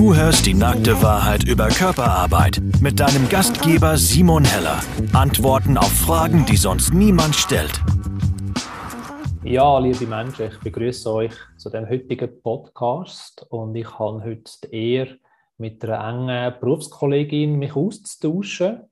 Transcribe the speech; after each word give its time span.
Du 0.00 0.14
hörst 0.14 0.46
die 0.46 0.54
nackte 0.54 1.02
Wahrheit 1.02 1.46
über 1.46 1.68
Körperarbeit 1.68 2.58
mit 2.80 2.98
deinem 2.98 3.28
Gastgeber 3.28 3.98
Simon 3.98 4.46
Heller. 4.46 4.80
Antworten 5.12 5.76
auf 5.76 5.92
Fragen, 5.92 6.46
die 6.46 6.56
sonst 6.56 6.94
niemand 6.94 7.36
stellt. 7.36 7.78
Ja, 9.44 9.78
liebe 9.78 10.06
Menschen, 10.06 10.46
ich 10.46 10.58
begrüße 10.60 11.12
euch 11.12 11.34
zu 11.58 11.68
dem 11.68 11.86
heutigen 11.86 12.40
Podcast 12.40 13.44
und 13.50 13.74
ich 13.74 13.98
habe 13.98 14.24
heute 14.24 14.50
die 14.64 14.94
Ehre, 14.94 15.18
mit 15.58 15.84
einer 15.84 16.08
engen 16.08 16.54
Berufskollegin 16.58 17.58
mich 17.58 17.76
auszutauschen. 17.76 18.88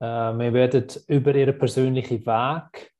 Äh, 0.00 0.06
wir 0.06 0.52
werden 0.52 0.86
über 1.06 1.36
ihren 1.36 1.56
persönlichen 1.56 2.26
Weg 2.26 2.92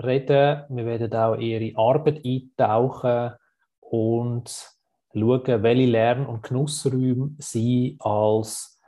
reden, 0.00 0.66
wir 0.68 0.86
werden 0.86 1.12
auch 1.14 1.36
ihre 1.36 1.76
Arbeit 1.76 2.24
eintauchen 2.24 3.32
und 3.80 4.77
schauen, 5.12 5.62
welche 5.62 5.86
Lern- 5.86 6.26
und 6.26 6.42
Genussräume 6.42 7.34
sie 7.38 7.96
als 8.00 8.80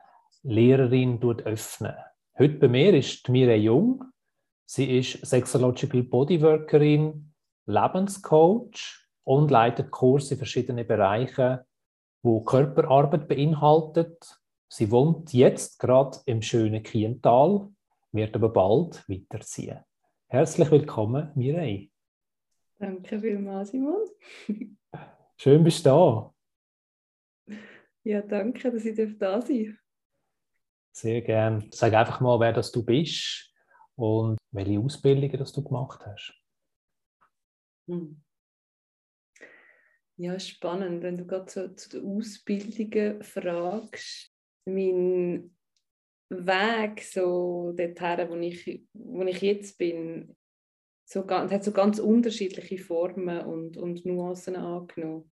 Lehrerin 0.42 1.20
öffnen. 1.22 1.94
Heute 2.38 2.54
bei 2.54 2.68
mir 2.68 2.94
ist 2.94 3.28
Mireille 3.28 3.62
Jung. 3.62 4.04
Sie 4.64 4.98
ist 4.98 5.26
Sexological 5.26 6.02
Bodyworkerin, 6.02 7.32
Lebenscoach 7.66 9.06
und 9.24 9.50
leitet 9.50 9.90
Kurse 9.90 10.34
in 10.34 10.38
verschiedenen 10.38 10.86
Bereichen, 10.86 11.60
wo 12.22 12.40
Körperarbeit 12.42 13.28
beinhaltet. 13.28 14.40
Sie 14.68 14.90
wohnt 14.90 15.32
jetzt 15.32 15.78
gerade 15.78 16.18
im 16.26 16.40
schönen 16.40 16.82
Kiental, 16.82 17.68
wird 18.12 18.34
aber 18.36 18.50
bald 18.50 19.04
weiterziehen. 19.08 19.80
Herzlich 20.28 20.70
willkommen, 20.70 21.32
Mireille. 21.34 21.88
Danke 22.78 23.20
vielmals, 23.20 23.72
Simon. 23.72 24.06
Schön 25.42 25.64
bist 25.64 25.86
du 25.86 25.88
da. 25.88 26.34
Ja, 28.02 28.20
danke, 28.20 28.70
dass 28.70 28.84
ich 28.84 28.94
da 28.94 29.06
sein 29.06 29.18
darf. 29.18 29.74
Sehr 30.92 31.22
gern. 31.22 31.66
Sag 31.72 31.94
einfach 31.94 32.20
mal, 32.20 32.38
wer 32.40 32.52
das 32.52 32.70
du 32.70 32.84
bist 32.84 33.50
und 33.94 34.36
welche 34.50 34.78
Ausbildungen 34.78 35.38
das 35.38 35.54
du 35.54 35.64
gemacht 35.64 36.04
hast. 36.04 36.34
Hm. 37.88 38.22
Ja, 40.18 40.38
spannend, 40.38 41.02
wenn 41.02 41.16
du 41.16 41.24
gerade 41.26 41.50
so 41.50 41.68
zu 41.68 41.88
den 41.88 42.18
Ausbildungen 42.18 43.22
fragst. 43.22 44.30
Mein 44.66 45.56
Weg 46.28 47.02
so 47.02 47.72
dorthin, 47.72 48.28
wo 48.28 48.36
ich, 48.36 48.84
wo 48.92 49.22
ich 49.22 49.40
jetzt 49.40 49.78
bin, 49.78 50.36
so, 51.10 51.26
hat 51.28 51.64
so 51.64 51.72
ganz 51.72 51.98
unterschiedliche 51.98 52.78
Formen 52.78 53.40
und, 53.40 53.76
und 53.76 54.06
Nuancen 54.06 54.54
angenommen. 54.54 55.30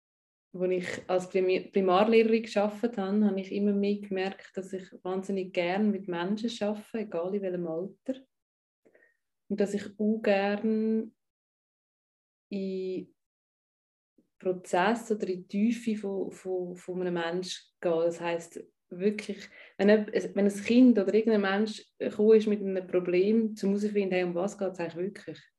Als 0.54 0.72
ich 0.72 1.10
als 1.10 1.30
Primarlehrerin 1.30 2.44
gearbeitet 2.44 2.98
habe, 2.98 3.26
habe 3.26 3.40
ich 3.40 3.52
immer 3.52 3.74
mehr 3.74 3.96
gemerkt, 3.96 4.56
dass 4.56 4.72
ich 4.72 4.84
wahnsinnig 5.02 5.52
gerne 5.52 5.86
mit 5.86 6.08
Menschen 6.08 6.52
arbeite, 6.62 7.00
egal 7.00 7.34
in 7.34 7.42
welchem 7.42 7.68
Alter. 7.68 8.22
Und 9.50 9.60
dass 9.60 9.74
ich 9.74 9.84
auch 9.98 10.22
gerne 10.22 11.12
in 12.50 13.12
Prozess 14.38 15.12
oder 15.12 15.28
in 15.28 15.48
die 15.48 15.72
Tiefe 15.72 15.96
von, 15.96 16.32
von, 16.32 16.76
von 16.76 17.02
einem 17.02 17.16
Menschen 17.16 17.64
gehe. 17.82 18.04
Das 18.04 18.22
heisst, 18.22 18.64
wirklich, 18.92 19.50
wenn 19.78 19.90
ein, 19.90 20.06
wenn 20.08 20.46
ein 20.46 20.64
Kind 20.64 21.00
oder 21.00 21.12
irgendein 21.12 21.42
Mensch 21.42 21.84
ist 21.98 22.48
mit 22.48 22.62
einem 22.62 22.86
Problem, 22.86 23.56
zu 23.56 23.70
herausfinden, 23.70 24.12
hey, 24.12 24.24
um 24.24 24.36
was 24.36 24.56
geht 24.56 24.74
es 24.74 24.80
eigentlich 24.80 24.96
wirklich? 24.98 25.53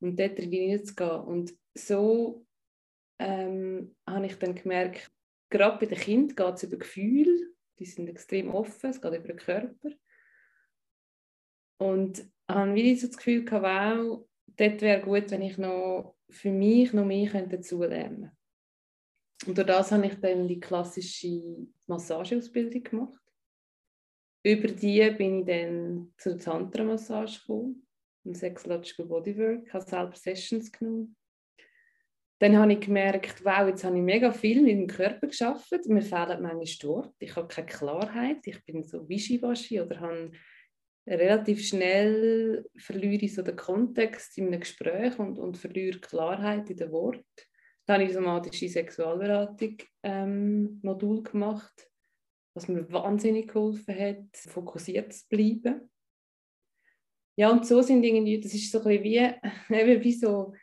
Und 0.00 0.18
dort 0.18 0.38
reinzugehen. 0.38 1.20
Und 1.20 1.54
so 1.74 2.46
ähm, 3.18 3.96
habe 4.06 4.26
ich 4.26 4.38
dann 4.38 4.54
gemerkt, 4.54 5.10
gerade 5.50 5.78
bei 5.78 5.86
den 5.86 5.98
Kindern 5.98 6.36
geht 6.36 6.54
es 6.56 6.62
über 6.64 6.76
Gefühle, 6.76 7.50
die 7.78 7.86
sind 7.86 8.08
extrem 8.08 8.54
offen, 8.54 8.90
es 8.90 9.00
geht 9.00 9.14
über 9.14 9.28
den 9.28 9.36
Körper. 9.36 9.90
Und 11.78 12.30
habe 12.48 12.74
wieder 12.74 12.98
so 12.98 13.06
das 13.06 13.16
Gefühl 13.16 13.44
gehabt, 13.44 13.64
wow, 13.64 14.26
dort 14.46 14.80
wäre 14.80 15.02
gut, 15.02 15.30
wenn 15.30 15.42
ich 15.42 15.58
noch 15.58 16.16
für 16.30 16.50
mich 16.50 16.92
noch 16.92 17.04
mehr 17.04 17.30
dazulernen 17.46 18.22
könnte. 18.22 18.36
Und 19.46 19.58
durch 19.58 19.66
das 19.66 19.92
habe 19.92 20.06
ich 20.06 20.14
dann 20.20 20.48
die 20.48 20.60
klassische 20.60 21.68
Massageausbildung 21.86 22.82
gemacht. 22.82 23.22
Über 24.42 24.68
die 24.68 25.10
bin 25.10 25.40
ich 25.40 25.46
dann 25.46 26.14
zur 26.16 26.38
Tantra-Massage 26.38 27.40
gekommen, 27.40 27.85
im 28.26 28.34
Sexological 28.34 29.06
Bodywork, 29.06 29.72
habe 29.72 29.84
selber 29.84 30.14
Sessions 30.14 30.70
genommen. 30.70 31.16
Dann 32.38 32.58
habe 32.58 32.74
ich 32.74 32.80
gemerkt, 32.80 33.42
wow, 33.44 33.66
jetzt 33.66 33.82
habe 33.84 33.96
ich 33.96 34.02
mega 34.02 34.30
viel 34.30 34.60
mit 34.60 34.72
dem 34.72 34.86
Körper 34.86 35.28
geschafft. 35.28 35.70
Mir 35.86 36.02
fehlen 36.02 36.42
manchmal 36.42 36.66
Worte. 36.90 37.14
Ich 37.20 37.34
habe 37.34 37.48
keine 37.48 37.66
Klarheit. 37.66 38.46
Ich 38.46 38.62
bin 38.66 38.84
so 38.84 39.08
wischiwaschi 39.08 39.80
oder 39.80 40.00
habe 40.00 40.32
relativ 41.06 41.66
schnell 41.66 42.68
verliere 42.76 43.24
ich 43.24 43.34
so 43.34 43.42
den 43.42 43.56
Kontext 43.56 44.36
in 44.36 44.48
einem 44.48 44.60
Gespräch 44.60 45.18
und, 45.18 45.38
und 45.38 45.56
verliere 45.56 45.98
Klarheit 45.98 46.68
in 46.68 46.76
den 46.76 46.90
Worten. 46.90 47.24
Dann 47.86 48.00
habe 48.00 48.04
ich 48.04 48.12
somatische 48.12 48.68
Sexualberatung 48.68 49.76
ähm, 50.02 50.80
gemacht, 50.82 51.88
was 52.54 52.68
mir 52.68 52.90
wahnsinnig 52.92 53.48
geholfen 53.48 53.98
hat, 53.98 54.36
fokussiert 54.36 55.12
zu 55.12 55.28
bleiben. 55.28 55.88
Ja, 57.38 57.50
und 57.50 57.66
so 57.66 57.82
sind 57.82 58.02
irgendwie, 58.02 58.40
das 58.40 58.54
ist 58.54 58.72
so 58.72 58.82
ein 58.82 59.02
wie, 59.02 59.20
wie 60.04 60.12
so 60.12 60.54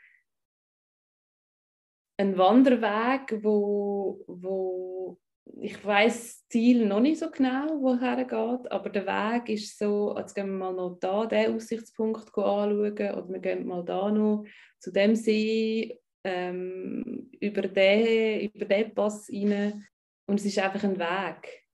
ein 2.18 2.38
Wanderweg, 2.38 3.44
wo, 3.44 4.24
wo 4.28 5.20
ich 5.62 5.84
weiß 5.84 6.14
das 6.14 6.48
Ziel 6.48 6.86
noch 6.86 7.00
nicht 7.00 7.20
so 7.20 7.30
genau, 7.30 7.68
woher 7.82 8.18
geht, 8.18 8.72
aber 8.72 8.90
der 8.90 9.06
Weg 9.06 9.50
ist 9.50 9.78
so, 9.78 10.16
jetzt 10.18 10.34
gehen 10.34 10.48
wir 10.48 10.72
mal 10.72 10.74
noch 10.74 10.98
da 11.00 11.26
den 11.26 11.56
Aussichtspunkt 11.56 12.28
anschauen 12.38 12.94
oder 12.94 13.30
wir 13.30 13.40
gehen 13.40 13.66
mal 13.68 13.84
da 13.84 14.12
noch 14.12 14.46
zu 14.80 14.92
dem 14.92 15.16
See 15.16 16.00
ähm, 16.24 17.30
über, 17.40 17.64
den, 17.64 18.52
über 18.52 18.66
den 18.66 18.94
Pass 18.94 19.30
rein. 19.30 19.86
Und 20.26 20.40
es 20.40 20.46
ist 20.46 20.58
einfach 20.60 20.84
ein 20.84 20.98
Weg, 20.98 21.66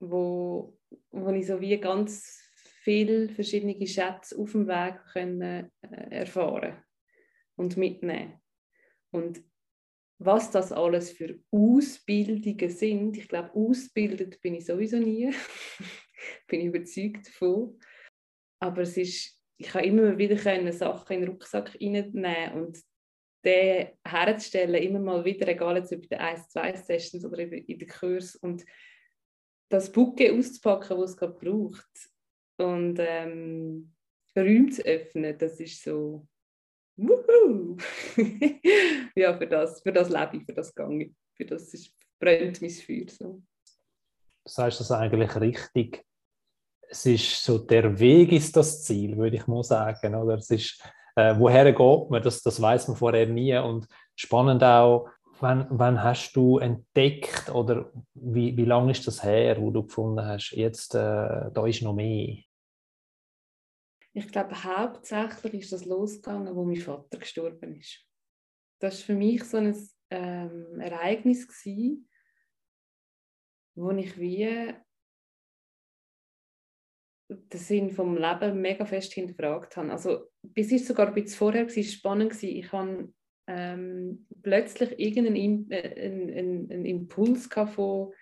wo, 0.00 0.78
wo 1.10 1.30
ich 1.30 1.46
so 1.46 1.60
wie 1.60 1.78
ganz 1.78 2.45
viele 2.86 3.28
verschiedene 3.28 3.84
Schätze 3.84 4.38
auf 4.38 4.52
dem 4.52 4.68
Weg 4.68 5.00
können, 5.12 5.72
äh, 5.82 6.10
erfahren 6.10 6.84
und 7.56 7.76
mitnehmen. 7.76 8.40
Und 9.10 9.42
was 10.18 10.52
das 10.52 10.70
alles 10.70 11.10
für 11.10 11.40
Ausbildungen 11.50 12.70
sind, 12.70 13.16
ich 13.16 13.26
glaube, 13.26 13.52
ausgebildet 13.54 14.40
bin 14.40 14.54
ich 14.54 14.66
sowieso 14.66 14.98
nie, 14.98 15.32
bin 16.46 16.60
ich 16.60 16.66
überzeugt 16.66 17.26
davon. 17.26 17.76
Aber 18.60 18.82
es 18.82 18.96
ist 18.96 19.36
ich 19.58 19.68
kann 19.68 19.84
immer 19.84 20.16
wieder 20.16 20.36
können 20.36 20.70
Sachen 20.72 21.14
in 21.14 21.20
den 21.22 21.30
Rucksack 21.30 21.74
reinnehmen 21.74 22.52
und 22.52 22.78
den 23.44 23.88
herzustellen, 24.06 24.74
immer 24.74 25.00
mal 25.00 25.24
wieder, 25.24 25.48
egal 25.48 25.78
jetzt 25.78 25.92
über 25.92 26.06
die 26.06 26.18
1-2-Sessions 26.18 27.24
oder 27.24 27.38
in 27.38 27.78
den 27.78 27.88
Kurs 27.88 28.36
und 28.36 28.64
das 29.70 29.90
Bucke 29.90 30.32
auszupacken, 30.32 30.98
was 30.98 31.10
es 31.10 31.16
gerade 31.16 31.32
braucht 31.32 32.10
und 32.58 32.98
ähm, 32.98 33.92
Räume 34.36 34.70
zu 34.70 34.84
öffnen, 34.84 35.36
das 35.38 35.60
ist 35.60 35.82
so 35.82 36.26
Wuhu! 36.96 37.76
ja, 39.14 39.36
für 39.36 39.46
das, 39.46 39.80
für 39.82 39.92
das 39.92 40.08
lebe 40.08 40.38
ich, 40.38 40.44
für 40.44 40.54
das 40.54 40.74
gehe 40.74 41.14
für 41.34 41.44
das 41.44 41.74
ist, 41.74 41.92
brennt 42.18 42.62
mein 42.62 42.70
Feuer 42.70 43.08
so. 43.08 43.42
Du 44.44 44.50
sagst 44.50 44.80
das 44.80 44.90
eigentlich 44.90 45.36
richtig 45.38 46.06
es 46.88 47.06
ist 47.06 47.44
so, 47.44 47.58
der 47.58 47.98
Weg 47.98 48.32
ist 48.32 48.56
das 48.56 48.82
Ziel, 48.84 49.16
würde 49.16 49.36
ich 49.36 49.46
mal 49.46 49.62
sagen. 49.62 50.14
Oder? 50.14 50.34
Es 50.34 50.50
ist, 50.50 50.82
äh, 51.14 51.34
woher 51.38 51.72
geht 51.72 52.10
man, 52.10 52.22
das, 52.22 52.42
das 52.42 52.60
weiß 52.60 52.88
man 52.88 52.96
vorher 52.96 53.26
nie. 53.26 53.56
Und 53.56 53.86
spannend 54.14 54.62
auch, 54.62 55.08
wann, 55.40 55.66
wann 55.70 56.02
hast 56.02 56.32
du 56.34 56.58
entdeckt 56.58 57.50
oder 57.52 57.90
wie, 58.14 58.56
wie 58.56 58.64
lange 58.64 58.92
ist 58.92 59.06
das 59.06 59.22
her, 59.22 59.60
wo 59.60 59.70
du 59.70 59.82
gefunden 59.82 60.24
hast, 60.24 60.52
jetzt 60.52 60.94
äh, 60.94 60.98
da 60.98 61.66
ist 61.66 61.82
noch 61.82 61.94
mehr? 61.94 62.36
Ich 64.16 64.28
glaube, 64.28 64.64
hauptsächlich 64.64 65.64
ist 65.64 65.72
das 65.72 65.84
losgegangen, 65.84 66.56
wo 66.56 66.64
mein 66.64 66.76
Vater 66.76 67.18
gestorben 67.18 67.74
ist. 67.74 68.02
Das 68.80 68.98
war 69.00 69.06
für 69.06 69.14
mich 69.14 69.44
so 69.44 69.58
ein 69.58 69.76
ähm, 70.08 70.80
Ereignis, 70.80 71.46
gewesen, 71.46 72.08
wo 73.74 73.90
ich 73.90 74.18
wie 74.18 74.72
den 77.28 77.60
Sinn 77.60 77.90
vom 77.90 78.16
Leben 78.16 78.62
mega 78.62 78.86
fest 78.86 79.12
hinterfragt 79.12 79.76
habe. 79.76 79.92
Also 79.92 80.30
bis 80.42 80.72
ist 80.72 80.86
sogar 80.86 81.12
bisschen 81.12 81.36
vorher 81.36 81.66
war 81.66 81.82
spannend 81.82 82.30
gewesen. 82.30 82.56
Ich 82.56 82.72
habe 82.72 83.12
ähm, 83.48 84.26
plötzlich 84.42 84.98
irgendeinen 84.98 85.70
äh, 85.70 86.06
einen, 86.06 86.70
einen, 86.70 86.86
Impuls 86.86 87.50
von 87.52 88.14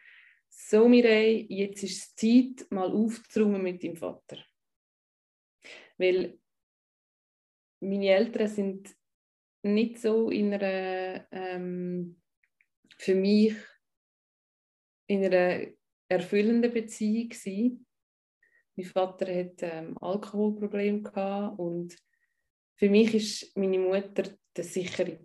so 0.48 0.88
Mireille, 0.88 1.46
jetzt 1.48 1.84
ist 1.84 2.02
es 2.02 2.14
Zeit, 2.16 2.68
mal 2.72 2.90
aufzuräumen 2.90 3.62
mit 3.62 3.84
deinem 3.84 3.96
Vater. 3.96 4.38
Weil 5.98 6.38
meine 7.80 8.08
Eltern 8.08 8.48
sind 8.48 8.94
nicht 9.62 9.98
so 9.98 10.30
in 10.30 10.52
einer 10.52 11.26
ähm, 11.32 12.20
für 12.98 13.14
mich 13.14 13.54
in 15.06 15.24
einer 15.24 15.66
erfüllenden 16.08 16.72
Beziehung 16.72 17.28
gewesen. 17.28 17.86
Mein 18.76 18.86
Vater 18.86 19.34
hat 19.34 19.62
ähm, 19.62 19.96
Alkoholprobleme 20.00 21.02
gehabt 21.02 21.58
und 21.58 21.96
für 22.76 22.90
mich 22.90 23.14
ist 23.14 23.56
meine 23.56 23.78
Mutter 23.78 24.36
der 24.56 24.64
sichere, 24.64 25.20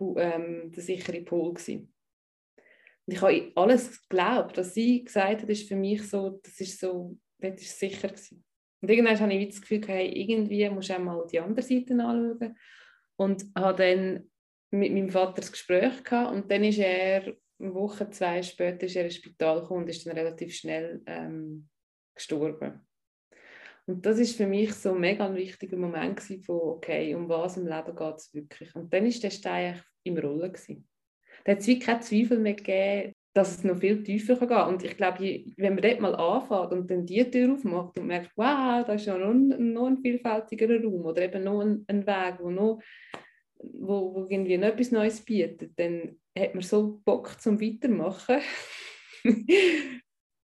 ähm, 0.00 0.72
der 0.72 0.82
sichere 0.82 1.22
Pol 1.22 1.54
gewesen. 1.54 1.94
Und 3.06 3.14
ich 3.14 3.22
habe 3.22 3.52
alles 3.54 4.06
geglaubt, 4.06 4.58
was 4.58 4.74
sie 4.74 5.04
gesagt 5.04 5.42
hat, 5.42 5.48
ist 5.48 5.66
für 5.66 5.76
mich 5.76 6.06
so, 6.08 6.40
das 6.42 6.60
ist 6.60 6.78
so, 6.78 7.16
das 7.38 7.60
ist 7.62 7.78
sicher 7.78 8.08
gewesen. 8.08 8.44
Und 8.80 8.90
irgendwann 8.90 9.18
habe 9.18 9.34
ich 9.34 9.48
das 9.48 9.60
Gefühl, 9.60 9.82
hey, 9.86 10.08
irgendwie 10.08 10.68
muss 10.70 10.88
ich 10.88 10.98
mal 10.98 11.26
die 11.30 11.40
andere 11.40 11.62
Seite 11.62 11.94
anschauen. 11.94 12.56
Und 13.16 13.44
habe 13.56 13.82
dann 13.82 14.30
mit 14.70 14.92
meinem 14.92 15.10
Vater 15.10 15.40
das 15.40 15.50
Gespräch 15.50 16.04
gehabt 16.04 16.32
und 16.32 16.50
dann 16.50 16.62
ist 16.62 16.78
er 16.78 17.34
eine 17.60 17.74
Woche, 17.74 18.08
zwei 18.10 18.42
später 18.42 18.86
ist 18.86 18.96
er 18.96 19.04
ins 19.04 19.16
Spital 19.16 19.60
gekommen 19.60 19.82
und 19.82 19.88
ist 19.88 20.06
dann 20.06 20.16
relativ 20.16 20.54
schnell 20.54 21.02
ähm, 21.06 21.68
gestorben. 22.14 22.86
Und 23.86 24.04
das 24.04 24.18
ist 24.18 24.36
für 24.36 24.46
mich 24.46 24.74
so 24.74 24.92
ein 24.92 25.00
mega 25.00 25.34
wichtiger 25.34 25.78
Moment 25.78 26.16
gewesen, 26.16 26.42
von, 26.42 26.60
okay, 26.60 27.14
um 27.14 27.28
was 27.28 27.56
im 27.56 27.66
Leben 27.66 27.96
geht 27.96 28.16
es 28.16 28.34
wirklich. 28.34 28.74
Und 28.76 28.92
dann 28.92 29.06
ist 29.06 29.22
der 29.22 29.30
Stein 29.30 29.82
im 30.04 30.18
Rollen 30.18 30.52
gewesen. 30.52 30.86
Da 31.44 31.52
hat 31.52 31.60
es 31.60 31.66
wie 31.66 31.78
keinen 31.78 32.02
Zweifel 32.02 32.38
mehr 32.38 32.54
gegeben, 32.54 33.14
dass 33.38 33.56
es 33.56 33.64
noch 33.64 33.78
viel 33.78 34.02
tiefer 34.02 34.36
kann 34.36 34.48
gehen. 34.48 34.74
Und 34.74 34.84
ich 34.84 34.96
glaube, 34.96 35.44
wenn 35.56 35.74
man 35.74 35.82
dort 35.82 36.00
mal 36.00 36.14
anfängt 36.16 36.72
und 36.72 36.90
dann 36.90 37.06
die 37.06 37.30
Tür 37.30 37.52
aufmacht 37.52 37.96
und 37.96 38.08
merkt, 38.08 38.32
wow, 38.34 38.84
da 38.84 38.94
ist 38.94 39.06
ja 39.06 39.16
noch 39.16 39.30
ein, 39.30 39.72
noch 39.72 39.86
ein 39.86 39.98
vielfältigerer 39.98 40.82
Raum 40.82 41.04
oder 41.06 41.22
eben 41.22 41.44
noch 41.44 41.60
ein, 41.60 41.84
ein 41.86 42.04
Weg, 42.04 42.38
wo 42.40 42.50
noch 42.50 42.80
wo, 43.60 44.14
wo 44.14 44.26
irgendwie 44.28 44.58
noch 44.58 44.68
etwas 44.68 44.90
Neues 44.90 45.20
bietet, 45.20 45.78
dann 45.78 46.16
hat 46.36 46.54
man 46.54 46.62
so 46.62 47.00
Bock 47.04 47.40
zum 47.40 47.60
Weitermachen. 47.60 48.40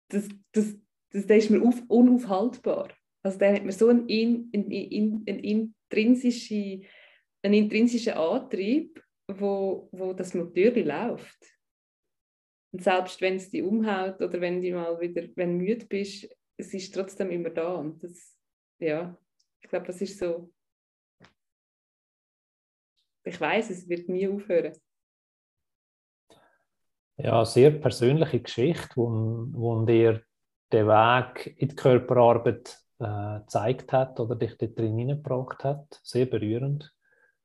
das, 0.09 0.29
das, 0.53 0.77
das, 1.11 1.27
das 1.27 1.45
ist 1.45 1.51
mir 1.51 1.63
auf, 1.63 1.83
unaufhaltbar. 1.89 2.89
Also 3.23 3.39
dann 3.39 3.55
hat 3.55 3.63
man 3.63 3.73
so 3.73 3.89
einen, 3.89 4.09
in, 4.09 4.51
einen, 4.55 5.25
einen, 5.27 5.41
intrinsischen, 5.41 6.85
einen 7.43 7.55
intrinsischen 7.55 8.15
Antrieb, 8.15 9.03
wo, 9.29 9.89
wo 9.93 10.13
das 10.13 10.35
natürlich 10.35 10.85
läuft. 10.85 11.39
Und 12.73 12.83
selbst 12.83 13.21
wenn 13.21 13.37
es 13.37 13.51
dich 13.51 13.63
umhaut 13.63 14.21
oder 14.21 14.41
wenn 14.41 14.63
du 14.63 14.73
mal 14.73 14.99
wieder 15.01 15.29
wenn 15.37 15.59
du 15.59 15.65
müde 15.65 15.87
bist, 15.87 16.29
es 16.57 16.73
ist 16.73 16.95
trotzdem 16.95 17.31
immer 17.31 17.51
da. 17.51 17.75
Und 17.75 18.03
das, 18.03 18.37
ja, 18.79 19.17
ich 19.61 19.69
glaube, 19.69 19.87
das 19.87 20.01
ist 20.01 20.19
so. 20.19 20.51
Ich 23.25 23.41
weiß, 23.41 23.71
es 23.71 23.89
wird 23.89 24.09
nie 24.09 24.27
aufhören. 24.27 24.73
Ja, 27.19 27.45
sehr 27.45 27.71
persönliche 27.71 28.41
Geschichte, 28.41 28.97
wo, 28.97 29.09
wo 29.53 29.85
dir 29.85 30.23
den 30.73 30.87
Weg 30.89 31.55
in 31.59 31.69
die 31.69 31.77
Körperarbeit 31.77 32.83
äh, 32.99 33.41
gezeigt 33.41 33.93
hat 33.93 34.19
oder 34.19 34.35
dich 34.35 34.57
dort 34.57 34.79
drin 34.79 34.97
hineingebracht 34.97 35.63
hat. 35.63 36.01
Sehr 36.03 36.27
berührend. 36.27 36.93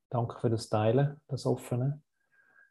Danke 0.10 0.40
für 0.40 0.50
das 0.50 0.70
Teilen, 0.70 1.20
das 1.28 1.46
Offene. 1.46 2.02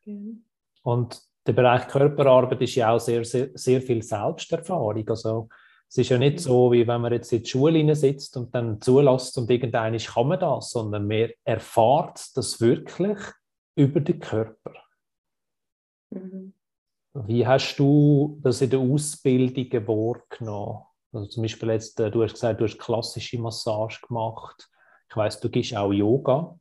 Mhm. 0.04 0.44
Und 0.82 1.20
der 1.46 1.52
Bereich 1.52 1.86
Körperarbeit 1.88 2.60
ist 2.62 2.74
ja 2.74 2.90
auch 2.90 2.98
sehr, 2.98 3.24
sehr, 3.24 3.50
sehr 3.54 3.80
viel 3.80 4.02
Selbsterfahrung. 4.02 5.08
Also, 5.08 5.48
es 5.88 5.98
ist 5.98 6.08
ja 6.08 6.18
nicht 6.18 6.40
so, 6.40 6.72
wie 6.72 6.86
wenn 6.86 7.00
man 7.00 7.12
jetzt 7.12 7.32
in 7.32 7.42
die 7.42 7.48
Schule 7.48 7.94
sitzt 7.94 8.36
und 8.36 8.54
dann 8.54 8.80
zulässt 8.80 9.38
und 9.38 9.48
irgendeiner 9.48 9.98
kann 9.98 10.26
man 10.26 10.40
das, 10.40 10.70
sondern 10.70 11.06
man 11.06 11.30
erfahrt 11.44 12.36
das 12.36 12.60
wirklich 12.60 13.18
über 13.76 14.00
den 14.00 14.18
Körper. 14.18 14.72
Mhm. 16.10 16.52
Wie 17.14 17.46
hast 17.46 17.76
du 17.76 18.38
das 18.42 18.60
in 18.60 18.70
der 18.70 18.80
Ausbildung 18.80 19.86
wahrgenommen? 19.86 20.82
Also 21.12 21.28
zum 21.28 21.42
Beispiel 21.44 21.70
jetzt, 21.70 21.98
äh, 22.00 22.10
du 22.10 22.22
hast 22.22 22.34
gesagt, 22.34 22.60
du 22.60 22.64
hast 22.64 22.78
klassische 22.78 23.38
Massage 23.38 24.00
gemacht. 24.06 24.68
Ich 25.08 25.16
weiß, 25.16 25.40
du 25.40 25.48
gibst 25.48 25.74
auch 25.74 25.92
Yoga. 25.92 26.58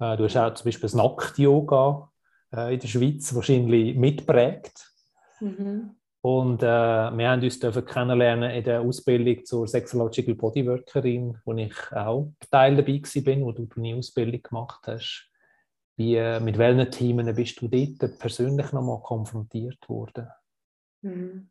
Äh, 0.00 0.16
du 0.16 0.24
hast 0.24 0.36
auch 0.36 0.52
zum 0.54 0.64
Beispiel 0.64 0.82
das 0.82 0.94
Nackt-Yoga 0.94 2.09
äh, 2.52 2.74
in 2.74 2.80
der 2.80 2.88
Schweiz 2.88 3.34
wahrscheinlich 3.34 3.96
mitprägt. 3.96 4.92
Mhm. 5.40 5.96
Und 6.22 6.62
äh, 6.62 6.66
wir 6.66 7.30
haben 7.30 7.42
uns 7.42 7.58
dürfen 7.58 7.84
kennenlernen 7.84 8.50
in 8.50 8.64
der 8.64 8.82
Ausbildung 8.82 9.42
zur 9.44 9.66
Sexological 9.66 10.34
Bodyworkerin, 10.34 11.38
wo 11.44 11.54
ich 11.54 11.74
auch 11.92 12.32
Teil 12.50 12.76
dabei 12.76 13.00
war, 13.00 13.40
wo 13.40 13.52
du 13.52 13.64
deine 13.66 13.96
Ausbildung 13.96 14.42
gemacht 14.42 14.82
hast. 14.86 15.30
Wie, 15.96 16.16
äh, 16.16 16.40
mit 16.40 16.58
welchen 16.58 16.90
Themen 16.90 17.34
bist 17.34 17.60
du 17.60 17.68
dort 17.68 18.18
persönlich 18.18 18.72
nochmal 18.72 19.00
konfrontiert 19.00 19.88
worden? 19.88 20.28
Mhm. 21.02 21.50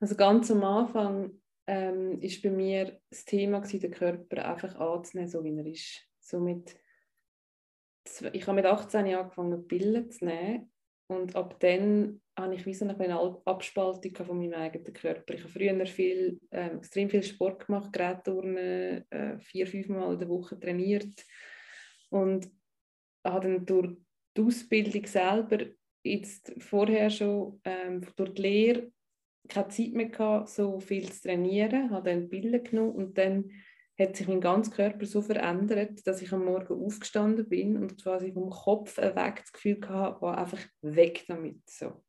Also 0.00 0.14
ganz 0.14 0.50
am 0.50 0.64
Anfang 0.64 1.32
ähm, 1.66 2.20
ist 2.20 2.42
bei 2.42 2.50
mir 2.50 2.98
das 3.10 3.26
Thema 3.26 3.58
gewesen, 3.58 3.80
den 3.80 3.90
Körper 3.90 4.46
einfach 4.46 4.74
anzunehmen, 4.76 5.30
so 5.30 5.44
wie 5.44 5.56
er 5.56 5.66
ist. 5.66 6.00
So 6.20 6.40
mit, 6.40 6.74
ich 8.32 8.46
habe 8.46 8.56
mit 8.56 8.66
18 8.66 9.06
Jahren 9.06 9.24
angefangen, 9.24 9.66
Pillen 9.66 10.10
zu 10.10 10.24
nehmen. 10.24 10.72
Und 11.08 11.34
ab 11.34 11.58
dann 11.58 12.20
habe 12.38 12.54
ich 12.54 12.64
wie 12.66 12.74
so 12.74 12.86
eine 12.86 13.40
Abspaltung 13.44 14.14
von 14.14 14.38
meinem 14.38 14.54
eigenen 14.54 14.92
Körper. 14.92 15.34
Ich 15.34 15.42
habe 15.42 15.52
früher 15.52 15.86
viel, 15.86 16.38
äh, 16.50 16.76
extrem 16.76 17.10
viel 17.10 17.22
Sport 17.22 17.66
gemacht, 17.66 17.92
Gerätturnen, 17.92 19.10
äh, 19.10 19.38
vier, 19.40 19.66
fünf 19.66 19.88
Mal 19.88 20.12
in 20.12 20.18
der 20.20 20.28
Woche 20.28 20.58
trainiert. 20.58 21.24
Und 22.10 22.48
habe 23.24 23.48
dann 23.48 23.66
durch 23.66 23.96
die 24.36 24.42
Ausbildung 24.42 25.06
selber 25.06 25.66
jetzt 26.04 26.54
vorher 26.58 27.10
schon 27.10 27.60
ähm, 27.64 28.06
durch 28.16 28.34
die 28.34 28.42
Lehre 28.42 28.92
keine 29.48 29.68
Zeit 29.68 29.92
mehr 29.92 30.08
gehabt, 30.08 30.48
so 30.48 30.80
viel 30.80 31.10
zu 31.10 31.22
trainieren, 31.22 31.90
habe 31.90 32.10
dann 32.10 32.28
Bilder 32.28 32.60
genommen 32.60 32.92
und 32.92 33.18
dann 33.18 33.50
hat 34.00 34.16
sich 34.16 34.26
mein 34.28 34.40
ganzer 34.40 34.70
Körper 34.72 35.04
so 35.04 35.20
verändert, 35.20 36.06
dass 36.06 36.22
ich 36.22 36.32
am 36.32 36.44
Morgen 36.44 36.84
aufgestanden 36.84 37.48
bin 37.48 37.76
und 37.76 38.02
quasi 38.02 38.32
vom 38.32 38.50
Kopf 38.50 38.96
weg 38.96 39.36
das 39.36 39.52
Gefühl 39.52 39.78
hatte, 39.86 40.22
war 40.22 40.38
einfach 40.38 40.60
weg 40.82 41.24
damit. 41.28 41.68
So. 41.68 42.02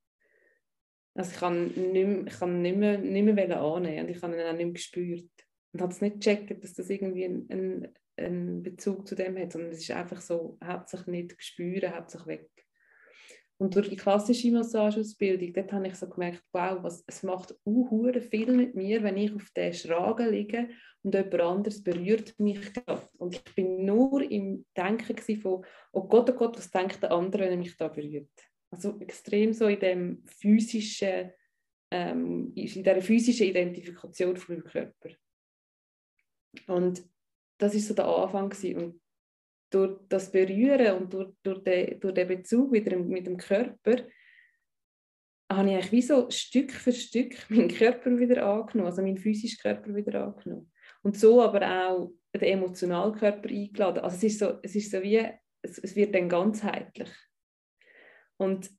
Also 1.13 1.31
ich 1.31 1.37
kann 1.37 1.67
nicht 1.67 1.93
mehr, 1.93 2.25
ich 2.25 2.41
nicht 2.41 2.77
mehr, 2.77 2.97
nicht 2.97 3.35
mehr 3.35 3.61
annehmen 3.61 4.05
und 4.05 4.09
ich 4.09 4.21
habe 4.21 4.35
ihn 4.35 4.41
auch 4.41 4.53
nicht 4.53 4.65
mehr 4.65 4.73
gespürt. 4.73 5.29
Und 5.73 5.81
habe 5.81 5.91
es 5.91 6.01
nicht 6.01 6.21
gecheckt, 6.21 6.63
dass 6.63 6.73
das 6.73 6.89
irgendwie 6.89 7.25
einen, 7.25 7.87
einen 8.17 8.63
Bezug 8.63 9.07
zu 9.07 9.15
dem 9.15 9.37
hat, 9.37 9.53
sondern 9.53 9.71
es 9.71 9.79
ist 9.79 9.91
einfach 9.91 10.21
so, 10.21 10.57
hat 10.61 10.89
sich 10.89 11.05
nicht 11.07 11.37
gespürt, 11.37 11.89
hat 11.89 12.09
sich 12.09 12.25
weg. 12.25 12.49
Und 13.61 13.75
durch 13.75 13.89
die 13.89 13.95
klassische 13.95 14.49
Massageausbildung, 14.49 15.53
dort 15.53 15.71
habe 15.71 15.85
ich 15.85 15.93
so 15.93 16.09
gemerkt, 16.09 16.43
wow, 16.51 16.81
was, 16.81 17.03
es 17.05 17.21
macht 17.21 17.53
uh, 17.63 18.11
viel 18.19 18.51
mit 18.53 18.73
mir, 18.73 19.03
wenn 19.03 19.17
ich 19.17 19.35
auf 19.35 19.51
der 19.55 19.71
Schragen 19.71 20.31
liege 20.31 20.69
und 21.03 21.13
jemand 21.13 21.41
anderes 21.41 21.83
berührt 21.83 22.33
mich 22.39 22.73
gerade. 22.73 23.07
Und 23.19 23.35
ich 23.35 23.43
bin 23.53 23.85
nur 23.85 24.23
im 24.31 24.65
Denken 24.75 25.15
von, 25.39 25.63
oh 25.91 26.07
Gott, 26.07 26.31
oh 26.31 26.33
Gott, 26.33 26.57
was 26.57 26.71
denkt 26.71 27.03
der 27.03 27.11
andere, 27.11 27.43
wenn 27.43 27.51
er 27.51 27.57
mich 27.57 27.77
da 27.77 27.87
berührt? 27.87 28.31
Also 28.71 28.99
extrem 28.99 29.53
so 29.53 29.67
in 29.67 29.79
dem 29.79 30.23
physischen, 30.25 31.31
ähm, 31.91 32.53
in 32.55 32.65
dieser 32.65 32.99
physischen 32.99 33.45
Identifikation 33.45 34.37
von 34.37 34.55
meinem 34.55 34.63
Körper. 34.63 35.09
Und 36.65 37.03
das 37.59 37.75
ist 37.75 37.89
so 37.89 37.93
der 37.93 38.07
Anfang 38.07 38.49
gewesen. 38.49 38.81
Und 38.81 39.01
durch 39.71 39.99
das 40.09 40.31
Berühren 40.31 40.97
und 40.97 41.13
durch, 41.13 41.33
durch, 41.43 41.63
den, 41.63 41.99
durch 41.99 42.13
den 42.13 42.27
Bezug 42.27 42.71
wieder 42.71 42.95
mit 42.97 43.25
dem 43.25 43.37
Körper 43.37 43.95
habe 45.51 45.69
ich 45.69 45.75
eigentlich 45.75 45.91
wie 45.91 46.01
so 46.01 46.29
Stück 46.29 46.71
für 46.71 46.91
Stück 46.91 47.33
meinen 47.49 47.69
Körper 47.69 48.17
wieder 48.17 48.45
angenommen, 48.45 48.89
also 48.89 49.01
meinen 49.01 49.17
physischen 49.17 49.59
Körper 49.59 49.95
wieder 49.95 50.25
angenommen. 50.25 50.71
Und 51.01 51.17
so 51.17 51.41
aber 51.41 51.89
auch 51.89 52.13
den 52.33 52.43
emotionalen 52.43 53.15
Körper 53.15 53.49
eingeladen. 53.49 53.99
Also 53.99 54.17
es 54.17 54.23
ist 54.23 54.39
so, 54.39 54.59
es 54.61 54.75
ist 54.75 54.91
so 54.91 55.01
wie, 55.01 55.27
es, 55.61 55.77
es 55.79 55.95
wird 55.95 56.13
dann 56.15 56.29
ganzheitlich. 56.29 57.09
Und 58.37 58.69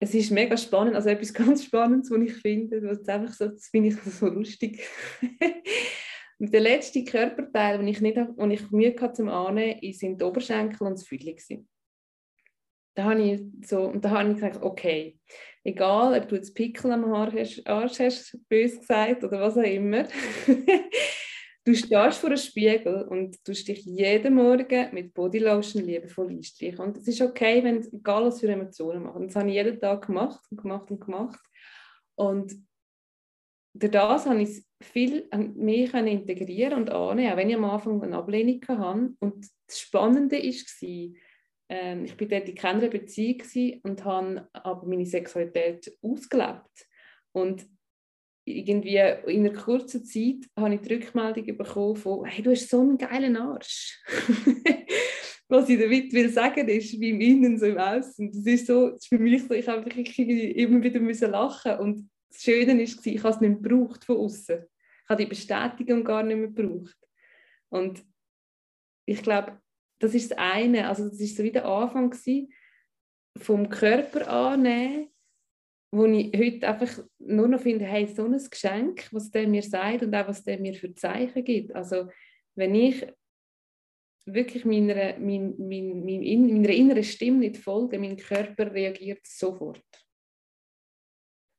es 0.00 0.14
ist 0.14 0.30
mega 0.30 0.56
spannend, 0.56 0.96
also 0.96 1.08
etwas 1.08 1.32
ganz 1.34 1.64
Spannendes, 1.64 2.10
was 2.10 2.20
ich 2.20 2.34
finde, 2.34 2.82
was 2.82 3.08
einfach 3.08 3.32
so, 3.32 3.48
das 3.48 3.68
finde 3.68 3.88
ich 3.90 3.96
so 3.96 4.26
lustig. 4.26 4.86
Und 6.38 6.52
der 6.52 6.60
letzte 6.60 7.04
Körperteil, 7.04 7.78
den 7.78 7.88
ich, 7.88 8.00
nicht, 8.00 8.16
den 8.16 8.50
ich 8.50 8.70
Mühe 8.70 8.94
hatte 9.00 9.14
zum 9.14 9.28
Annehmen, 9.28 9.80
sind 9.92 10.20
die 10.20 10.24
Oberschenkel 10.24 10.86
und 10.86 10.94
das 10.94 11.06
Füdli. 11.06 11.36
Da 12.94 13.04
habe 13.04 13.22
ich 13.22 13.42
so, 13.66 13.82
und 13.82 14.04
da 14.04 14.10
habe 14.10 14.28
ich 14.30 14.36
gesagt, 14.36 14.62
okay, 14.62 15.18
egal, 15.64 16.20
ob 16.20 16.28
du 16.28 16.36
jetzt 16.36 16.54
Pickel 16.54 16.92
am 16.92 17.10
Haar 17.10 17.32
hast, 17.32 17.66
Arsch 17.66 17.98
hast, 17.98 18.38
bös 18.48 18.78
gesagt, 18.78 19.24
oder 19.24 19.40
was 19.40 19.56
auch 19.56 19.62
immer, 19.62 20.04
du 21.64 21.74
stehst 21.74 22.18
vor 22.18 22.28
einem 22.28 22.36
Spiegel 22.36 23.02
und 23.08 23.36
du 23.44 23.52
dich 23.52 23.84
jeden 23.84 24.34
Morgen 24.34 24.92
mit 24.92 25.12
Bodylotion 25.14 25.82
liebevoll 25.82 26.28
einstreichen. 26.28 26.80
Und 26.80 26.98
es 26.98 27.08
ist 27.08 27.22
okay, 27.22 27.64
wenn 27.64 27.82
egal 27.92 28.26
was 28.26 28.40
für 28.40 28.48
Emotionen 28.48 29.02
machen. 29.02 29.26
Das 29.26 29.36
habe 29.36 29.48
ich 29.48 29.54
jeden 29.54 29.80
Tag 29.80 30.06
gemacht 30.06 30.40
und 30.50 30.60
gemacht 30.60 30.90
und 30.90 31.00
gemacht. 31.00 31.40
Und 32.16 32.52
durch 33.74 33.90
das 33.90 34.26
habe 34.26 34.42
ich 34.42 34.64
viel 34.80 35.28
mehr 35.32 35.94
integrieren 35.94 36.74
und 36.74 36.90
annehmen, 36.90 37.32
auch 37.32 37.36
wenn 37.36 37.50
ich 37.50 37.56
am 37.56 37.64
Anfang 37.64 38.02
eine 38.02 38.16
Ablehnung 38.16 38.60
hatte. 38.68 39.14
Und 39.18 39.46
das 39.66 39.80
Spannende 39.80 40.36
war, 40.36 41.14
ähm, 41.68 42.04
ich 42.04 42.16
bin 42.16 42.28
dort 42.28 42.48
in 42.48 42.54
keiner 42.54 42.88
Beziehung 42.88 43.42
und 43.82 44.04
habe 44.04 44.48
aber 44.52 44.86
meine 44.86 45.06
Sexualität 45.06 45.92
ausgelebt. 46.02 46.86
Und 47.32 47.66
irgendwie 48.44 48.98
in 49.26 49.46
einer 49.46 49.58
kurzen 49.58 50.04
Zeit 50.04 50.48
habe 50.56 50.74
ich 50.74 50.82
die 50.82 50.94
Rückmeldung 50.94 51.56
bekommen 51.56 51.96
von 51.96 52.26
«Hey, 52.26 52.44
du 52.44 52.52
hast 52.52 52.70
so 52.70 52.80
einen 52.80 52.98
geilen 52.98 53.36
Arsch!» 53.36 54.00
Was 55.48 55.68
ich 55.68 55.78
damit 55.78 56.12
will 56.12 56.30
sagen 56.30 56.68
ist, 56.68 56.98
wie 56.98 57.10
im 57.10 57.20
Innen, 57.20 57.58
so 57.58 57.66
im 57.66 57.76
Außen. 57.76 58.32
Das 58.32 58.46
ist 58.46 58.66
so, 58.66 58.90
das 58.90 59.00
ist 59.00 59.08
für 59.08 59.18
mich 59.18 59.42
so, 59.42 59.52
ich 59.52 59.68
habe 59.68 59.88
immer 59.90 60.82
wieder 60.82 61.00
müssen 61.00 61.30
lachen 61.30 61.78
und 61.78 62.08
das 62.34 62.42
Schöne 62.42 62.82
ist, 62.82 63.06
ich 63.06 63.22
habe 63.22 63.34
es 63.34 63.40
nicht 63.40 63.62
gebraucht 63.62 64.04
von 64.04 64.16
außen. 64.16 64.64
Ich 64.64 65.08
habe 65.08 65.22
die 65.22 65.28
Bestätigung 65.28 66.04
gar 66.04 66.22
nicht 66.22 66.36
mehr 66.36 66.48
gebraucht. 66.48 66.96
Und 67.68 68.04
ich 69.06 69.22
glaube, 69.22 69.60
das 69.98 70.14
ist 70.14 70.30
das 70.30 70.38
eine, 70.38 70.88
also 70.88 71.08
das 71.08 71.20
ist 71.20 71.36
so 71.36 71.42
wie 71.42 71.52
der 71.52 71.66
Anfang 71.66 72.14
vom 73.36 73.68
Körper 73.68 74.28
annehmen, 74.28 75.08
wo 75.92 76.06
ich 76.06 76.36
heute 76.36 76.68
einfach 76.68 77.04
nur 77.18 77.48
noch 77.48 77.60
finde, 77.60 77.84
hey, 77.84 78.06
so 78.06 78.24
ein 78.24 78.50
Geschenk, 78.50 79.08
was 79.12 79.30
der 79.30 79.46
mir 79.46 79.62
sagt 79.62 80.02
und 80.02 80.14
auch 80.14 80.28
was 80.28 80.42
der 80.42 80.58
mir 80.58 80.74
für 80.74 80.92
Zeichen 80.94 81.44
gibt. 81.44 81.74
Also 81.74 82.08
wenn 82.56 82.74
ich 82.74 83.06
wirklich 84.26 84.64
meiner, 84.64 85.18
mein, 85.18 85.54
mein, 85.58 86.04
mein, 86.04 86.46
meiner 86.46 86.70
inneren 86.70 87.04
Stimme 87.04 87.38
nicht 87.38 87.58
folge, 87.58 87.98
mein 87.98 88.16
Körper 88.16 88.72
reagiert 88.72 89.26
sofort. 89.26 89.84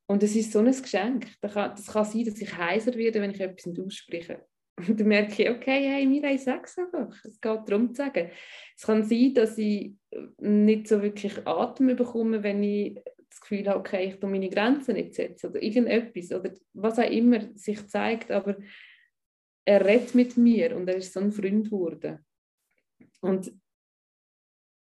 Und 0.07 0.21
es 0.23 0.35
ist 0.35 0.51
so 0.51 0.59
ein 0.59 0.65
Geschenk. 0.65 1.27
Das 1.41 1.53
kann, 1.53 1.71
das 1.71 1.87
kann 1.87 2.05
sein, 2.05 2.25
dass 2.25 2.39
ich 2.39 2.55
heiser 2.57 2.93
werde, 2.95 3.21
wenn 3.21 3.31
ich 3.31 3.39
etwas 3.39 3.65
nicht 3.65 3.79
ausspreche. 3.79 4.45
Und 4.87 4.99
dann 4.99 5.07
merke 5.07 5.43
ich, 5.43 5.49
okay, 5.49 5.87
hey, 5.87 6.05
Mira, 6.05 6.31
ich 6.31 6.43
sage 6.43 6.63
es 6.65 6.77
einfach. 6.77 7.15
Es 7.23 7.39
geht 7.39 7.69
darum 7.69 7.89
zu 7.89 7.95
sagen. 7.95 8.29
Es 8.75 8.83
kann 8.83 9.03
sein, 9.03 9.33
dass 9.33 9.57
ich 9.57 9.95
nicht 10.39 10.87
so 10.87 11.01
wirklich 11.01 11.47
Atem 11.47 11.95
bekomme, 11.95 12.43
wenn 12.43 12.61
ich 12.61 13.01
das 13.29 13.41
Gefühl 13.41 13.67
habe, 13.67 13.79
okay, 13.79 14.13
ich 14.13 14.21
meine 14.21 14.49
Grenzen 14.49 14.95
nicht 14.95 15.13
setzen 15.13 15.49
oder 15.49 15.61
irgendetwas 15.61 16.31
oder 16.31 16.53
was 16.73 16.99
auch 16.99 17.09
immer 17.09 17.41
sich 17.55 17.85
zeigt, 17.87 18.31
aber 18.31 18.57
er 19.65 19.85
redet 19.85 20.15
mit 20.15 20.37
mir 20.37 20.75
und 20.75 20.87
er 20.87 20.97
ist 20.97 21.11
so 21.11 21.19
ein 21.19 21.31
Freund 21.31 21.65
geworden. 21.65 22.25
Und 23.21 23.51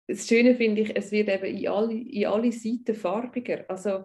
das 0.07 0.27
Schöne 0.27 0.55
finde 0.55 0.83
ich, 0.83 0.97
es 0.97 1.13
wird 1.13 1.29
eben 1.29 1.57
in 1.57 1.69
alle, 1.69 1.95
in 1.95 2.27
alle 2.27 2.53
Seiten 2.53 2.95
farbiger. 2.95 3.65
Also 3.69 4.05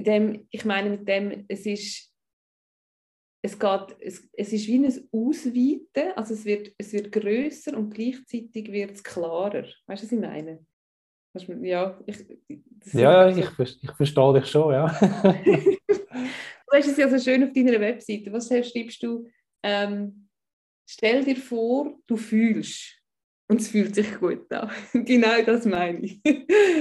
dem, 0.00 0.46
ich 0.50 0.64
meine 0.64 0.90
mit 0.90 1.08
dem, 1.08 1.44
es 1.48 1.66
ist 1.66 2.12
es, 3.44 3.58
geht, 3.58 3.96
es, 4.00 4.28
es 4.32 4.52
ist 4.52 4.66
wie 4.68 4.78
ein 4.78 5.08
Ausweiten, 5.10 6.12
also 6.16 6.32
es 6.34 6.44
wird, 6.44 6.72
es 6.78 6.92
wird 6.92 7.10
grösser 7.10 7.76
und 7.76 7.92
gleichzeitig 7.92 8.70
wird 8.70 8.92
es 8.92 9.02
klarer. 9.02 9.64
Weißt 9.86 10.02
du, 10.02 10.06
was 10.06 10.12
ich 10.12 10.18
meine? 10.18 10.64
Ja, 11.66 11.98
ich, 12.06 12.18
ja, 12.92 13.28
ich, 13.28 13.38
ich 13.38 13.92
verstehe 13.92 14.32
dich 14.34 14.46
schon, 14.46 14.72
ja. 14.72 14.86
du 15.00 16.72
hast 16.72 16.88
es 16.88 16.96
ja 16.96 17.08
so 17.08 17.18
schön 17.18 17.42
auf 17.42 17.52
deiner 17.52 17.80
Webseite. 17.80 18.32
Was 18.32 18.48
schreibst 18.48 19.02
du? 19.02 19.26
Ähm, 19.62 20.28
stell 20.86 21.24
dir 21.24 21.36
vor, 21.36 21.98
du 22.06 22.16
fühlst. 22.16 23.01
Und 23.52 23.60
es 23.60 23.68
fühlt 23.68 23.94
sich 23.94 24.18
gut 24.18 24.50
an. 24.50 24.70
genau 25.04 25.42
das 25.44 25.66
meine 25.66 25.98
ich. 25.98 26.22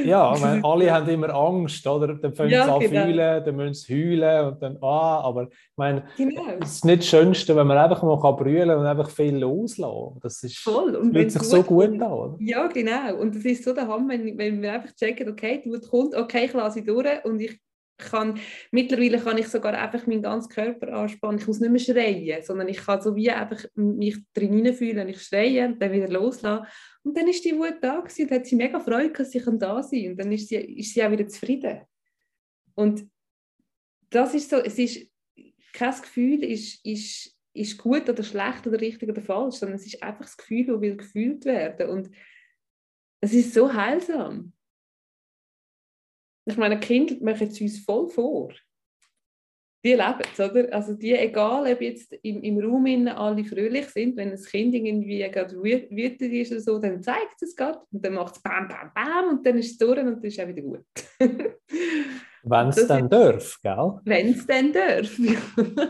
ja, 0.05 0.33
meine, 0.39 0.63
alle 0.63 0.89
haben 0.89 1.09
immer 1.09 1.29
Angst, 1.35 1.85
oder? 1.85 2.15
Dann 2.15 2.33
fangen 2.33 2.51
ja, 2.51 2.63
sie 2.63 2.71
an 2.71 2.79
genau. 2.79 3.05
fühlen, 3.05 3.43
dann 3.43 3.55
müssen 3.57 3.73
sie 3.73 3.93
heulen 3.93 4.47
und 4.47 4.61
dann, 4.61 4.77
ah, 4.81 5.19
aber 5.19 5.49
ich 5.51 5.57
meine, 5.75 6.05
genau. 6.15 6.43
es 6.61 6.75
ist 6.75 6.85
nicht 6.85 6.99
das 6.99 7.07
Schönste, 7.09 7.57
wenn 7.57 7.67
man 7.67 7.77
einfach 7.77 8.01
mal 8.03 8.17
kann 8.21 8.37
brüllen 8.37 8.79
und 8.79 8.85
einfach 8.85 9.09
viel 9.09 9.35
loslassen 9.35 10.17
Das 10.21 10.41
ist, 10.43 10.59
Voll. 10.59 10.95
Und 10.95 11.11
fühlt 11.11 11.33
sich 11.33 11.41
so 11.41 11.61
gut 11.61 12.01
an, 12.01 12.03
oder? 12.03 12.37
Ja, 12.39 12.67
genau. 12.67 13.17
Und 13.19 13.35
das 13.35 13.43
ist 13.43 13.65
so 13.65 13.73
der 13.73 13.89
Hammer, 13.89 14.07
wenn, 14.13 14.37
wenn 14.37 14.61
wir 14.61 14.71
einfach 14.71 14.95
checken, 14.95 15.27
okay, 15.27 15.61
du 15.65 15.77
kommt, 15.81 16.15
okay, 16.15 16.45
ich 16.45 16.53
lasse 16.53 16.79
sie 16.79 16.85
durch 16.85 17.25
und 17.25 17.41
ich 17.41 17.59
kann, 17.97 18.39
mittlerweile 18.71 19.19
kann 19.19 19.37
ich 19.37 19.47
sogar 19.47 19.73
einfach 19.73 20.07
meinen 20.07 20.23
ganzen 20.23 20.49
Körper 20.49 20.93
anspannen. 20.93 21.39
Ich 21.39 21.47
muss 21.47 21.59
nicht 21.59 21.71
mehr 21.71 21.79
schreien, 21.79 22.43
sondern 22.43 22.67
ich 22.67 22.77
kann 22.77 23.01
so 23.01 23.15
wie 23.15 23.29
einfach 23.29 23.63
mich 23.75 24.17
drin 24.33 24.73
fühlen. 24.73 25.07
Ich 25.09 25.21
schreie 25.21 25.67
und 25.67 25.81
dann 25.81 25.91
wieder 25.91 26.07
loslassen. 26.07 26.65
Und 27.03 27.17
dann 27.17 27.27
ist 27.27 27.45
die 27.45 27.55
Wut 27.55 27.77
da 27.81 27.99
gewesen 27.99 28.23
und 28.23 28.31
hat 28.31 28.45
sie 28.45 28.55
mega 28.55 28.79
Freude, 28.79 29.13
dass 29.13 29.31
sie 29.31 29.41
da 29.41 29.83
sein. 29.83 30.11
Und 30.11 30.17
dann 30.19 30.31
ist 30.31 30.49
sie, 30.49 30.55
ist 30.55 30.93
sie 30.93 31.03
auch 31.03 31.11
wieder 31.11 31.27
zufrieden. 31.27 31.81
Und 32.75 33.07
das 34.09 34.33
ist 34.33 34.49
so, 34.49 34.57
es 34.57 34.77
ist, 34.77 35.09
kein 35.73 36.01
Gefühl 36.01 36.43
ist, 36.43 36.85
ist, 36.85 37.37
ist 37.53 37.77
gut 37.77 38.09
oder 38.09 38.23
schlecht 38.23 38.67
oder 38.67 38.79
richtig 38.79 39.09
oder 39.09 39.21
falsch, 39.21 39.55
sondern 39.55 39.77
es 39.77 39.85
ist 39.85 40.01
einfach 40.01 40.25
das 40.25 40.37
Gefühl, 40.37 40.65
das 40.67 40.81
will 40.81 40.97
gefühlt 40.97 41.45
werden. 41.45 41.89
Und 41.89 42.09
es 43.21 43.33
ist 43.33 43.53
so 43.53 43.73
heilsam. 43.73 44.53
Ich 46.45 46.57
meine, 46.57 46.79
Kinder 46.79 47.15
machen 47.21 47.47
es 47.47 47.61
uns 47.61 47.79
voll 47.79 48.07
vor. 48.09 48.51
Die 49.83 49.93
leben 49.93 50.21
es, 50.31 50.39
oder? 50.39 50.71
Also 50.71 50.93
die, 50.93 51.13
egal 51.13 51.71
ob 51.71 51.81
jetzt 51.81 52.13
im, 52.21 52.43
im 52.43 52.59
Raum 52.59 53.07
alle 53.07 53.43
fröhlich 53.43 53.87
sind, 53.87 54.15
wenn 54.15 54.31
ein 54.31 54.43
Kind 54.43 54.75
irgendwie 54.75 55.27
gerade 55.31 55.55
wütend 55.55 56.33
ist 56.33 56.51
oder 56.51 56.61
so, 56.61 56.77
dann 56.77 57.01
zeigt 57.01 57.41
es 57.41 57.55
gerade 57.55 57.79
und 57.91 58.05
dann 58.05 58.13
macht 58.13 58.35
es 58.35 58.43
bam, 58.43 58.67
bam, 58.67 58.91
bam 58.93 59.29
und 59.29 59.45
dann 59.45 59.57
ist 59.57 59.71
es 59.71 59.77
durch 59.79 59.99
und 59.99 60.05
dann 60.05 60.21
ist 60.21 60.37
es 60.37 60.43
auch 60.43 60.47
wieder 60.47 60.61
gut. 60.61 60.85
Wenn 62.43 62.69
es 62.69 62.87
dann 62.87 63.07
darf, 63.09 63.59
gell? 63.61 63.99
Wenn 64.03 64.29
es 64.29 64.47
dann 64.47 64.73
darf. 64.73 65.11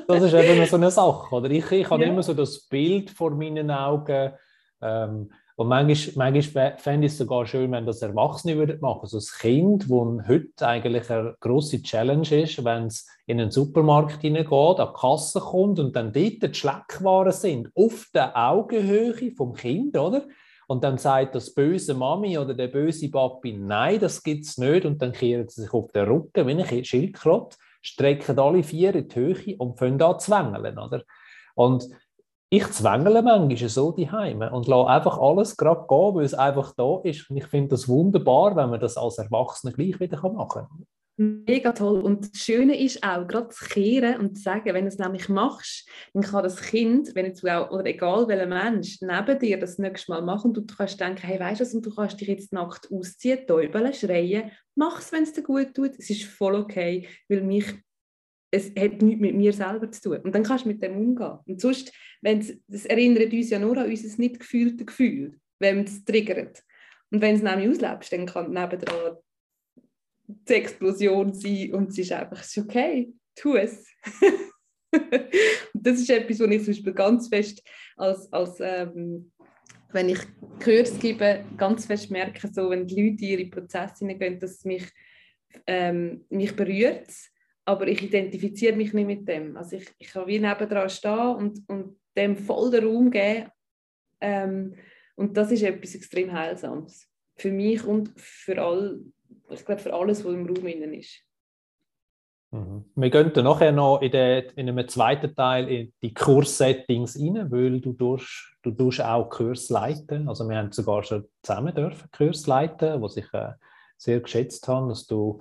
das 0.07 0.23
ist 0.23 0.33
eben 0.33 0.65
so 0.65 0.75
eine 0.75 0.91
Sache, 0.91 1.35
oder? 1.35 1.49
Ich, 1.49 1.71
ich 1.71 1.89
habe 1.89 2.03
ja. 2.03 2.09
immer 2.09 2.23
so 2.23 2.33
das 2.33 2.67
Bild 2.67 3.09
vor 3.09 3.31
meinen 3.31 3.71
Augen, 3.71 4.33
ähm, 4.81 5.31
und 5.61 5.67
manchmal, 5.67 6.33
manchmal 6.33 6.75
fände 6.79 7.05
ich 7.05 7.11
es 7.11 7.19
sogar 7.19 7.45
schön, 7.45 7.71
wenn 7.71 7.85
das 7.85 8.01
Erwachsene 8.01 8.57
würden 8.57 8.81
machen. 8.81 9.01
Also 9.03 9.17
das 9.17 9.37
Kind, 9.37 9.87
wo 9.89 10.19
heute 10.27 10.67
eigentlich 10.67 11.07
eine 11.11 11.35
grosse 11.39 11.83
Challenge 11.83 12.27
ist, 12.31 12.65
wenn 12.65 12.87
es 12.87 13.07
in 13.27 13.39
einen 13.39 13.51
Supermarkt 13.51 14.21
hineingeht, 14.21 14.79
an 14.79 14.87
die 14.91 14.99
Kasse 14.99 15.39
kommt 15.39 15.77
und 15.77 15.95
dann 15.95 16.13
dort 16.13 16.41
die 16.41 16.51
Schleckwaren 16.51 17.31
sind, 17.31 17.69
auf 17.75 18.09
der 18.11 18.35
Augenhöhe 18.35 19.33
vom 19.37 19.53
Kind, 19.53 19.95
oder? 19.95 20.25
Und 20.65 20.83
dann 20.83 20.97
sagt 20.97 21.35
das 21.35 21.53
böse 21.53 21.93
Mami 21.93 22.39
oder 22.39 22.55
der 22.55 22.69
böse 22.69 23.11
Papi, 23.11 23.53
nein, 23.53 23.99
das 23.99 24.23
gibt 24.23 24.45
es 24.45 24.57
nicht. 24.57 24.83
Und 24.83 24.99
dann 24.99 25.11
kehren 25.11 25.47
sie 25.47 25.61
sich 25.61 25.73
auf 25.73 25.91
den 25.91 26.07
Rücken, 26.07 26.47
wie 26.47 26.53
ein 26.53 26.85
Schildkröte, 26.85 27.57
strecken 27.83 28.39
alle 28.39 28.63
vier 28.63 28.95
in 28.95 29.07
die 29.07 29.15
Höhe 29.15 29.57
und 29.59 29.77
fangen 29.77 30.01
an 30.01 30.19
zu 30.19 30.31
zwängeln, 30.31 30.79
oder? 30.79 31.03
Und 31.53 31.87
ich 32.53 32.69
zwängle 32.71 33.21
manchmal 33.21 33.69
so 33.69 33.93
die 33.93 34.11
Heime 34.11 34.51
und 34.51 34.67
lasse 34.67 34.89
einfach 34.89 35.17
alles 35.17 35.55
gerade 35.55 35.87
gehen, 35.87 36.15
weil 36.15 36.25
es 36.25 36.33
einfach 36.33 36.73
da 36.75 36.99
ist. 37.01 37.29
Und 37.29 37.37
ich 37.37 37.45
finde 37.45 37.69
das 37.69 37.87
wunderbar, 37.87 38.57
wenn 38.57 38.69
man 38.69 38.79
das 38.81 38.97
als 38.97 39.19
Erwachsener 39.19 39.71
gleich 39.71 39.97
wieder 40.01 40.21
machen 40.21 40.67
kann. 40.67 40.85
Mega 41.47 41.71
toll. 41.71 42.01
Und 42.01 42.33
das 42.33 42.41
Schöne 42.41 42.77
ist 42.77 43.03
auch, 43.03 43.25
gerade 43.25 43.49
zu 43.49 43.63
kehren 43.65 44.19
und 44.19 44.35
zu 44.35 44.43
sagen, 44.43 44.73
wenn 44.73 44.83
du 44.83 44.89
es 44.89 44.97
nämlich 44.97 45.29
machst, 45.29 45.87
dann 46.13 46.23
kann 46.23 46.43
das 46.43 46.61
Kind, 46.61 47.15
wenn 47.15 47.25
jetzt 47.25 47.47
auch, 47.47 47.71
oder 47.71 47.85
egal 47.85 48.27
welcher 48.27 48.47
Mensch, 48.47 48.97
neben 48.99 49.39
dir 49.39 49.57
das 49.57 49.77
nächste 49.77 50.11
Mal 50.11 50.21
machen 50.21 50.47
und 50.49 50.57
du 50.57 50.75
kannst 50.75 50.99
denken, 50.99 51.21
hey, 51.21 51.39
weißt 51.39 51.61
du 51.61 51.63
was, 51.63 51.73
und 51.73 51.85
du 51.85 51.95
kannst 51.95 52.19
dich 52.19 52.27
jetzt 52.27 52.51
nackt 52.51 52.89
ausziehen, 52.91 53.47
täubeln, 53.47 53.93
schreien, 53.93 54.51
mach 54.75 54.99
es, 54.99 55.13
wenn 55.13 55.23
es 55.23 55.31
dir 55.31 55.43
gut 55.43 55.73
tut. 55.73 55.91
Es 55.97 56.09
ist 56.09 56.25
voll 56.25 56.55
okay, 56.55 57.07
weil 57.29 57.43
mich 57.43 57.65
es 58.51 58.67
hat 58.77 59.01
nichts 59.01 59.21
mit 59.21 59.35
mir 59.35 59.53
selber 59.53 59.89
zu 59.91 60.01
tun. 60.01 60.17
Und 60.23 60.35
dann 60.35 60.43
kannst 60.43 60.65
du 60.65 60.69
mit 60.69 60.83
dem 60.83 60.97
umgehen. 60.97 61.39
Und 61.45 61.61
sonst, 61.61 61.91
wenn's, 62.21 62.53
das 62.67 62.85
erinnert 62.85 63.33
uns 63.33 63.49
ja 63.49 63.59
nur 63.59 63.77
an 63.77 63.89
unser 63.89 64.21
nicht 64.21 64.39
gefühltes 64.39 64.87
Gefühl, 64.87 65.39
wenn 65.59 65.83
es 65.83 66.03
triggert. 66.03 66.63
Und 67.11 67.21
wenn 67.21 67.35
es 67.35 67.41
nämlich 67.41 67.69
auslebst, 67.69 68.13
dann 68.13 68.25
kann 68.25 68.51
nebendran 68.51 69.17
die 70.27 70.53
Explosion 70.53 71.33
sein 71.33 71.73
und 71.73 71.89
es 71.89 71.97
ist 71.97 72.11
einfach 72.13 72.41
es 72.41 72.55
ist 72.55 72.63
okay, 72.63 73.13
tu 73.35 73.55
es. 73.55 73.85
das 75.73 75.99
ist 75.99 76.09
etwas, 76.09 76.39
was 76.39 76.49
ich 76.49 76.63
zum 76.63 76.73
Beispiel 76.73 76.93
ganz 76.93 77.27
fest 77.27 77.61
als, 77.97 78.31
als 78.31 78.59
ähm, 78.61 79.31
wenn 79.91 80.09
ich 80.09 80.19
Kurs 80.63 80.97
gebe, 80.99 81.43
ganz 81.57 81.85
fest 81.85 82.11
merke, 82.11 82.47
so, 82.47 82.69
wenn 82.69 82.87
die 82.87 83.09
Leute 83.09 83.25
in 83.25 83.39
ihre 83.39 83.45
Prozesse 83.49 83.99
hineingehen, 83.99 84.39
dass 84.39 84.51
es 84.51 84.65
mich, 84.65 84.85
ähm, 85.67 86.25
mich 86.29 86.55
berührt 86.55 87.09
aber 87.65 87.87
ich 87.87 88.01
identifiziere 88.01 88.75
mich 88.75 88.93
nicht 88.93 89.05
mit 89.05 89.27
dem. 89.27 89.55
Also 89.57 89.77
ich, 89.77 89.87
ich 89.97 90.07
kann 90.07 90.27
wie 90.27 90.39
nebendran 90.39 90.89
stehen 90.89 91.35
und, 91.35 91.59
und 91.67 91.99
dem 92.17 92.35
voll 92.35 92.71
den 92.71 92.85
Raum 92.85 93.11
geben. 93.11 93.49
Ähm, 94.19 94.75
und 95.15 95.37
das 95.37 95.51
ist 95.51 95.63
etwas 95.63 95.95
extrem 95.95 96.31
Heilsames. 96.31 97.07
Für 97.35 97.51
mich 97.51 97.83
und 97.83 98.11
für, 98.17 98.61
all, 98.61 98.99
ich 99.49 99.65
glaube, 99.65 99.81
für 99.81 99.93
alles, 99.93 100.25
was 100.25 100.33
im 100.33 100.47
Raum 100.47 100.67
innen 100.67 100.93
ist. 100.93 101.21
Mhm. 102.51 102.85
Wir 102.95 103.09
gehen 103.09 103.31
dann 103.33 103.45
nachher 103.45 103.71
noch 103.71 104.01
in, 104.01 104.11
der, 104.11 104.57
in 104.57 104.67
einem 104.67 104.87
zweiten 104.87 105.33
Teil 105.35 105.69
in 105.69 105.93
die 106.01 106.13
Kurssettings 106.13 107.17
rein, 107.17 107.49
weil 107.49 107.79
du 107.79 107.93
durch, 107.93 108.53
du 108.61 108.71
tust 108.71 109.01
auch 109.01 109.29
Kurs 109.29 109.69
leiten. 109.69 110.27
Also 110.27 110.47
wir 110.49 110.57
haben 110.57 110.71
sogar 110.71 111.03
schon 111.03 111.27
zusammen 111.41 111.73
dürfen 111.73 112.09
Kurs 112.11 112.47
leiten, 112.47 113.01
was 113.01 113.15
ich 113.15 113.33
äh, 113.33 113.53
sehr 113.97 114.19
geschätzt 114.19 114.67
habe, 114.67 114.89
dass 114.89 115.07
du 115.07 115.39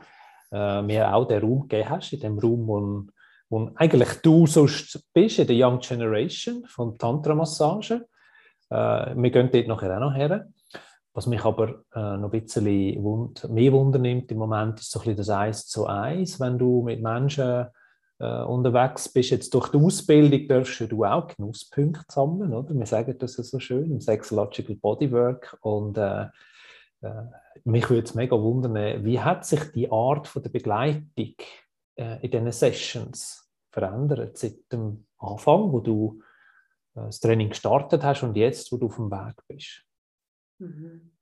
äh, 0.53 0.83
mir 0.83 1.15
auch 1.15 1.27
den 1.27 1.43
Raum 1.43 1.69
gegeben 1.69 1.91
hast, 1.91 2.13
in 2.13 2.21
dem 2.21 2.39
Raum, 2.39 2.67
wo, 2.67 3.07
wo 3.49 3.71
eigentlich 3.77 4.15
du 4.23 4.47
sonst 4.47 5.09
bist, 5.13 5.39
in 5.39 5.47
der 5.47 5.57
Young 5.57 5.81
Generation 5.81 6.65
von 6.67 6.99
Tantra-Massage. 6.99 8.07
Äh, 8.71 9.15
wir 9.17 9.31
gehen 9.31 9.51
dort 9.53 9.69
nachher 9.69 9.97
auch 9.97 10.01
noch 10.01 10.15
her. 10.15 10.49
Was 11.13 11.27
mich 11.27 11.45
aber 11.45 11.83
äh, 11.95 12.17
noch 12.17 12.33
ein 12.33 12.43
bisschen 12.43 13.03
wund 13.03 13.49
mehr 13.51 13.73
Wunder 13.73 13.99
nimmt 13.99 14.31
im 14.31 14.39
Moment, 14.39 14.79
ist 14.79 14.93
so 14.93 15.01
ein 15.01 15.03
bisschen 15.03 15.17
das 15.17 15.29
Eins 15.29 15.67
zu 15.67 15.87
Eins, 15.87 16.39
wenn 16.39 16.57
du 16.57 16.83
mit 16.83 17.03
Menschen 17.03 17.67
äh, 18.21 18.43
unterwegs 18.43 19.09
bist. 19.09 19.31
Jetzt 19.31 19.53
durch 19.53 19.69
die 19.71 19.79
Ausbildung 19.79 20.47
darfst 20.47 20.81
du 20.89 21.05
auch 21.05 21.27
Genusspunkte 21.27 22.05
sammeln, 22.09 22.55
oder? 22.55 22.73
Wir 22.75 22.87
sagen 22.87 23.17
das 23.19 23.37
ja 23.37 23.43
so 23.43 23.59
schön 23.59 23.91
im 23.91 24.01
Sexological 24.01 24.77
Bodywork 24.77 25.59
und 25.63 25.99
äh, 25.99 26.27
mich 27.65 27.89
würde 27.89 28.05
es 28.05 28.15
mega 28.15 28.37
wundern, 28.37 29.05
wie 29.05 29.21
hat 29.21 29.45
sich 29.45 29.61
die 29.73 29.91
Art 29.91 30.29
von 30.29 30.43
der 30.43 30.51
Begleitung 30.51 31.35
äh, 31.97 32.23
in 32.23 32.31
diesen 32.31 32.53
Sessions 32.53 33.51
verändert 33.71 34.37
seit 34.37 34.71
dem 34.73 35.07
Anfang, 35.19 35.73
wo 35.73 35.81
du 35.81 36.23
äh, 36.95 37.07
das 37.07 37.21
Training 37.21 37.51
gestartet 37.51 38.03
hast 38.03 38.23
und 38.23 38.37
jetzt, 38.37 38.71
wo 38.73 38.77
du 38.77 38.87
auf 38.87 38.97
dem 38.97 39.11
Weg 39.11 39.37
bist? 39.49 39.85
Mhm. 40.59 41.13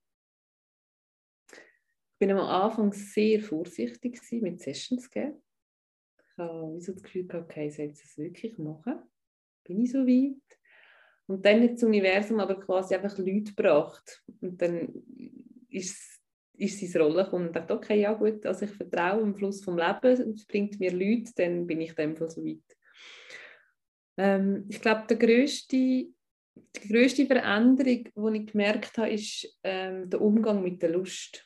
Ich 1.51 2.19
bin 2.27 2.33
am 2.33 2.41
Anfang 2.41 2.93
sehr 2.93 3.41
vorsichtig 3.41 4.21
mit 4.43 4.61
Sessions 4.61 5.09
geben. 5.09 5.41
Ich 6.19 6.39
habe 6.39 6.81
so 6.81 6.93
das 6.93 7.03
Gefühl, 7.03 7.29
okay, 7.33 7.69
ich 7.69 7.77
soll 7.77 7.87
es 7.87 8.19
wirklich 8.19 8.59
machen? 8.59 8.99
Bin 9.65 9.81
ich 9.81 9.93
so 9.93 9.99
weit? 9.99 10.59
Und 11.29 11.45
dann 11.45 11.63
hat 11.63 11.75
das 11.75 11.83
Universum 11.85 12.41
aber 12.41 12.59
quasi 12.59 12.95
einfach 12.95 13.19
Leute 13.19 13.53
gebracht. 13.55 14.25
Und 14.41 14.61
dann 14.61 14.89
ist, 15.69 16.21
ist 16.57 16.81
seine 16.81 17.05
Rolle 17.05 17.25
gekommen 17.25 17.49
und 17.49 17.57
dachte, 17.57 17.75
okay, 17.75 18.01
ja 18.01 18.13
gut, 18.13 18.45
also 18.47 18.65
ich 18.65 18.73
vertraue 18.73 19.23
im 19.23 19.35
Fluss 19.35 19.63
vom 19.63 19.79
Leben, 19.79 20.33
es 20.33 20.47
bringt 20.47 20.81
mir 20.81 20.93
Leute, 20.93 21.33
dann 21.37 21.67
bin 21.67 21.81
ich 21.81 21.95
dem 21.95 22.17
Fall 22.17 22.31
so 22.31 22.45
weit. 22.45 22.77
Ähm, 24.17 24.67
ich 24.69 24.81
glaube, 24.81 25.07
der 25.09 25.17
größte 25.17 26.09
die 26.77 26.89
größte 26.89 27.27
Veränderung, 27.27 28.33
die 28.35 28.39
ich 28.41 28.47
gemerkt 28.53 28.99
habe, 28.99 29.11
ist 29.11 29.59
ähm, 29.63 30.09
der 30.11 30.21
Umgang 30.21 30.63
mit 30.63 30.83
der 30.83 30.91
Lust. 30.91 31.45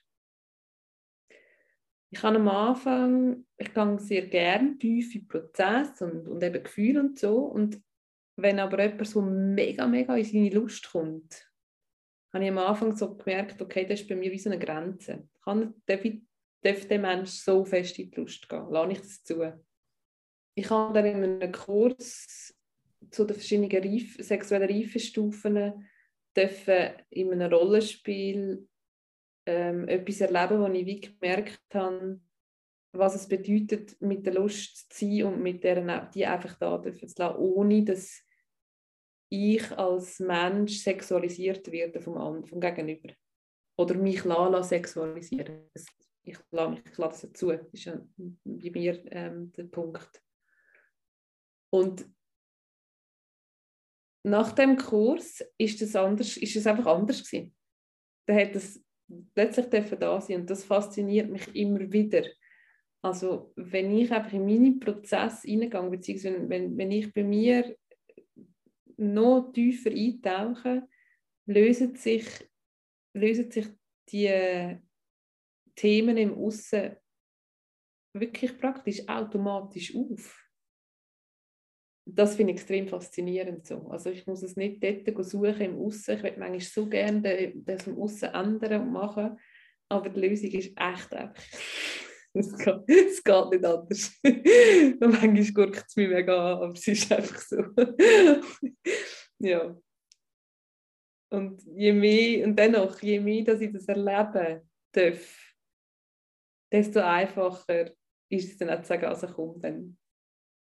Ich 2.11 2.23
habe 2.23 2.37
am 2.37 2.49
Anfang, 2.49 3.47
ich 3.57 3.73
gehe 3.73 3.99
sehr 3.99 4.27
gerne 4.27 4.77
tief 4.79 5.15
in 5.15 5.27
Prozess 5.27 6.03
und, 6.03 6.29
und 6.29 6.43
eben 6.43 6.63
Gefühle 6.63 7.01
und 7.01 7.19
so. 7.19 7.39
Und 7.39 7.81
wenn 8.37 8.59
aber 8.59 8.83
jemand 8.83 9.07
so 9.07 9.23
mega, 9.23 9.87
mega 9.87 10.17
in 10.17 10.25
seine 10.25 10.51
Lust 10.51 10.91
kommt, 10.91 11.51
habe 12.33 12.45
ich 12.45 12.51
am 12.51 12.59
Anfang 12.59 12.97
so 12.97 13.15
gemerkt, 13.15 13.61
okay, 13.61 13.85
das 13.85 14.01
ist 14.01 14.09
bei 14.09 14.17
mir 14.17 14.33
wie 14.33 14.39
so 14.39 14.51
eine 14.51 14.59
Grenze. 14.59 15.29
Kann, 15.45 15.75
darf, 15.87 16.05
ich, 16.05 16.23
darf 16.63 16.87
der 16.87 16.99
Mensch 16.99 17.31
so 17.31 17.65
fest 17.65 17.99
in 17.99 18.11
die 18.11 18.21
Lust 18.21 18.49
gehen? 18.49 18.71
Lasse 18.71 18.93
ich 18.93 18.99
das 18.99 19.23
zu? 19.23 19.63
Ich 20.55 20.71
habe 20.71 20.95
dann 20.95 21.07
in 21.07 21.25
einem 21.25 21.53
Kurs 21.53 22.55
zu 23.11 23.25
den 23.25 23.35
verschiedenen 23.35 23.71
Reif 23.71 24.17
sexuellen 24.19 24.69
Reifestufen 24.69 25.89
dürfen 26.37 26.91
in 27.11 27.33
einem 27.33 27.53
Rollenspiel 27.53 28.67
ähm, 29.47 29.89
etwas 29.89 30.21
erleben, 30.21 30.61
wo 30.61 30.67
ich 30.69 30.87
wie 30.87 31.01
gemerkt 31.01 31.75
habe, 31.75 32.21
was 32.93 33.15
es 33.15 33.29
bedeutet, 33.29 34.01
mit 34.01 34.25
der 34.27 34.35
Lust 34.35 34.93
zu 34.93 35.05
sein 35.07 35.25
und 35.25 35.43
mit 35.43 35.65
der, 35.65 36.11
die 36.15 36.27
einfach 36.27 36.57
da 36.59 36.79
dürfen 36.79 37.09
zu 37.09 37.23
lassen, 37.23 37.37
ohne 37.37 37.85
dass 37.85 38.23
ich 39.33 39.73
als 39.79 40.21
Mensch 40.21 40.81
sexualisiert 40.81 41.73
werde 41.73 42.03
vom, 42.03 42.45
vom 42.45 42.61
Gegenüber. 42.61 43.15
Oder 43.79 43.95
mich 43.95 44.25
lassen 44.25 44.63
sexualisieren. 44.63 45.71
Ich 46.23 46.39
lasse, 46.51 46.71
mich, 46.71 46.81
ich 46.85 46.99
lasse 46.99 47.29
das 47.29 47.39
zu. 47.39 47.51
Das 47.51 47.67
ist 47.73 47.85
ja 47.87 47.99
bei 48.17 48.71
mir 48.71 49.03
ähm, 49.11 49.51
der 49.53 49.65
Punkt. 49.65 50.23
Und 51.71 52.07
nach 54.23 54.53
dem 54.53 54.77
Kurs 54.77 55.43
ist 55.57 55.81
es 55.81 55.97
anders, 55.97 56.37
ist 56.37 56.55
es 56.55 56.67
einfach 56.67 56.87
anders 56.87 57.25
gewesen. 57.25 57.55
Da 58.27 58.35
hat 58.35 58.55
es 58.55 58.85
plötzlich 59.35 59.67
da 59.99 60.21
sein 60.21 60.43
und 60.43 60.51
das 60.51 60.63
fasziniert 60.63 61.31
mich 61.31 61.55
immer 61.57 61.91
wieder. 61.91 62.25
Also 63.03 63.53
wenn 63.57 63.97
ich 63.97 64.13
einfach 64.13 64.35
in 64.35 64.45
meinen 64.45 64.79
Prozess 64.79 65.41
hineingehe, 65.43 65.91
beziehungsweise 65.91 66.49
wenn, 66.49 66.77
wenn 66.77 66.91
ich 66.91 67.13
bei 67.15 67.25
mir 67.25 67.75
noch 68.97 69.53
tiefer 69.53 69.91
eintauche, 69.91 70.89
lösen 71.47 71.95
sich, 71.95 72.27
lösen 73.15 73.51
sich 73.51 73.67
die 74.11 74.79
Themen 75.75 76.17
im 76.17 76.35
Aussen 76.35 76.97
wirklich 78.15 78.59
praktisch 78.59 79.09
automatisch 79.09 79.95
auf 79.97 80.43
das 82.05 82.35
finde 82.35 82.53
ich 82.53 82.59
extrem 82.59 82.89
faszinierend 82.89 83.67
so. 83.67 83.89
Also 83.89 84.11
ich 84.11 84.27
muss 84.27 84.43
es 84.43 84.57
nicht 84.57 84.83
dort 84.83 85.25
suchen 85.25 85.61
im 85.61 85.79
Aussen. 85.79 86.17
Ich 86.17 86.23
würde 86.23 86.39
manchmal 86.39 86.61
so 86.61 86.89
gerne 86.89 87.53
das 87.55 87.87
im 87.87 87.99
Aussen 87.99 88.31
ändern 88.31 88.83
und 88.83 88.93
machen, 88.93 89.39
aber 89.89 90.09
die 90.09 90.21
Lösung 90.21 90.51
ist 90.51 90.77
echt 90.77 91.13
einfach. 91.13 91.33
es, 92.35 93.23
geht, 93.23 93.51
nicht 93.51 93.65
anders. 93.65 94.21
manchmal 95.01 95.53
guckt 95.53 95.85
es 95.87 95.97
mich 95.97 96.09
mega 96.09 96.55
an, 96.55 96.63
aber 96.63 96.73
es 96.73 96.89
ist 96.89 97.13
einfach 97.13 97.39
so. 97.39 97.57
ja. 99.39 99.79
Und 101.31 101.63
je 101.77 101.93
mehr, 101.93 102.47
und 102.47 102.57
dennoch, 102.57 103.01
je 103.01 103.21
mehr, 103.21 103.45
dass 103.45 103.61
ich 103.61 103.73
das 103.73 103.89
erleben 103.89 104.69
darf, 104.93 105.55
desto 106.71 107.01
einfacher 107.01 107.93
ist 108.31 108.53
es 108.53 108.57
dann 108.57 108.71
auch 108.71 108.81
zu 108.81 108.89
sagen, 108.89 109.05
also 109.05 109.27
komm, 109.27 109.61
dann 109.61 109.99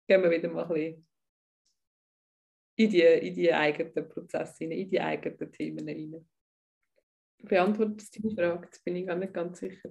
gehen 0.06 0.22
wir 0.22 0.30
wieder 0.30 0.50
mal 0.50 0.64
ein 0.64 0.68
bisschen 0.68 1.06
in 2.76 2.90
die, 2.90 3.00
in 3.00 3.34
die 3.34 3.52
eigenen 3.52 4.08
Prozesse, 4.08 4.64
in 4.64 4.90
die 4.90 5.00
eigenen 5.00 5.52
Themen 5.52 5.88
hinein. 5.88 6.28
Beantwortet 7.42 8.08
deine 8.16 8.34
Frage? 8.34 8.66
Jetzt 8.66 8.84
bin 8.84 8.96
ich 8.96 9.06
gar 9.06 9.16
nicht 9.16 9.32
ganz 9.32 9.58
sicher. 9.58 9.88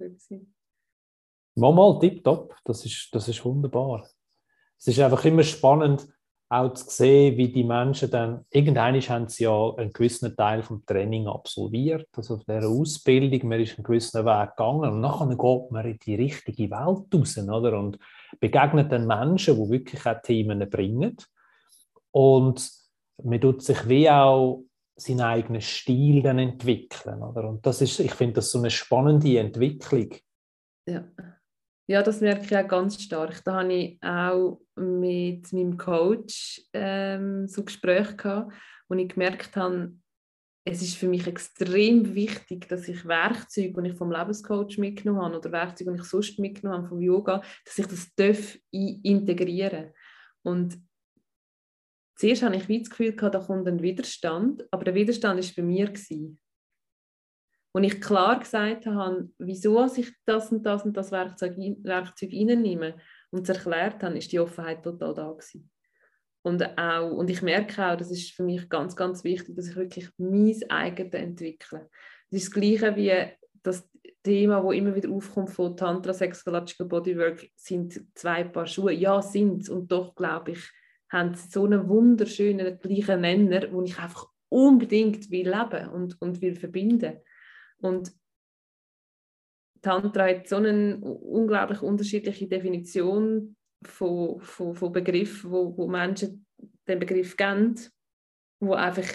Mal, 1.56 1.72
mal, 1.72 1.98
tipptopp. 1.98 2.54
Das 2.64 2.84
ist, 2.84 3.08
das 3.12 3.28
ist 3.28 3.44
wunderbar. 3.44 4.06
Es 4.78 4.86
ist 4.86 5.00
einfach 5.00 5.24
immer 5.24 5.42
spannend, 5.42 6.06
auch 6.48 6.72
zu 6.74 6.84
sehen, 6.88 7.36
wie 7.36 7.50
die 7.50 7.64
Menschen 7.64 8.10
dann, 8.10 8.44
irgendwann 8.50 9.00
haben 9.00 9.28
sie 9.28 9.44
ja 9.44 9.74
einen 9.76 9.92
gewissen 9.92 10.36
Teil 10.36 10.62
vom 10.62 10.84
Training 10.86 11.26
absolviert, 11.26 12.08
also 12.16 12.36
der 12.36 12.68
Ausbildung, 12.68 13.48
man 13.48 13.60
ist 13.60 13.76
einen 13.76 13.84
gewissen 13.84 14.24
Weg 14.24 14.50
gegangen 14.50 14.92
und 14.92 15.00
nachher 15.00 15.26
geht 15.26 15.70
man 15.72 15.86
in 15.86 15.98
die 15.98 16.14
richtige 16.14 16.70
Welt 16.70 17.12
raus, 17.12 17.38
oder? 17.38 17.76
Und 17.76 17.98
begegnet 18.38 18.92
dann 18.92 19.08
Menschen, 19.08 19.56
die 19.56 19.70
wirklich 19.70 20.06
auch 20.06 20.22
Themen 20.22 20.70
bringen 20.70 21.16
und 22.12 22.70
man 23.24 23.40
tut 23.40 23.62
sich 23.62 23.88
wie 23.88 24.08
auch 24.08 24.62
seinen 24.94 25.22
eigenen 25.22 25.60
Stil 25.60 26.22
dann 26.22 26.38
entwickeln. 26.38 27.22
Oder? 27.22 27.48
Und 27.48 27.66
das 27.66 27.82
ist, 27.82 28.00
ich 28.00 28.14
finde 28.14 28.34
das 28.34 28.50
so 28.50 28.58
eine 28.58 28.70
spannende 28.70 29.38
Entwicklung. 29.38 30.08
Ja. 30.86 31.04
Ja, 31.88 32.02
das 32.02 32.20
merke 32.20 32.44
ich 32.44 32.56
auch 32.56 32.68
ganz 32.68 33.00
stark. 33.00 33.42
Da 33.44 33.60
habe 33.60 33.72
ich 33.72 34.02
auch 34.02 34.60
mit 34.74 35.52
meinem 35.52 35.76
Coach 35.76 36.62
ähm, 36.72 37.46
so 37.46 37.64
Gespräche 37.64 38.16
gehabt, 38.16 38.52
wo 38.88 38.94
ich 38.96 39.08
gemerkt 39.08 39.56
habe, 39.56 39.92
es 40.68 40.82
ist 40.82 40.96
für 40.96 41.06
mich 41.06 41.26
extrem 41.28 42.14
wichtig, 42.16 42.68
dass 42.68 42.88
ich 42.88 43.06
Werkzeuge, 43.06 43.82
die 43.82 43.90
ich 43.90 43.96
vom 43.96 44.10
Lebenscoach 44.10 44.78
mitgenommen 44.78 45.22
habe 45.22 45.38
oder 45.38 45.52
Werkzeuge, 45.52 45.92
die 45.92 45.98
ich 45.98 46.04
sonst 46.04 46.40
mitgenommen 46.40 46.78
habe 46.78 46.88
vom 46.88 47.00
Yoga, 47.00 47.40
dass 47.64 47.78
ich 47.78 47.86
das 47.86 48.12
darf 48.16 48.58
integrieren 48.72 49.92
Und 50.42 50.76
zuerst 52.16 52.42
hatte 52.42 52.56
ich 52.56 52.80
das 52.80 52.90
Gefühl, 52.90 53.12
da 53.12 53.38
kommt 53.38 53.68
ein 53.68 53.80
Widerstand, 53.80 54.66
aber 54.72 54.84
der 54.84 54.96
Widerstand 54.96 55.40
war 55.40 55.54
bei 55.56 55.62
mir. 55.62 55.92
Und 57.76 57.84
ich 57.84 58.00
klar 58.00 58.38
gesagt 58.38 58.86
habe, 58.86 59.28
wieso 59.36 59.84
ich 59.84 60.10
das 60.24 60.50
und 60.50 60.64
das 60.64 60.86
und 60.86 60.96
das 60.96 61.12
Werkzeug, 61.12 61.58
Werkzeug 61.82 62.30
reinnehme 62.32 62.94
und 63.30 63.42
es 63.46 63.54
erklärt 63.54 64.02
habe, 64.02 64.16
ist 64.16 64.32
die 64.32 64.40
Offenheit 64.40 64.82
total 64.82 65.12
da 65.12 65.30
gewesen. 65.30 65.70
Und, 66.40 66.62
auch, 66.78 67.10
und 67.10 67.28
ich 67.28 67.42
merke 67.42 67.84
auch, 67.84 67.98
das 67.98 68.10
ist 68.10 68.30
für 68.30 68.44
mich 68.44 68.70
ganz, 68.70 68.96
ganz 68.96 69.24
wichtig, 69.24 69.54
dass 69.56 69.68
ich 69.68 69.76
wirklich 69.76 70.08
mein 70.16 70.58
eigenes 70.70 71.12
entwickle. 71.12 71.90
Das 72.30 72.40
ist 72.40 72.46
das 72.46 72.54
Gleiche 72.54 72.96
wie 72.96 73.12
das 73.62 73.86
Thema, 74.22 74.64
wo 74.64 74.72
immer 74.72 74.94
wieder 74.94 75.10
aufkommt 75.10 75.50
von 75.50 75.76
Tantra, 75.76 76.14
Sexological 76.14 76.86
Bodywork, 76.86 77.46
sind 77.56 78.00
zwei 78.14 78.44
Paar 78.44 78.64
Schuhe. 78.64 78.94
Ja, 78.94 79.20
sind. 79.20 79.68
Und 79.68 79.92
doch 79.92 80.14
glaube 80.14 80.52
ich, 80.52 80.70
haben 81.12 81.34
so 81.34 81.66
einen 81.66 81.86
wunderschönen 81.90 82.78
gleichen 82.78 83.20
Nenner, 83.20 83.70
wo 83.70 83.82
ich 83.82 83.98
einfach 83.98 84.28
unbedingt 84.48 85.30
will 85.30 85.50
leben 85.50 85.90
und, 85.90 86.18
und 86.22 86.40
will 86.40 86.56
verbinden. 86.56 87.18
Und 87.80 88.12
Tantra 89.82 90.28
hat 90.28 90.48
so 90.48 90.56
eine 90.56 90.98
unglaublich 90.98 91.82
unterschiedliche 91.82 92.48
Definition 92.48 93.56
von, 93.84 94.40
von, 94.40 94.74
von 94.74 94.92
Begriffen, 94.92 95.50
wo, 95.50 95.76
wo 95.76 95.86
Menschen 95.86 96.46
den 96.88 96.98
Begriff 96.98 97.36
kennen, 97.36 97.78
wo 98.60 98.74
einfach 98.74 99.06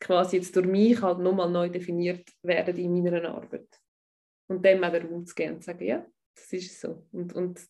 quasi 0.00 0.36
jetzt 0.36 0.56
durch 0.56 0.66
mich 0.66 1.00
halt 1.00 1.18
nochmal 1.18 1.50
neu 1.50 1.68
definiert 1.68 2.28
werden 2.42 2.76
in 2.76 3.02
meiner 3.02 3.28
Arbeit. 3.28 3.68
Und 4.48 4.64
dem 4.64 4.82
auch 4.82 4.90
den 4.90 5.06
Raum 5.06 5.26
zu 5.26 5.34
geben 5.34 5.54
und 5.54 5.60
zu 5.62 5.66
sagen, 5.66 5.84
ja, 5.84 6.06
das 6.34 6.52
ist 6.52 6.80
so. 6.80 7.06
Und, 7.12 7.32
und 7.34 7.60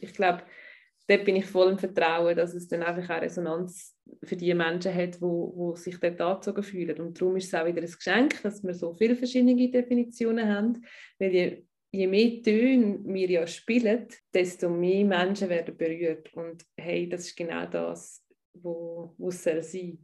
ich 0.00 0.14
glaube, 0.14 0.42
dort 1.08 1.24
bin 1.24 1.36
ich 1.36 1.46
voll 1.46 1.72
im 1.72 1.78
Vertrauen, 1.78 2.36
dass 2.36 2.54
es 2.54 2.68
dann 2.68 2.82
einfach 2.82 3.08
eine 3.08 3.22
Resonanz 3.22 3.96
für 4.22 4.36
die 4.36 4.52
Menschen 4.54 4.94
hat, 4.94 5.20
wo, 5.20 5.52
wo 5.56 5.74
sich 5.74 5.98
dort 5.98 6.20
angezogen 6.20 6.62
fühlen. 6.62 7.00
Und 7.00 7.20
darum 7.20 7.36
ist 7.36 7.46
es 7.46 7.54
auch 7.54 7.66
wieder 7.66 7.82
ein 7.82 7.90
Geschenk, 7.90 8.42
dass 8.42 8.62
wir 8.62 8.74
so 8.74 8.94
viele 8.94 9.16
verschiedene 9.16 9.70
Definitionen 9.70 10.48
haben, 10.48 10.84
weil 11.18 11.34
je, 11.34 11.64
je 11.90 12.06
mehr 12.06 12.42
Töne 12.42 13.00
wir 13.04 13.30
ja 13.30 13.46
spielen, 13.46 14.06
desto 14.32 14.68
mehr 14.68 15.04
Menschen 15.04 15.48
werden 15.48 15.76
berührt. 15.76 16.32
Und 16.34 16.64
hey, 16.76 17.08
das 17.08 17.22
ist 17.22 17.36
genau 17.36 17.66
das, 17.66 18.22
wo, 18.54 19.14
wo 19.16 19.28
es 19.28 19.42
sein 19.42 19.98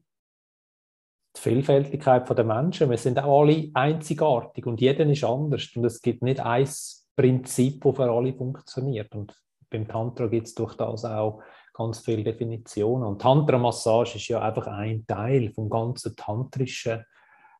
die 1.36 1.40
Vielfältigkeit 1.40 2.28
der 2.30 2.44
Menschen. 2.44 2.90
Wir 2.90 2.96
sind 2.96 3.18
auch 3.18 3.40
alle 3.40 3.68
einzigartig 3.74 4.66
und 4.66 4.80
jeder 4.80 5.04
ist 5.04 5.24
anders. 5.24 5.68
Und 5.74 5.84
es 5.84 6.00
gibt 6.00 6.22
nicht 6.22 6.38
ein 6.38 6.68
Prinzip, 7.16 7.82
das 7.82 7.96
für 7.96 8.10
alle 8.10 8.32
funktioniert. 8.32 9.12
Und 9.14 9.34
beim 9.74 9.88
Tantra 9.88 10.26
gibt 10.28 10.46
es 10.46 10.54
durch 10.54 10.74
das 10.76 11.04
auch 11.04 11.42
ganz 11.72 11.98
viele 11.98 12.22
Definitionen. 12.22 13.04
Und 13.04 13.20
Tantra-Massage 13.20 14.16
ist 14.16 14.28
ja 14.28 14.40
einfach 14.40 14.68
ein 14.68 15.04
Teil 15.06 15.50
vom 15.52 15.68
ganzen 15.68 16.14
tantrischen, 16.14 17.04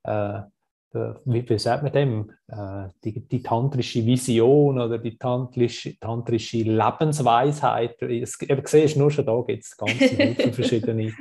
äh, 0.05 0.39
äh, 0.39 1.15
wie, 1.25 1.49
wie 1.49 1.59
sagt 1.59 1.83
man 1.83 1.93
dem, 1.93 2.31
äh, 2.47 2.89
die, 3.03 3.27
die, 3.27 3.43
tantrische 3.43 4.07
Vision 4.07 4.79
oder 4.79 4.99
die 4.99 5.19
tantrische, 5.19 5.99
tantrische 5.99 6.59
Lebensweisheit. 6.59 8.01
Es, 8.03 8.41
eben, 8.41 8.63
siehst, 8.65 8.97
nur 8.97 9.11
schon 9.11 9.27
da 9.27 9.41
gibt 9.45 9.65
es 9.65 9.77
ganz 9.77 9.93
viele 9.93 10.35
verschiedene 10.53 11.13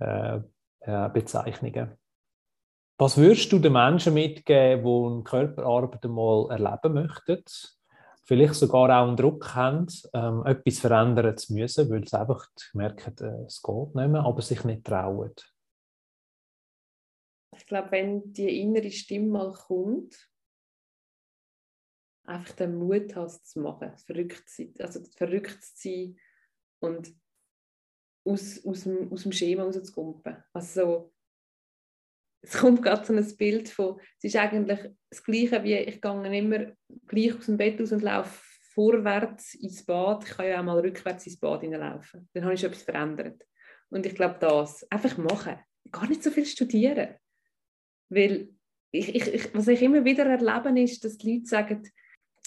äh, 0.00 0.40
äh, 0.80 1.08
Bezeichnungen. 1.10 1.92
Was 2.98 3.16
würdest 3.16 3.50
du 3.52 3.58
den 3.58 3.72
Menschen 3.72 4.14
mitgeben, 4.14 4.84
die 4.84 5.12
eine 5.12 5.22
Körperarbeit 5.22 6.04
einmal 6.04 6.50
erleben 6.50 6.94
möchten? 6.94 7.44
Vielleicht 8.24 8.54
sogar 8.54 8.82
auch 8.82 9.08
einen 9.08 9.16
Druck 9.16 9.54
haben, 9.54 9.86
ähm, 10.14 10.44
etwas 10.46 10.78
verändern 10.78 11.36
zu 11.36 11.54
müssen, 11.54 11.90
weil 11.90 12.06
sie 12.06 12.18
einfach 12.18 12.46
merken, 12.72 13.14
äh, 13.24 13.46
es 13.46 13.60
geht 13.60 13.94
nicht 13.94 14.08
mehr, 14.08 14.24
aber 14.24 14.42
sich 14.42 14.62
nicht 14.64 14.84
trauen. 14.84 15.34
Ich 17.56 17.66
glaube, 17.66 17.90
wenn 17.90 18.32
die 18.32 18.60
innere 18.60 18.90
Stimme 18.90 19.28
mal 19.28 19.52
kommt, 19.52 20.30
einfach 22.24 22.54
den 22.54 22.76
Mut 22.76 23.14
hast 23.16 23.48
zu 23.50 23.60
machen, 23.60 23.96
verrückt 23.98 24.48
zu 24.48 24.64
sein, 24.64 24.74
also 24.78 25.00
verrückt 25.16 25.62
zu 25.62 25.72
sein 25.76 26.16
und 26.80 27.14
aus, 28.24 28.64
aus, 28.64 28.84
dem, 28.84 29.12
aus 29.12 29.24
dem 29.24 29.32
Schema 29.32 29.64
rauszukumpen. 29.64 30.42
Also 30.52 31.11
es 32.42 32.58
kommt 32.58 32.82
gerade 32.82 33.06
so 33.06 33.14
ein 33.14 33.36
Bild 33.36 33.68
von, 33.68 34.00
es 34.18 34.24
ist 34.24 34.36
eigentlich 34.36 34.80
das 35.10 35.22
Gleiche 35.22 35.62
wie, 35.62 35.76
ich 35.76 36.00
gehe 36.00 36.38
immer 36.38 36.72
gleich 37.06 37.36
aus 37.36 37.46
dem 37.46 37.56
Bett 37.56 37.80
aus 37.80 37.92
und 37.92 38.02
laufe 38.02 38.42
vorwärts 38.74 39.54
ins 39.54 39.84
Bad. 39.84 40.24
Ich 40.24 40.30
kann 40.30 40.46
ja 40.46 40.60
auch 40.60 40.64
mal 40.64 40.80
rückwärts 40.80 41.26
ins 41.26 41.38
Bad 41.38 41.60
hineinlaufen. 41.60 42.28
Dann 42.32 42.44
habe 42.44 42.54
ich 42.54 42.64
etwas 42.64 42.82
verändert. 42.82 43.42
Und 43.90 44.06
ich 44.06 44.14
glaube, 44.14 44.36
das 44.40 44.90
einfach 44.90 45.16
machen. 45.18 45.58
Gar 45.90 46.08
nicht 46.08 46.22
so 46.22 46.30
viel 46.30 46.46
studieren. 46.46 47.14
Weil 48.08 48.48
ich, 48.90 49.14
ich, 49.14 49.54
was 49.54 49.68
ich 49.68 49.82
immer 49.82 50.04
wieder 50.04 50.26
erlebe, 50.26 50.80
ist, 50.80 51.04
dass 51.04 51.18
die 51.18 51.34
Leute 51.34 51.46
sagen, 51.46 51.82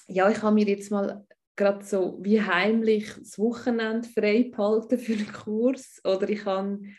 ja, 0.07 0.29
ich 0.29 0.41
habe 0.41 0.55
mir 0.55 0.65
jetzt 0.65 0.91
mal 0.91 1.25
gerade 1.55 1.85
so 1.85 2.17
wie 2.21 2.41
heimlich 2.41 3.13
das 3.17 3.39
Wochenende 3.39 4.07
frei 4.07 4.51
für 4.53 5.13
einen 5.13 5.31
Kurs 5.31 6.01
oder 6.03 6.29
ich 6.29 6.43
kann 6.43 6.95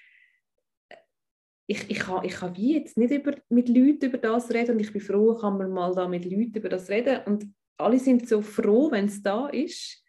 ich, 1.66 1.90
ich, 1.90 1.98
kann, 1.98 2.24
ich 2.24 2.32
kann 2.32 2.56
wie 2.56 2.76
jetzt 2.76 2.96
nicht 2.96 3.12
über, 3.12 3.34
mit 3.48 3.68
Leuten 3.68 4.06
über 4.06 4.18
das 4.18 4.50
reden 4.50 4.72
und 4.72 4.80
ich 4.80 4.92
bin 4.92 5.00
froh, 5.00 5.34
kann 5.34 5.58
man 5.58 5.70
mal 5.70 5.94
da 5.94 6.06
mit 6.06 6.24
Leuten 6.24 6.54
über 6.54 6.68
das 6.68 6.88
reden 6.88 7.20
und 7.26 7.52
alle 7.76 7.98
sind 7.98 8.28
so 8.28 8.40
froh, 8.40 8.90
wenn 8.90 9.06
es 9.06 9.22
da 9.22 9.48
ist. 9.48 10.02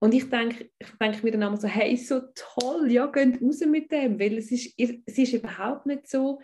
Und 0.00 0.14
ich 0.14 0.28
denke, 0.28 0.70
ich 0.78 0.90
denke 1.00 1.24
mir 1.24 1.32
dann 1.32 1.42
einmal 1.42 1.60
so, 1.60 1.66
hey, 1.66 1.96
so 1.96 2.20
toll, 2.34 2.90
ja, 2.90 3.06
geht 3.06 3.42
raus 3.42 3.60
mit 3.66 3.90
dem, 3.90 4.18
weil 4.18 4.38
es 4.38 4.52
ist, 4.52 4.74
es 4.76 5.18
ist 5.18 5.32
überhaupt 5.32 5.86
nicht 5.86 6.08
so, 6.08 6.40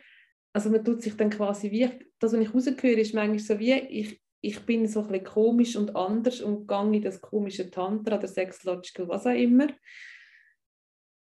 also 0.52 0.70
man 0.70 0.84
tut 0.84 1.02
sich 1.02 1.16
dann 1.16 1.30
quasi 1.30 1.70
wie, 1.70 1.88
das, 2.18 2.32
was 2.32 2.40
ich 2.40 2.54
rausgehöre, 2.54 3.00
ist 3.00 3.14
manchmal 3.14 3.38
so 3.38 3.58
wie, 3.58 3.72
ich, 3.72 4.20
ich 4.40 4.60
bin 4.60 4.86
so 4.86 5.00
ein 5.00 5.08
bisschen 5.08 5.24
komisch 5.24 5.76
und 5.76 5.94
anders 5.94 6.40
und 6.40 6.66
gehe 6.66 6.96
in 6.96 7.02
das 7.02 7.20
komische 7.20 7.70
Tantra 7.70 8.18
oder 8.18 8.28
Sexlogical, 8.28 9.08
was 9.08 9.26
auch 9.26 9.30
immer. 9.30 9.68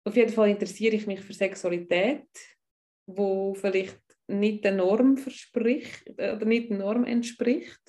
Auf 0.04 0.16
jeden 0.16 0.32
Fall 0.32 0.50
interessiere 0.50 0.96
ich 0.96 1.06
mich 1.06 1.20
für 1.20 1.32
Sexualität, 1.32 2.26
wo 3.06 3.54
vielleicht 3.54 4.00
nicht 4.28 4.64
der 4.64 4.72
Norm 4.72 5.16
verspricht 5.16 6.10
oder 6.10 6.44
nicht 6.44 6.70
der 6.70 6.78
Norm 6.78 7.04
entspricht. 7.04 7.80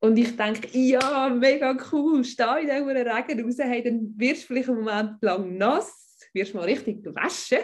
Und 0.00 0.18
ich 0.18 0.36
denke, 0.36 0.68
ja, 0.78 1.30
mega 1.30 1.76
cool, 1.90 2.24
steh 2.24 2.60
in 2.60 2.68
diesem 2.68 2.88
Regen 2.88 3.44
raus, 3.44 3.56
hey, 3.58 3.82
dann 3.82 4.12
wirst 4.16 4.42
du 4.42 4.46
vielleicht 4.48 4.68
einen 4.68 4.80
Moment 4.80 5.22
lang 5.22 5.56
nass, 5.56 6.28
wirst 6.34 6.54
mal 6.54 6.64
richtig 6.64 7.02
gewaschen, 7.02 7.60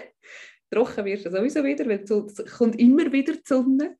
trocken 0.71 1.05
wirst 1.05 1.27
du 1.27 1.31
sowieso 1.31 1.63
wieder, 1.63 1.87
weil 1.87 2.03
es 2.03 2.57
kommt 2.57 2.81
immer 2.81 3.13
wieder 3.13 3.35
die 3.35 3.43
Sonne. 3.45 3.97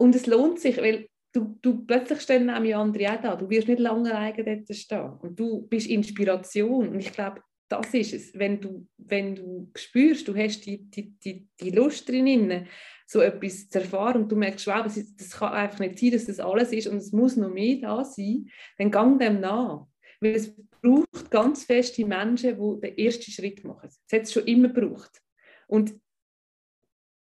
Und 0.00 0.14
es 0.14 0.26
lohnt 0.26 0.60
sich, 0.60 0.78
weil 0.78 1.08
du, 1.34 1.58
du 1.60 1.84
plötzlich 1.84 2.20
stehen 2.20 2.46
nämlich 2.46 2.74
andere 2.74 3.12
auch 3.12 3.20
da. 3.20 3.36
Du 3.36 3.50
wirst 3.50 3.68
nicht 3.68 3.80
lange 3.80 4.14
alleine 4.14 4.44
dort 4.44 4.76
stehen. 4.76 5.12
Und 5.20 5.38
du 5.38 5.66
bist 5.66 5.88
Inspiration. 5.88 6.88
Und 6.88 7.00
ich 7.00 7.12
glaube, 7.12 7.42
das 7.68 7.92
ist 7.94 8.12
es. 8.14 8.34
Wenn 8.34 8.60
du, 8.60 8.86
wenn 8.96 9.36
du 9.36 9.70
spürst, 9.76 10.26
du 10.26 10.36
hast 10.36 10.64
die, 10.66 10.90
die, 10.90 11.10
die, 11.18 11.48
die 11.60 11.70
Lust 11.70 12.08
drin, 12.08 12.66
so 13.06 13.20
etwas 13.20 13.68
zu 13.68 13.80
erfahren 13.80 14.22
und 14.22 14.32
du 14.32 14.36
merkst, 14.36 14.66
wow, 14.66 14.82
das, 14.82 14.96
ist, 14.96 15.18
das 15.18 15.30
kann 15.30 15.52
einfach 15.52 15.78
nicht 15.78 15.98
sein, 15.98 16.10
dass 16.10 16.26
das 16.26 16.40
alles 16.40 16.72
ist 16.72 16.88
und 16.88 16.98
es 16.98 17.12
muss 17.12 17.36
noch 17.36 17.50
mehr 17.50 17.76
da 17.76 18.04
sein, 18.04 18.50
dann 18.76 18.90
gang 18.90 19.18
dem 19.18 19.40
nach. 19.40 19.86
Weil 20.20 20.34
es 20.34 20.54
braucht 20.82 21.30
ganz 21.30 21.64
feste 21.64 22.04
Menschen, 22.04 22.58
die 22.58 22.80
den 22.80 22.98
ersten 22.98 23.30
Schritt 23.30 23.64
machen. 23.64 23.88
Das 24.08 24.18
hat 24.18 24.26
es 24.26 24.32
schon 24.32 24.46
immer 24.46 24.68
gebraucht. 24.68 25.22
Und 25.68 25.94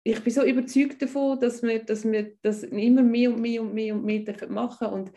ich 0.03 0.19
bin 0.21 0.33
so 0.33 0.43
überzeugt 0.43 1.01
davon, 1.01 1.39
dass 1.39 1.61
wir, 1.61 1.79
dass 1.83 2.09
wir 2.09 2.35
das 2.41 2.63
immer 2.63 3.03
mehr 3.03 3.31
und 3.31 3.39
mehr 3.39 3.61
und 3.61 3.73
mehr 3.73 3.93
und 3.93 4.03
mehr 4.03 4.49
machen 4.49 4.87
und 4.87 5.11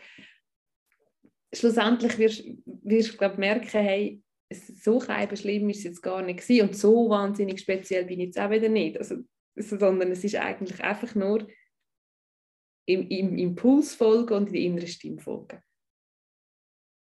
schlussendlich 1.53 2.17
wirst 2.17 3.21
du 3.21 3.29
merken, 3.37 3.79
hey, 3.79 4.21
so 4.51 5.01
schlimm 5.01 5.69
ist 5.69 5.79
es 5.79 5.83
jetzt 5.83 6.01
gar 6.01 6.21
nicht 6.21 6.39
gewesen. 6.39 6.67
und 6.67 6.75
so 6.75 7.09
wahnsinnig 7.09 7.59
speziell 7.59 8.05
bin 8.05 8.19
ich 8.19 8.27
jetzt 8.27 8.39
auch 8.39 8.49
wieder 8.49 8.69
nicht. 8.69 8.97
Also, 8.97 9.17
sondern 9.55 10.11
es 10.11 10.23
ist 10.23 10.35
eigentlich 10.35 10.83
einfach 10.83 11.15
nur 11.15 11.47
im, 12.87 13.07
im 13.09 13.37
Impuls 13.37 13.95
folgen 13.95 14.33
und 14.33 14.47
in 14.47 14.53
die 14.53 14.65
innere 14.65 14.87
Stimme 14.87 15.19
folgen. 15.19 15.61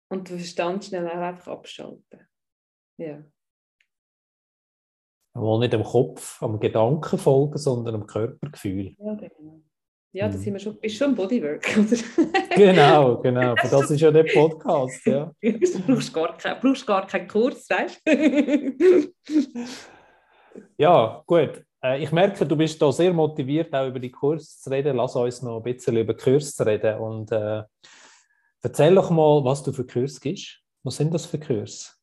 Und 0.10 0.30
den 0.30 0.38
Verstand 0.38 0.86
schnell 0.86 1.08
auch 1.08 1.16
einfach 1.16 1.48
abschalten. 1.48 2.28
Ja. 2.98 3.24
Mal 5.36 5.60
nicht 5.60 5.74
am 5.74 5.84
Kopf, 5.84 6.42
am 6.44 6.60
Gedanken 6.60 7.18
folgen, 7.18 7.58
sondern 7.58 7.96
am 7.96 8.08
Körpergefühl. 8.08 8.96
Ja, 9.00 9.16
genau. 9.16 9.64
Ja, 10.16 10.28
da 10.28 10.38
mhm. 10.38 10.42
sind 10.42 10.54
wir 10.54 10.60
schon, 10.60 10.80
bist 10.80 10.96
schon 10.96 11.16
Bodywork, 11.16 11.68
oder? 11.76 12.56
genau, 12.56 13.18
genau. 13.18 13.56
Für 13.56 13.68
das 13.68 13.90
ist 13.90 14.00
ja 14.00 14.12
der 14.12 14.26
Podcast, 14.26 15.04
ja. 15.08 15.34
du 15.42 15.80
brauchst 15.88 16.14
gar, 16.14 16.38
kein, 16.38 16.60
brauchst 16.60 16.86
gar 16.86 17.08
keinen 17.08 17.28
Kurs, 17.28 17.68
weißt 17.68 18.02
du? 18.06 19.12
ja, 20.78 21.24
gut. 21.26 21.66
Äh, 21.84 22.04
ich 22.04 22.12
merke, 22.12 22.46
du 22.46 22.56
bist 22.56 22.80
da 22.80 22.92
sehr 22.92 23.12
motiviert, 23.12 23.74
auch 23.74 23.88
über 23.88 24.00
die 24.00 24.12
Kurs 24.12 24.62
zu 24.62 24.70
reden. 24.70 24.98
Lass 24.98 25.16
uns 25.16 25.42
noch 25.42 25.58
ein 25.58 25.64
bisschen 25.64 25.98
über 25.98 26.16
Kurs 26.16 26.54
zu 26.54 26.64
reden. 26.64 27.00
Und 27.00 27.32
äh, 27.32 27.64
erzähl 28.62 28.94
doch 28.94 29.10
mal, 29.10 29.44
was 29.44 29.64
du 29.64 29.74
für 29.74 29.86
Kurs 29.86 30.22
gibst. 30.22 30.60
Was 30.84 30.98
sind 30.98 31.12
das 31.12 31.26
für 31.26 31.40
Kurs? 31.40 32.00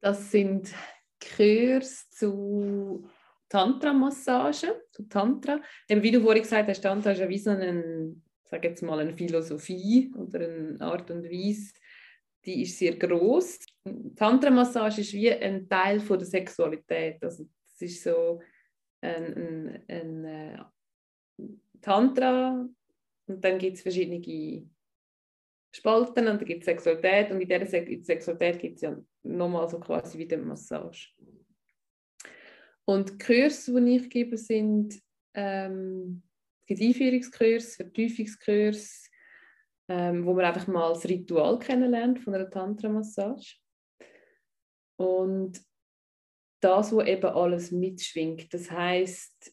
Das 0.00 0.30
sind 0.30 0.72
Kurs 1.36 2.08
zu 2.08 3.04
Tantra-Massage, 3.52 4.86
zu 4.92 5.02
Tantra. 5.10 5.60
Eben, 5.86 6.02
wie 6.02 6.10
du 6.10 6.22
vorhin 6.22 6.42
gesagt 6.42 6.70
hast, 6.70 6.80
Tantra 6.80 7.10
ist 7.12 7.18
ja 7.18 7.28
wie 7.28 7.38
so 7.38 7.50
eine, 7.50 8.16
sag 8.44 8.64
jetzt 8.64 8.82
mal, 8.82 8.98
eine 8.98 9.12
Philosophie 9.12 10.10
oder 10.16 10.40
eine 10.40 10.80
Art 10.80 11.10
und 11.10 11.24
Weise, 11.24 11.74
die 12.46 12.62
ist 12.62 12.78
sehr 12.78 12.96
groß. 12.96 13.58
Tantra-Massage 14.16 15.02
ist 15.02 15.12
wie 15.12 15.30
ein 15.30 15.68
Teil 15.68 16.00
von 16.00 16.18
der 16.18 16.26
Sexualität. 16.26 17.22
Also 17.22 17.46
es 17.74 17.82
ist 17.82 18.02
so 18.02 18.40
ein, 19.02 19.34
ein, 19.36 19.84
ein 19.86 20.24
äh, 20.24 20.58
Tantra 21.82 22.66
und 23.26 23.44
dann 23.44 23.58
gibt 23.58 23.76
es 23.76 23.82
verschiedene 23.82 24.66
Spalten 25.74 26.26
und 26.26 26.40
dann 26.40 26.44
gibt 26.46 26.60
es 26.60 26.66
Sexualität 26.66 27.30
und 27.30 27.40
in 27.42 27.48
dieser 27.48 27.66
Sexualität 27.66 28.60
gibt 28.60 28.76
es 28.76 28.82
ja 28.82 28.96
nochmal 29.24 29.68
so 29.68 29.78
quasi 29.78 30.16
wie 30.16 30.26
die 30.26 30.38
Massage. 30.38 31.10
Und 32.84 33.10
die 33.10 33.18
Kurse, 33.18 33.80
die 33.80 33.96
ich 33.96 34.10
gebe, 34.10 34.36
sind 34.36 35.00
ähm, 35.34 36.22
Einführungskurse, 36.68 37.76
Vertiefungskurse, 37.76 39.08
ähm, 39.88 40.24
wo 40.24 40.32
man 40.34 40.46
einfach 40.46 40.66
mal 40.66 40.92
das 40.92 41.04
Ritual 41.04 41.58
kennenlernt 41.58 42.18
von 42.20 42.34
einer 42.34 42.50
Tantra-Massage. 42.50 43.56
Und 44.96 45.60
das, 46.60 46.92
wo 46.92 47.02
eben 47.02 47.26
alles 47.26 47.72
mitschwingt. 47.72 48.52
Das 48.54 48.70
heißt, 48.70 49.52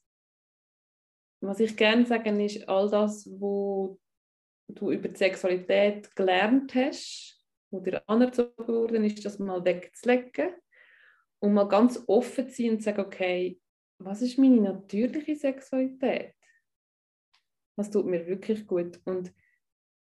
was 1.42 1.60
ich 1.60 1.76
gerne 1.76 2.06
sagen 2.06 2.39
ist, 2.39 2.68
all 2.68 2.89
das, 2.89 3.28
wo 3.39 4.00
du 4.68 4.92
über 4.92 5.08
die 5.10 5.18
Sexualität 5.18 6.15
gelernt 6.15 6.76
hast, 6.76 7.44
wo 7.72 7.80
dir 7.80 8.08
anerzogen 8.08 8.68
worden 8.68 9.04
ist, 9.04 9.24
das 9.26 9.39
mal 9.39 9.63
wegzulegen 9.63 10.56
und 11.39 11.54
mal 11.54 11.67
ganz 11.67 12.04
offen 12.08 12.49
zu 12.49 12.56
sein 12.56 12.71
und 12.71 12.80
zu 12.80 12.86
sagen, 12.86 13.02
okay, 13.02 13.60
was 13.99 14.21
ist 14.21 14.38
meine 14.38 14.62
natürliche 14.62 15.36
Sexualität? 15.36 16.34
Was 17.78 17.89
tut 17.89 18.06
mir 18.06 18.25
wirklich 18.28 18.67
gut 18.67 18.99
und 19.06 19.34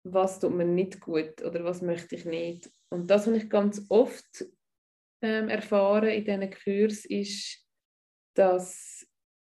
was 0.04 0.40
tut 0.40 0.54
mir 0.54 0.66
nicht 0.66 1.00
gut 1.00 1.44
oder 1.44 1.64
was 1.64 1.82
möchte 1.82 2.16
ich 2.16 2.26
nicht? 2.26 2.72
Und 2.90 3.10
das, 3.10 3.28
was 3.28 3.36
ich 3.36 3.50
ganz 3.50 3.86
oft 3.90 4.46
ähm, 5.22 5.50
erfahre 5.50 6.14
in 6.14 6.26
diesen 6.26 6.52
Kursen, 6.52 7.12
ist, 7.12 7.68
dass 8.36 9.06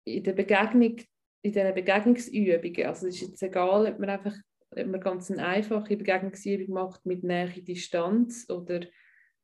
in 0.05 0.23
der 0.23 0.33
Begegnung, 0.33 0.97
in 1.43 1.51
diesen 1.51 1.73
Begegnungsübungen, 1.73 2.85
also 2.85 3.07
es 3.07 3.15
ist 3.15 3.29
jetzt 3.29 3.43
egal, 3.43 3.85
ob 3.85 3.99
man 3.99 4.09
einfach 4.09 4.35
ob 4.71 4.85
man 4.85 5.01
ganz 5.01 5.31
eine 5.31 5.45
einfache 5.45 5.97
Begegnungsübung 5.97 6.73
macht 6.73 7.05
mit 7.05 7.23
Nähe 7.23 7.61
Distanz 7.61 8.47
oder 8.49 8.81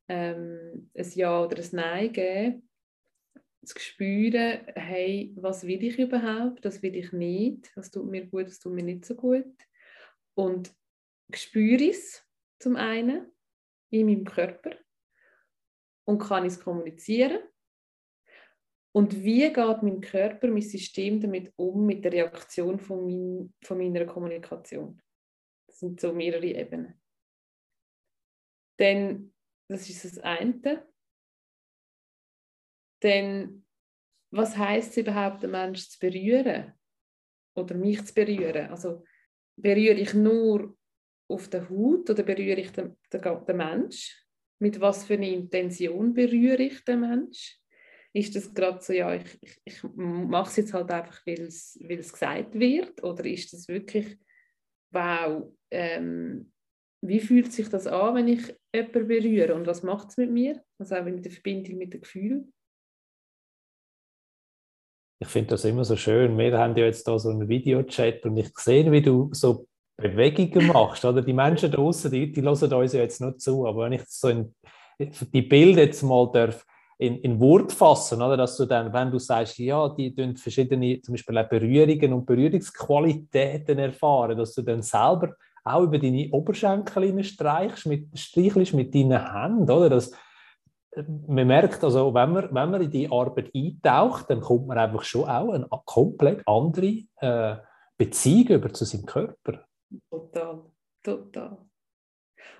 ähm, 0.07 0.89
ein 0.95 1.11
Ja 1.15 1.43
oder 1.43 1.57
ein 1.57 1.69
Nein 1.71 2.13
geben, 2.13 2.69
zu 3.65 3.79
spüren, 3.79 4.61
hey, 4.75 5.33
was 5.35 5.65
will 5.65 5.83
ich 5.83 5.97
überhaupt, 5.97 6.63
das 6.63 6.81
will 6.81 6.95
ich 6.95 7.11
nicht, 7.11 7.75
was 7.75 7.91
tut 7.91 8.05
mir 8.05 8.25
gut, 8.27 8.47
was 8.47 8.59
tut 8.59 8.73
mir 8.73 8.83
nicht 8.83 9.05
so 9.05 9.15
gut. 9.15 9.55
Und 10.35 10.73
spüre 11.33 11.89
es 11.89 12.23
zum 12.59 12.75
einen 12.75 13.31
in 13.89 14.05
meinem 14.05 14.25
Körper 14.25 14.71
und 16.05 16.19
kann 16.19 16.45
es 16.45 16.59
kommunizieren. 16.59 17.39
Und 18.91 19.23
wie 19.23 19.51
geht 19.51 19.81
mein 19.83 19.99
Körper, 19.99 20.47
mein 20.47 20.61
System 20.61 21.19
damit 21.19 21.51
um, 21.57 21.85
mit 21.85 22.05
der 22.05 22.13
Reaktion 22.13 22.79
von, 22.79 23.05
mein, 23.05 23.53
von 23.61 23.77
meiner 23.77 24.05
Kommunikation? 24.05 25.01
Das 25.67 25.79
sind 25.79 25.99
so 25.99 26.13
mehrere 26.13 26.45
Ebenen. 26.45 27.01
Denn 28.79 29.34
das 29.67 29.89
ist 29.89 30.05
das 30.05 30.19
eine. 30.19 30.85
Denn 33.01 33.65
was 34.31 34.57
heißt 34.57 34.91
es 34.91 34.97
überhaupt, 34.97 35.43
den 35.43 35.51
Menschen 35.51 35.89
zu 35.89 35.99
berühren 35.99 36.73
oder 37.55 37.75
mich 37.75 38.03
zu 38.05 38.13
berühren? 38.13 38.69
Also 38.69 39.03
berühre 39.55 39.99
ich 39.99 40.13
nur 40.13 40.77
auf 41.27 41.47
der 41.49 41.69
Haut 41.69 42.09
oder 42.09 42.23
berühre 42.23 42.59
ich 42.59 42.71
den, 42.71 42.97
den, 43.11 43.21
den 43.21 43.57
Mensch? 43.57 44.25
Mit 44.59 44.79
was 44.79 45.03
für 45.05 45.15
einer 45.15 45.27
Intention 45.27 46.13
berühre 46.13 46.63
ich 46.63 46.83
den 46.83 47.01
Mensch? 47.01 47.59
Ist 48.13 48.35
das 48.35 48.53
gerade 48.53 48.81
so, 48.81 48.93
ja, 48.93 49.13
ich, 49.13 49.37
ich, 49.41 49.59
ich 49.65 49.83
mache 49.83 50.49
es 50.49 50.55
jetzt 50.55 50.73
halt 50.73 50.89
einfach, 50.89 51.25
weil 51.25 51.41
es, 51.41 51.77
weil 51.83 51.99
es 51.99 52.13
gesagt 52.13 52.57
wird? 52.57 53.03
Oder 53.03 53.25
ist 53.25 53.51
das 53.51 53.67
wirklich, 53.67 54.17
wow, 54.91 55.53
ähm, 55.69 56.53
wie 57.01 57.19
fühlt 57.19 57.51
sich 57.51 57.69
das 57.69 57.87
an, 57.87 58.15
wenn 58.15 58.27
ich 58.27 58.55
jemanden 58.73 59.07
berühre 59.07 59.55
und 59.55 59.67
was 59.67 59.83
macht 59.83 60.09
es 60.09 60.17
mit 60.17 60.31
mir? 60.31 60.61
Also 60.79 60.95
auch 60.95 61.03
mit 61.03 61.23
der 61.23 61.31
Verbindung 61.31 61.77
mit 61.77 61.93
dem 61.93 62.01
Gefühl. 62.01 62.47
Ich 65.19 65.27
finde 65.29 65.51
das 65.51 65.65
immer 65.65 65.85
so 65.85 65.95
schön. 65.95 66.37
Wir 66.37 66.57
haben 66.57 66.75
ja 66.75 66.85
jetzt 66.85 67.07
da 67.07 67.17
so 67.17 67.29
einen 67.29 67.47
Videochat 67.47 68.25
und 68.25 68.37
ich 68.37 68.49
sehe, 68.57 68.91
wie 68.91 69.01
du 69.01 69.29
so 69.31 69.65
Bewegungen 69.97 70.67
machst. 70.67 71.05
Oder? 71.05 71.21
Die 71.21 71.33
Menschen 71.33 71.71
draußen, 71.71 72.11
die, 72.11 72.31
die 72.31 72.41
hören 72.41 72.73
uns 72.73 72.93
ja 72.93 73.01
jetzt 73.01 73.21
nur 73.21 73.37
zu, 73.37 73.65
aber 73.65 73.85
wenn 73.85 73.93
ich 73.93 74.03
so 74.07 74.29
in, 74.29 74.53
die 74.99 75.41
Bilder 75.41 75.83
jetzt 75.83 76.03
mal 76.03 76.29
darf 76.31 76.65
in, 76.97 77.19
in 77.19 77.39
Wort 77.39 77.71
fassen, 77.71 78.21
oder? 78.21 78.37
dass 78.37 78.57
du 78.57 78.65
dann, 78.65 78.91
wenn 78.93 79.11
du 79.11 79.19
sagst, 79.19 79.57
ja, 79.57 79.89
die 79.89 80.13
tun 80.13 80.35
verschiedene, 80.37 81.01
zum 81.01 81.13
Beispiel 81.13 81.37
auch 81.37 81.49
Berührungen 81.49 82.13
und 82.13 82.25
Berührungsqualitäten 82.25 83.79
erfahren, 83.79 84.37
dass 84.37 84.53
du 84.53 84.61
dann 84.61 84.81
selber 84.81 85.35
auch 85.65 85.83
über 85.83 85.97
deine 85.97 86.29
Oberschenkel 86.31 87.23
streichst, 87.23 87.87
mit, 87.87 88.17
streichelst 88.17 88.73
mit 88.73 88.93
deinen 88.93 89.33
Händen, 89.33 89.69
oder? 89.69 89.89
Das, 89.89 90.11
man 91.27 91.47
merkt 91.47 91.83
also, 91.83 92.13
wenn 92.13 92.31
man, 92.31 92.43
wenn 92.53 92.71
man 92.71 92.81
in 92.81 92.91
die 92.91 93.11
Arbeit 93.11 93.51
eintaucht, 93.53 94.29
dann 94.29 94.41
kommt 94.41 94.67
man 94.67 94.77
einfach 94.77 95.03
schon 95.03 95.27
auch 95.27 95.49
eine 95.49 95.67
komplett 95.85 96.47
andere 96.47 97.03
äh, 97.17 97.57
Beziehung 97.97 98.59
über 98.59 98.71
zu 98.71 98.85
seinem 98.85 99.05
Körper. 99.05 99.65
Total, 100.09 100.61
total. 101.03 101.57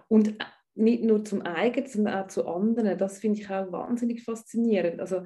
Und 0.08 0.40
äh, 0.40 0.46
nicht 0.76 1.04
nur 1.04 1.24
zum 1.24 1.42
eigenen, 1.44 1.88
sondern 1.88 2.24
auch 2.24 2.28
zu 2.28 2.48
anderen. 2.48 2.98
Das 2.98 3.20
finde 3.20 3.40
ich 3.40 3.50
auch 3.50 3.72
wahnsinnig 3.72 4.24
faszinierend. 4.24 5.00
Also 5.00 5.24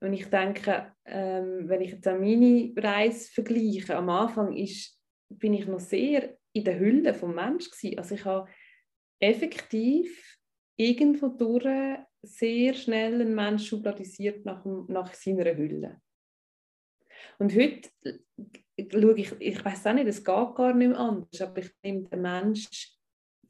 wenn 0.00 0.12
ich 0.12 0.28
denke, 0.28 0.92
ähm, 1.04 1.68
wenn 1.68 1.80
ich 1.80 1.92
jetzt 1.92 2.06
meine 2.06 2.72
Reise 2.76 3.30
vergleiche, 3.32 3.96
am 3.96 4.08
Anfang 4.08 4.54
ist, 4.54 4.98
bin 5.28 5.54
ich 5.54 5.66
noch 5.66 5.80
sehr 5.80 6.36
in 6.52 6.64
der 6.64 6.78
Hülle 6.78 7.14
vom 7.14 7.34
Mensch 7.34 7.70
gewesen. 7.70 7.98
Also 7.98 8.14
ich 8.14 8.24
habe 8.24 8.50
effektiv 9.20 10.38
irgendwo 10.76 11.28
durch 11.28 11.98
sehr 12.22 12.74
schnell 12.74 13.14
einen 13.14 13.34
Mensch 13.34 13.68
schubladisiert 13.68 14.44
nach, 14.44 14.64
nach 14.88 15.14
seiner 15.14 15.56
Hülle. 15.56 16.00
Und 17.38 17.54
heute 17.54 17.90
äh, 18.04 18.86
schaue 18.90 19.18
ich, 19.18 19.32
ich 19.38 19.64
weiß 19.64 19.86
auch 19.86 19.92
nicht, 19.92 20.06
es 20.06 20.24
geht 20.24 20.54
gar 20.54 20.74
nicht 20.74 20.88
mehr 20.88 20.98
anders, 20.98 21.40
aber 21.40 21.60
ich 21.60 21.70
nehme 21.82 22.08
den 22.08 22.22
Mensch 22.22 22.96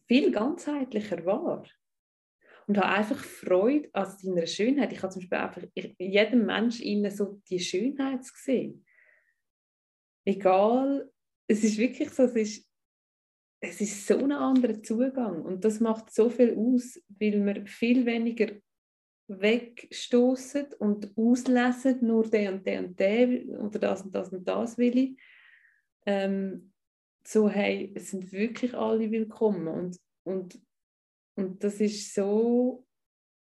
viel 0.06 0.32
ganzheitlicher 0.32 1.24
wahr 1.24 1.64
und 2.66 2.78
habe 2.78 2.88
einfach 2.88 3.18
Freude 3.18 3.88
an 3.92 4.06
seiner 4.06 4.46
Schönheit. 4.46 4.92
Ich 4.92 5.02
habe 5.02 5.12
zum 5.12 5.22
Beispiel 5.22 5.38
einfach 5.38 5.62
in 5.74 6.12
jedem 6.12 6.46
Menschen 6.46 7.10
so 7.10 7.40
die 7.48 7.60
Schönheit 7.60 8.20
gesehen. 8.20 8.84
Egal, 10.24 11.10
es 11.48 11.64
ist 11.64 11.78
wirklich 11.78 12.10
so, 12.10 12.24
es 12.24 12.36
ist 12.36 12.69
es 13.60 13.80
ist 13.80 14.06
so 14.06 14.16
ein 14.16 14.32
anderer 14.32 14.82
Zugang 14.82 15.42
und 15.42 15.64
das 15.64 15.80
macht 15.80 16.12
so 16.12 16.30
viel 16.30 16.56
aus, 16.56 16.98
weil 17.08 17.44
wir 17.44 17.66
viel 17.66 18.06
weniger 18.06 18.52
wegstoßen 19.28 20.74
und 20.78 21.16
auslesen, 21.16 21.98
nur 22.06 22.28
der 22.28 22.54
und 22.54 22.66
der 22.66 22.80
und 22.80 22.98
der 22.98 23.28
oder 23.60 23.78
das 23.78 24.02
und 24.02 24.14
das 24.14 24.32
und 24.32 24.48
das 24.48 24.78
will 24.78 24.98
ich. 24.98 25.20
Ähm, 26.06 26.72
so, 27.22 27.48
hey, 27.48 27.92
es 27.94 28.10
sind 28.10 28.32
wirklich 28.32 28.74
alle 28.74 29.10
willkommen 29.10 29.68
und, 29.68 30.00
und, 30.24 30.58
und 31.36 31.62
das 31.62 31.80
ist 31.80 32.14
so, 32.14 32.86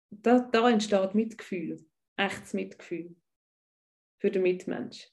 da, 0.09 0.39
da 0.39 0.69
entsteht 0.69 1.13
Mitgefühl, 1.13 1.85
echtes 2.15 2.53
Mitgefühl 2.53 3.15
für 4.21 4.31
den 4.31 4.43
Mitmensch. 4.43 5.11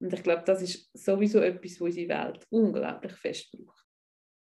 Und 0.00 0.12
ich 0.14 0.22
glaube, 0.22 0.44
das 0.46 0.62
ist 0.62 0.88
sowieso 0.96 1.40
etwas, 1.40 1.72
was 1.72 1.80
unsere 1.80 2.08
Welt 2.08 2.46
unglaublich 2.48 3.12
fest 3.12 3.50
braucht. 3.52 3.79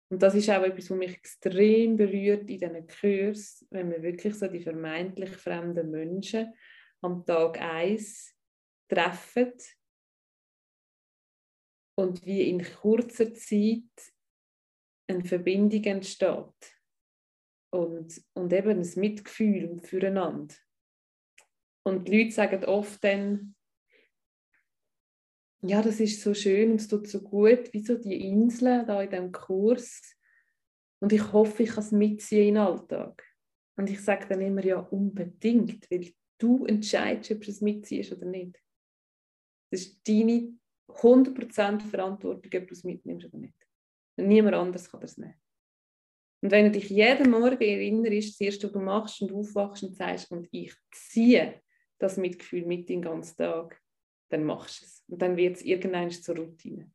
Und 0.09 0.23
das 0.23 0.35
ist 0.35 0.49
auch 0.49 0.63
etwas, 0.63 0.89
was 0.89 0.97
mich 0.97 1.15
extrem 1.15 1.97
berührt 1.97 2.49
in 2.49 2.59
diesen 2.59 2.87
Kurs, 2.87 3.65
wenn 3.69 3.91
wir 3.91 4.01
wirklich 4.01 4.35
so 4.35 4.47
die 4.47 4.61
vermeintlich 4.61 5.31
fremden 5.31 5.91
Menschen 5.91 6.53
am 7.01 7.25
Tag 7.25 7.61
1 7.61 8.33
treffen 8.87 9.53
und 11.95 12.25
wie 12.25 12.49
in 12.49 12.63
kurzer 12.63 13.33
Zeit 13.33 14.13
eine 15.09 15.25
Verbindung 15.25 15.83
entsteht 15.83 16.77
und, 17.73 18.21
und 18.33 18.53
eben 18.53 18.79
ein 18.79 18.93
Mitgefühl 18.95 19.79
füreinander. 19.81 20.55
Und 21.85 22.07
die 22.07 22.17
Leute 22.17 22.31
sagen 22.31 22.65
oft 22.65 23.03
dann, 23.03 23.56
ja, 25.61 25.81
das 25.81 25.99
ist 25.99 26.21
so 26.21 26.33
schön 26.33 26.71
und 26.71 26.81
es 26.81 26.87
tut 26.87 27.07
so 27.07 27.21
gut, 27.21 27.73
wie 27.73 27.83
so 27.83 27.97
die 27.97 28.27
Inseln 28.27 28.85
da 28.85 29.01
in 29.01 29.09
diesem 29.09 29.31
Kurs. 29.31 30.01
Und 30.99 31.13
ich 31.13 31.31
hoffe, 31.33 31.63
ich 31.63 31.69
kann 31.69 31.83
es 31.83 31.91
mitziehen 31.91 32.49
in 32.49 32.53
den 32.55 32.63
Alltag. 32.63 33.23
Und 33.75 33.89
ich 33.89 34.01
sage 34.01 34.27
dann 34.27 34.41
immer, 34.41 34.63
ja, 34.63 34.79
unbedingt, 34.79 35.89
weil 35.91 36.11
du 36.39 36.65
entscheidest, 36.65 37.31
ob 37.31 37.41
du 37.41 37.51
es 37.51 37.61
mitziehst 37.61 38.11
oder 38.11 38.25
nicht. 38.25 38.57
Das 39.71 39.81
ist 39.81 40.07
deine 40.07 40.57
100% 40.89 41.81
Verantwortung, 41.81 42.61
ob 42.61 42.67
du 42.67 42.73
es 42.73 42.83
mitnimmst 42.83 43.27
oder 43.27 43.37
nicht. 43.37 43.67
Und 44.17 44.27
niemand 44.27 44.55
anders 44.55 44.89
kann 44.89 45.01
das 45.01 45.17
nehmen. 45.17 45.39
Und 46.41 46.51
wenn 46.51 46.65
du 46.65 46.71
dich 46.71 46.89
jeden 46.89 47.31
Morgen 47.31 47.61
erinnerst, 47.61 48.29
das 48.29 48.41
erste, 48.41 48.67
was 48.67 48.73
du 48.73 48.79
machst 48.79 49.21
und 49.21 49.31
aufwachst 49.31 49.83
und 49.83 49.95
sagst, 49.95 50.31
und 50.31 50.47
ich 50.51 50.73
ziehe 50.91 51.61
das 51.99 52.17
Mitgefühl 52.17 52.65
mit 52.65 52.89
den 52.89 53.01
ganzen 53.01 53.37
Tag, 53.37 53.81
dann 54.29 54.43
machst 54.43 54.81
du 54.81 54.85
es. 54.85 55.03
Und 55.07 55.21
dann 55.21 55.37
wird 55.37 55.57
es 55.57 55.61
irgendwann 55.63 56.11
zur 56.11 56.35
Routine. 56.35 56.91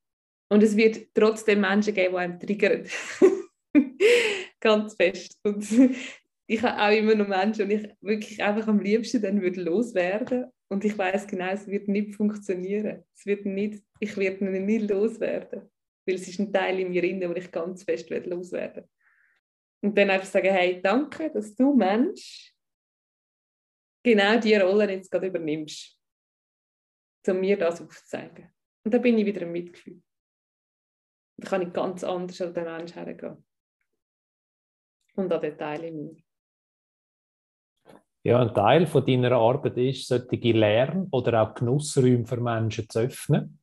Und 0.50 0.62
es 0.62 0.76
wird 0.76 1.14
trotzdem 1.14 1.62
Menschen 1.62 1.94
geben, 1.94 2.12
die 2.12 2.18
einen 2.18 2.40
triggern. 2.40 2.86
Ganz 4.60 4.94
fest. 4.94 5.38
Und 5.42 5.66
ich 6.46 6.62
habe 6.62 6.82
auch 6.82 6.96
immer 6.96 7.14
noch 7.14 7.28
Menschen, 7.28 7.68
die 7.68 7.76
ich 7.76 7.88
wirklich 8.00 8.42
einfach 8.42 8.68
am 8.68 8.80
liebsten 8.80 9.22
dann 9.22 9.40
würde 9.40 9.62
loswerden. 9.62 10.50
Und 10.68 10.84
ich 10.84 10.96
weiß 10.96 11.26
genau, 11.26 11.50
es 11.52 11.66
wird 11.66 11.88
nicht 11.88 12.14
funktionieren. 12.14 13.02
Es 13.16 13.24
wird 13.24 13.46
nicht, 13.46 13.82
ich 13.98 14.16
werde 14.16 14.44
nie 14.44 14.78
loswerden. 14.78 15.70
Weil 16.06 16.16
es 16.16 16.28
ist 16.28 16.38
ein 16.38 16.52
Teil 16.52 16.80
in 16.80 16.90
mir 16.90 17.00
drin, 17.00 17.22
wo 17.28 17.32
ich 17.34 17.50
ganz 17.50 17.84
fest 17.84 18.10
werde 18.10 18.28
loswerden. 18.28 18.84
Und 19.82 19.96
dann 19.96 20.10
einfach 20.10 20.26
sagen, 20.26 20.52
hey, 20.52 20.80
danke, 20.82 21.30
dass 21.30 21.54
du 21.54 21.74
Mensch 21.74 22.54
genau 24.02 24.38
diese 24.38 24.62
Rolle 24.62 24.90
jetzt 24.90 25.10
gerade 25.10 25.28
übernimmst 25.28 25.98
um 27.28 27.40
mir 27.40 27.58
das 27.58 27.80
aufzuzeigen. 27.80 28.50
Und 28.84 28.94
dann 28.94 29.02
bin 29.02 29.18
ich 29.18 29.26
wieder 29.26 29.42
im 29.42 29.52
Mitgefühl. 29.52 30.02
Da 31.38 31.48
kann 31.48 31.62
ich 31.62 31.72
ganz 31.72 32.04
anders 32.04 32.40
an 32.40 32.54
den 32.54 32.64
Menschen 32.64 33.04
hergehen. 33.04 33.44
und 35.14 35.32
an 35.32 35.40
den 35.40 35.58
Teil 35.58 35.84
in 35.84 36.04
mir. 36.04 36.16
Ja, 38.24 38.40
ein 38.40 38.54
Teil 38.54 38.86
von 38.86 39.04
deiner 39.04 39.32
Arbeit 39.32 39.76
ist, 39.76 40.06
solche 40.06 40.52
Lern- 40.52 41.08
oder 41.10 41.42
auch 41.42 41.54
Genussräume 41.54 42.24
für 42.24 42.40
Menschen 42.40 42.88
zu 42.88 43.00
öffnen. 43.00 43.58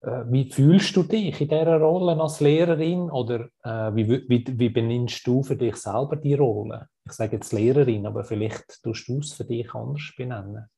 Äh, 0.00 0.24
wie 0.28 0.50
fühlst 0.50 0.96
du 0.96 1.02
dich 1.02 1.40
in 1.40 1.48
dieser 1.48 1.78
Rolle 1.78 2.20
als 2.20 2.40
Lehrerin 2.40 3.10
oder 3.10 3.48
äh, 3.62 3.94
wie, 3.94 4.08
wie, 4.28 4.44
wie 4.46 4.68
benimmst 4.68 5.26
du 5.26 5.42
für 5.42 5.56
dich 5.56 5.76
selber 5.76 6.16
die 6.16 6.34
Rolle? 6.34 6.88
Ich 7.04 7.12
sage 7.12 7.36
jetzt 7.36 7.52
Lehrerin, 7.52 8.06
aber 8.06 8.24
vielleicht 8.24 8.82
tust 8.82 9.08
du 9.08 9.18
es 9.18 9.32
für 9.32 9.44
dich 9.44 9.72
anders 9.74 10.12
benennen. 10.16 10.68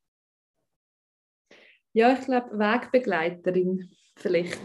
Ja, 1.92 2.12
ich 2.12 2.24
glaube 2.24 2.56
Wegbegleiterin 2.58 3.90
vielleicht. 4.16 4.60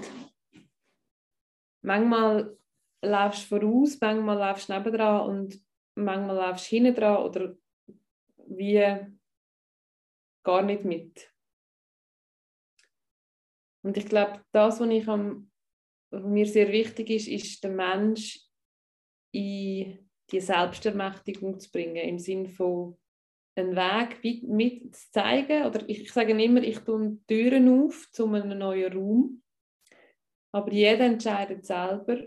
Manchmal 1.81 2.57
laufst 3.01 3.51
du 3.51 3.59
voraus, 3.59 3.97
manchmal 3.99 4.37
laufst 4.37 4.69
du 4.69 4.73
nebendran 4.73 5.29
und 5.29 5.65
manchmal 5.95 6.35
laufst 6.35 6.71
du 6.71 6.75
hinten 6.75 6.95
dran 6.95 7.23
oder 7.23 7.55
wie 8.47 9.07
gar 10.43 10.61
nicht 10.61 10.85
mit. 10.85 11.31
Und 13.83 13.97
ich 13.97 14.05
glaube, 14.05 14.43
das, 14.51 14.79
was, 14.79 14.89
ich 14.89 15.07
am, 15.07 15.51
was 16.11 16.23
mir 16.23 16.45
sehr 16.45 16.71
wichtig 16.71 17.09
ist, 17.09 17.27
ist 17.27 17.63
der 17.63 17.71
Mensch 17.71 18.39
in 19.31 20.09
die 20.31 20.39
Selbstermächtigung 20.39 21.59
zu 21.59 21.71
bringen, 21.71 21.97
im 21.97 22.19
Sinne 22.19 22.49
von 22.49 22.97
einen 23.55 23.75
Weg 23.75 24.43
mit 24.43 24.95
zu 24.95 25.11
zeigen. 25.11 25.65
Oder 25.65 25.87
ich, 25.87 26.01
ich 26.01 26.13
sage 26.13 26.31
immer, 26.31 26.61
ich 26.61 26.79
tue 26.79 27.17
Türen 27.27 27.85
auf 27.85 28.09
zu 28.11 28.27
einem 28.27 28.57
neuen 28.57 28.93
Raum. 28.93 29.41
Aber 30.51 30.71
jeder 30.71 31.05
entscheidet 31.05 31.65
selber, 31.65 32.17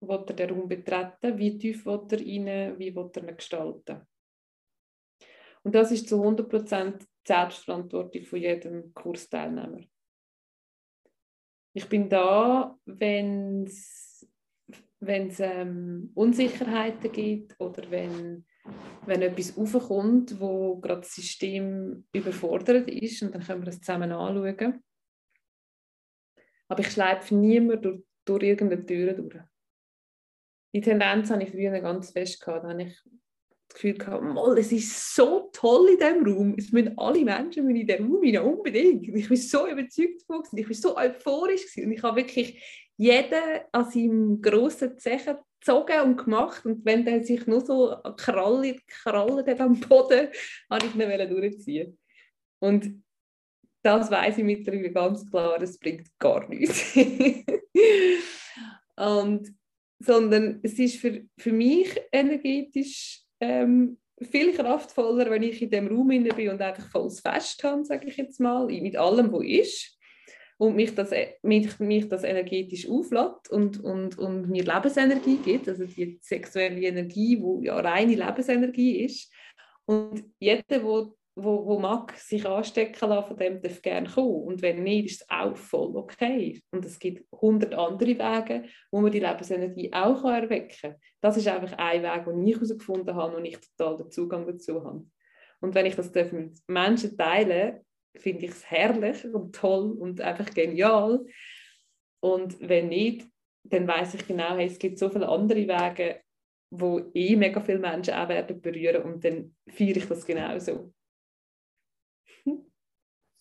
will 0.00 0.24
er 0.26 0.34
den 0.34 0.50
Raum 0.50 0.68
betreten, 0.68 1.38
wie 1.38 1.58
tief 1.58 1.84
will 1.86 2.00
er 2.10 2.18
rein, 2.18 2.78
wie 2.78 2.94
will 2.94 3.10
er 3.14 3.22
ihn 3.22 3.36
gestalten. 3.36 4.06
Und 5.62 5.74
das 5.74 5.90
ist 5.90 6.08
zu 6.08 6.22
100% 6.22 6.98
die 6.98 7.06
Selbstverantwortung 7.26 8.22
von 8.22 8.38
jedem 8.38 8.94
Kursteilnehmer. 8.94 9.80
Ich 11.74 11.88
bin 11.88 12.08
da, 12.08 12.78
wenn 12.86 13.64
es 13.64 14.26
ähm, 15.00 16.10
Unsicherheiten 16.14 17.12
gibt 17.12 17.60
oder 17.60 17.90
wenn, 17.90 18.46
wenn 19.06 19.22
etwas 19.22 19.56
aufkommt, 19.56 20.40
wo 20.40 20.76
gerade 20.80 21.00
das 21.00 21.14
System 21.14 22.06
überfordert 22.12 22.88
ist 22.90 23.22
und 23.22 23.34
dann 23.34 23.42
können 23.42 23.62
wir 23.62 23.66
das 23.66 23.80
zusammen 23.80 24.12
anschauen. 24.12 24.82
Aber 26.68 26.80
ich 26.80 26.90
schleife 26.90 27.34
niemand 27.34 27.84
durch, 27.84 28.02
durch 28.24 28.42
irgendeine 28.42 28.84
Tür 28.84 29.12
durch. 29.12 29.36
Die 30.74 30.80
Tendenz 30.80 31.30
habe 31.30 31.44
ich 31.44 31.50
früher 31.50 31.80
ganz 31.80 32.10
fest 32.10 32.40
gehabt. 32.40 32.64
Da 32.64 32.70
habe 32.70 32.82
ich 32.82 33.00
das 33.68 33.74
Gefühl 33.74 33.94
gehabt, 33.94 34.58
es 34.58 34.72
ist 34.72 35.14
so 35.14 35.48
toll 35.52 35.90
in 35.90 35.98
diesem 35.98 36.26
Raum. 36.26 36.54
Es 36.58 36.72
müssen 36.72 36.98
alle 36.98 37.24
Menschen 37.24 37.70
in 37.70 37.86
diesem 37.86 38.12
Raum 38.12 38.22
rein, 38.22 38.38
unbedingt. 38.38 39.08
Ich 39.08 39.30
war 39.30 39.36
so 39.36 39.68
überzeugt 39.68 40.22
davon, 40.28 40.58
ich 40.58 40.68
war 40.68 40.74
so 40.74 40.96
euphorisch 40.96 41.76
und 41.78 41.92
ich 41.92 42.02
habe 42.02 42.16
wirklich 42.16 42.62
jeden 42.96 43.60
an 43.72 43.90
seinem 43.90 44.42
grossen 44.42 44.98
Zechen 44.98 45.36
gezogen 45.60 46.00
und 46.02 46.16
gemacht 46.16 46.64
und 46.64 46.84
wenn 46.84 47.04
der 47.04 47.24
sich 47.24 47.46
nur 47.46 47.60
so 47.60 47.96
krallt, 48.16 48.86
krallt 48.86 49.60
am 49.60 49.80
Boden, 49.80 50.28
habe 50.70 50.86
ich 50.86 50.94
ihn 50.94 51.28
durchziehen 51.28 51.98
Und 52.60 53.02
das 53.82 54.10
weiß 54.10 54.38
ich 54.38 54.44
mittlerweile 54.44 54.90
ganz 54.90 55.28
klar, 55.30 55.60
es 55.62 55.78
bringt 55.78 56.08
gar 56.18 56.48
nichts. 56.48 56.96
und, 58.96 59.54
sondern 59.98 60.60
es 60.62 60.78
ist 60.78 60.96
für, 60.96 61.24
für 61.38 61.52
mich 61.52 61.96
energetisch 62.12 63.22
ähm, 63.40 63.98
viel 64.22 64.52
kraftvoller, 64.54 65.30
wenn 65.30 65.42
ich 65.42 65.60
in 65.62 65.70
dem 65.70 65.88
Raum 65.88 66.08
bin 66.08 66.48
und 66.48 66.60
einfach 66.60 66.88
volles 66.90 67.20
Fest 67.20 67.62
habe, 67.64 67.84
sage 67.84 68.08
ich 68.08 68.16
jetzt 68.16 68.40
mal, 68.40 68.66
mit 68.66 68.96
allem, 68.96 69.32
was 69.32 69.44
ist. 69.44 69.95
Und 70.58 70.74
mich 70.74 70.94
das, 70.94 71.10
mich, 71.42 71.78
mich 71.78 72.08
das 72.08 72.24
energetisch 72.24 72.88
auflädt 72.88 73.50
und, 73.50 73.82
und, 73.84 74.18
und 74.18 74.48
mir 74.48 74.64
Lebensenergie 74.64 75.36
gibt, 75.36 75.68
also 75.68 75.84
die 75.84 76.18
sexuelle 76.22 76.80
Energie, 76.80 77.36
die 77.36 77.66
ja 77.66 77.78
reine 77.78 78.14
Lebensenergie 78.14 79.04
ist. 79.04 79.30
Und 79.84 80.24
jeder, 80.38 80.62
der 80.62 80.82
wo, 81.38 81.66
wo 81.66 81.78
mag 81.78 82.16
sich 82.16 82.46
anstecken 82.46 83.10
lassen, 83.10 83.28
von 83.28 83.36
dem 83.36 83.60
darf 83.60 83.82
gerne 83.82 84.08
kommen. 84.08 84.42
Und 84.44 84.62
wenn 84.62 84.82
nicht, 84.82 85.06
ist 85.06 85.22
es 85.22 85.30
auch 85.30 85.56
voll 85.56 85.94
okay. 85.94 86.62
Und 86.70 86.84
es 86.84 86.98
gibt 86.98 87.26
hundert 87.30 87.74
andere 87.74 88.18
Wege, 88.18 88.64
wo 88.90 89.00
man 89.00 89.12
die 89.12 89.20
Lebensenergie 89.20 89.92
auch 89.92 90.24
erwecken 90.24 90.74
kann. 90.80 90.94
Das 91.20 91.36
ist 91.36 91.46
einfach 91.46 91.76
ein 91.76 92.02
Weg, 92.02 92.24
den 92.24 92.46
ich 92.46 92.54
herausgefunden 92.54 93.14
habe 93.14 93.36
und 93.36 93.44
ich 93.44 93.58
total 93.58 93.98
den 93.98 94.10
Zugang 94.10 94.46
dazu 94.46 94.82
habe. 94.82 95.04
Und 95.60 95.74
wenn 95.74 95.86
ich 95.86 95.94
das 95.94 96.12
mit 96.14 96.58
Menschen 96.66 97.16
teile, 97.16 97.82
finde 98.18 98.46
ich 98.46 98.52
es 98.52 98.70
herrlich 98.70 99.24
und 99.32 99.54
toll 99.54 99.92
und 99.92 100.20
einfach 100.20 100.52
genial. 100.52 101.24
Und 102.20 102.56
wenn 102.60 102.88
nicht, 102.88 103.26
dann 103.64 103.86
weiß 103.86 104.14
ich 104.14 104.26
genau, 104.26 104.56
hey, 104.56 104.66
es 104.66 104.78
gibt 104.78 104.98
so 104.98 105.08
viele 105.08 105.28
andere 105.28 105.66
Wege, 105.66 106.20
wo 106.70 107.00
eh 107.14 107.36
mega 107.36 107.60
viele 107.60 107.78
Menschen 107.78 108.14
auch 108.14 108.28
werden 108.28 108.60
berühren 108.60 109.02
und 109.02 109.24
dann 109.24 109.54
feiere 109.68 109.96
ich 109.96 110.06
das 110.06 110.24
genauso. 110.24 110.92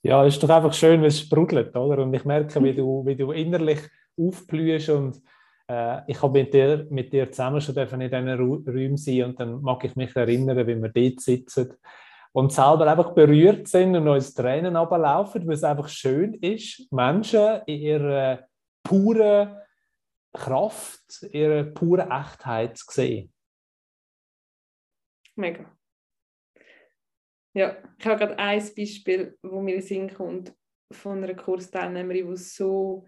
Ja, 0.03 0.23
es 0.23 0.35
ist 0.35 0.43
doch 0.43 0.49
einfach 0.49 0.71
schön, 0.71 1.01
wenn 1.01 1.07
es 1.07 1.21
sprudelt, 1.21 1.75
oder? 1.75 2.03
Und 2.03 2.13
ich 2.13 2.23
merke, 2.25 2.63
wie 2.63 2.75
du, 2.75 3.03
wie 3.07 3.15
du 3.15 3.31
innerlich 3.31 3.79
aufblühst 4.15 4.89
und 4.89 5.19
äh, 5.67 6.01
ich 6.05 6.21
habe 6.21 6.39
mit 6.39 6.53
dir, 6.53 6.85
mit 6.91 7.11
dir 7.11 7.31
zusammen 7.31 7.59
schon 7.59 7.75
in 7.75 7.99
diesen 7.99 8.29
Räumen 8.29 8.97
sein 8.97 9.23
und 9.23 9.39
dann 9.39 9.63
mag 9.63 9.83
ich 9.83 9.95
mich 9.95 10.15
erinnern, 10.15 10.67
wie 10.67 10.79
wir 10.79 10.89
dort 10.89 11.21
sitzen 11.21 11.73
und 12.35 12.51
selber 12.51 12.85
einfach 12.85 13.13
berührt 13.13 13.65
sind 13.69 13.95
und 13.95 14.09
uns 14.09 14.33
Tränen 14.33 14.75
ablaufen, 14.75 15.47
weil 15.47 15.53
es 15.53 15.63
einfach 15.63 15.87
schön 15.87 16.33
ist, 16.33 16.91
Menschen 16.91 17.61
in 17.65 17.79
ihrer 17.79 18.49
puren 18.83 19.57
Kraft, 20.33 21.23
ihrer 21.31 21.63
puren 21.63 22.11
Echtheit 22.11 22.77
zu 22.77 22.91
sehen. 22.91 23.33
Mega. 25.37 25.73
Ja, 27.53 27.77
ich 27.97 28.05
habe 28.05 28.17
gerade 28.17 28.37
ein 28.37 28.69
Beispiel, 28.75 29.37
wo 29.41 29.61
mir 29.61 29.75
in 29.75 29.79
den 29.79 29.87
Sinn 29.87 30.13
kommt, 30.13 30.53
von 30.91 31.23
einer 31.23 31.35
Kursteilnehmerin, 31.35 32.31
die 32.31 32.37
so, 32.37 33.07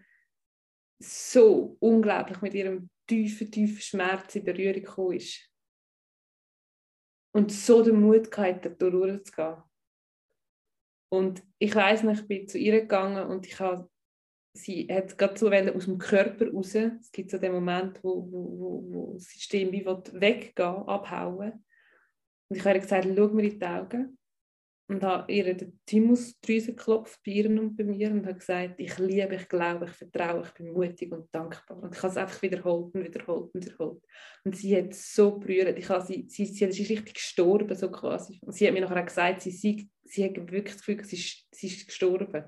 so 0.99 1.75
unglaublich 1.81 2.41
mit 2.41 2.53
ihrem 2.53 2.89
tiefen, 3.05 3.51
tiefen 3.51 3.81
Schmerz 3.81 4.37
in 4.37 4.45
Berührung 4.45 4.81
gekommen 4.81 5.17
ist. 5.17 5.46
Und 7.37 7.51
so 7.51 7.83
den 7.83 8.01
Mut 8.01 8.35
hatte, 8.35 8.71
da 8.71 8.89
durchzugehen. 8.89 9.57
Und 11.09 11.43
ich 11.59 11.75
weiß 11.75 12.01
nicht, 12.01 12.21
ich 12.21 12.27
bin 12.27 12.47
zu 12.47 12.57
ihr 12.57 12.81
gegangen 12.81 13.27
und 13.27 13.45
ich 13.45 13.59
habe, 13.59 13.87
sie 14.53 14.87
hat 14.91 15.15
gerade 15.19 15.37
so 15.37 15.51
aus 15.51 15.85
dem 15.85 15.99
Körper 15.99 16.51
raus. 16.51 16.73
Es 16.73 17.11
gibt 17.11 17.29
so 17.29 17.37
den 17.37 17.51
Moment, 17.51 18.03
wo, 18.03 18.27
wo, 18.31 18.59
wo, 18.59 18.83
wo 18.91 19.13
das 19.13 19.25
System 19.25 19.71
wie 19.71 19.85
weggehen, 19.85 20.87
abhauen. 20.87 21.63
Und 22.49 22.57
ich 22.57 22.65
habe 22.65 22.79
gesagt, 22.79 23.05
schau 23.05 23.27
mir 23.27 23.43
in 23.43 23.59
die 23.59 23.65
Augen 23.67 24.16
und 24.89 25.03
habe 25.03 25.31
ihr 25.31 25.53
den 25.53 25.79
Thymusdrüse 25.85 26.73
geklopft 26.73 27.19
bei 27.25 27.31
ihr 27.33 27.49
und 27.49 27.75
bei 27.75 27.83
mir 27.83 28.09
und 28.09 28.25
habe 28.25 28.37
gesagt, 28.37 28.75
ich 28.79 28.97
liebe, 28.97 29.35
ich 29.35 29.49
glaube, 29.49 29.85
ich 29.85 29.91
vertraue, 29.91 30.43
ich 30.45 30.53
bin 30.53 30.71
mutig 30.71 31.11
und 31.11 31.27
dankbar. 31.33 31.83
Und 31.83 31.93
ich 31.93 32.01
habe 32.01 32.11
es 32.11 32.17
einfach 32.17 32.41
wiederholt 32.41 32.95
und 32.95 33.03
wiederholt 33.03 33.53
und 33.53 33.65
wiederholt. 33.65 34.01
Und 34.45 34.55
sie 34.55 34.77
hat 34.77 34.93
so 34.93 35.37
berührt. 35.37 35.77
Ich 35.77 35.89
habe 35.89 36.05
sie, 36.05 36.25
sie, 36.29 36.45
sie, 36.45 36.71
sie 36.71 36.83
ist 36.83 36.89
richtig 36.89 37.15
gestorben, 37.15 37.75
so 37.75 37.91
quasi. 37.91 38.39
Und 38.41 38.53
sie 38.53 38.65
hat 38.65 38.73
mir 38.73 38.81
nachher 38.81 39.03
gesagt, 39.03 39.41
sie, 39.41 39.51
sie, 39.51 39.89
sie 40.05 40.23
hat 40.23 40.35
wirklich 40.35 40.75
das 40.75 40.85
Gefühl, 40.85 41.03
sie 41.03 41.17
ist, 41.17 41.47
sie 41.51 41.67
ist 41.67 41.87
gestorben. 41.87 42.45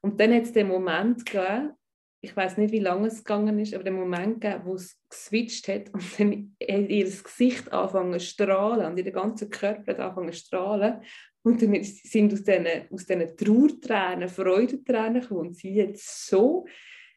Und 0.00 0.18
dann 0.20 0.34
hat 0.34 0.42
es 0.42 0.52
den 0.52 0.68
Moment 0.68 1.24
gegeben, 1.24 1.72
ich 2.20 2.36
weiß 2.36 2.56
nicht, 2.56 2.72
wie 2.72 2.80
lange 2.80 3.06
es 3.06 3.22
gegangen 3.22 3.58
ist, 3.60 3.72
aber 3.74 3.84
den 3.84 3.94
Moment 3.94 4.40
gegeben, 4.40 4.64
wo 4.64 4.74
es 4.74 5.00
geswitcht 5.08 5.68
hat 5.68 5.94
und 5.94 6.02
dann 6.18 6.56
ihr 6.58 7.04
Gesicht 7.04 7.72
angefangen 7.72 8.18
zu 8.18 8.26
strahlen 8.26 8.86
und 8.86 8.98
ihr 8.98 9.12
ganzer 9.12 9.46
Körper 9.46 9.92
hat 9.92 10.00
angefangen 10.00 10.32
zu 10.32 10.38
strahlen 10.40 11.02
und 11.46 11.62
dann 11.62 11.80
sind 11.84 12.32
aus 12.32 12.42
diesen, 12.42 12.66
aus 12.90 13.06
diesen 13.06 13.36
Trauertränen 13.36 14.28
Freudentränen 14.28 15.20
gekommen. 15.20 15.54
Sie 15.54 15.80
hat 15.80 15.96
so 15.96 16.66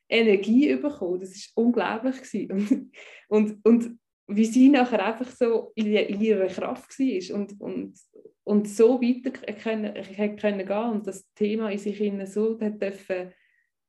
Energie 0.07 0.75
bekommen. 0.75 1.19
Das 1.19 1.31
war 1.55 1.63
unglaublich. 1.63 2.47
Und, 2.51 2.83
und, 3.27 3.65
und 3.65 3.99
wie 4.27 4.45
sie 4.45 4.69
nachher 4.69 5.03
einfach 5.03 5.31
so 5.31 5.71
in, 5.73 5.87
ihrer 6.21 6.45
Kraft 6.45 6.99
war 6.99 7.35
und, 7.39 7.59
und, 7.59 7.99
und 8.43 8.67
so 8.67 9.01
weiter 9.01 9.31
können, 9.53 9.95
können 10.37 10.65
gehen 10.67 10.89
und 10.91 11.07
das 11.07 11.27
Thema 11.33 11.71
in 11.71 11.79
sich 11.79 11.97
so 12.31 12.53
dürfen, 12.53 13.33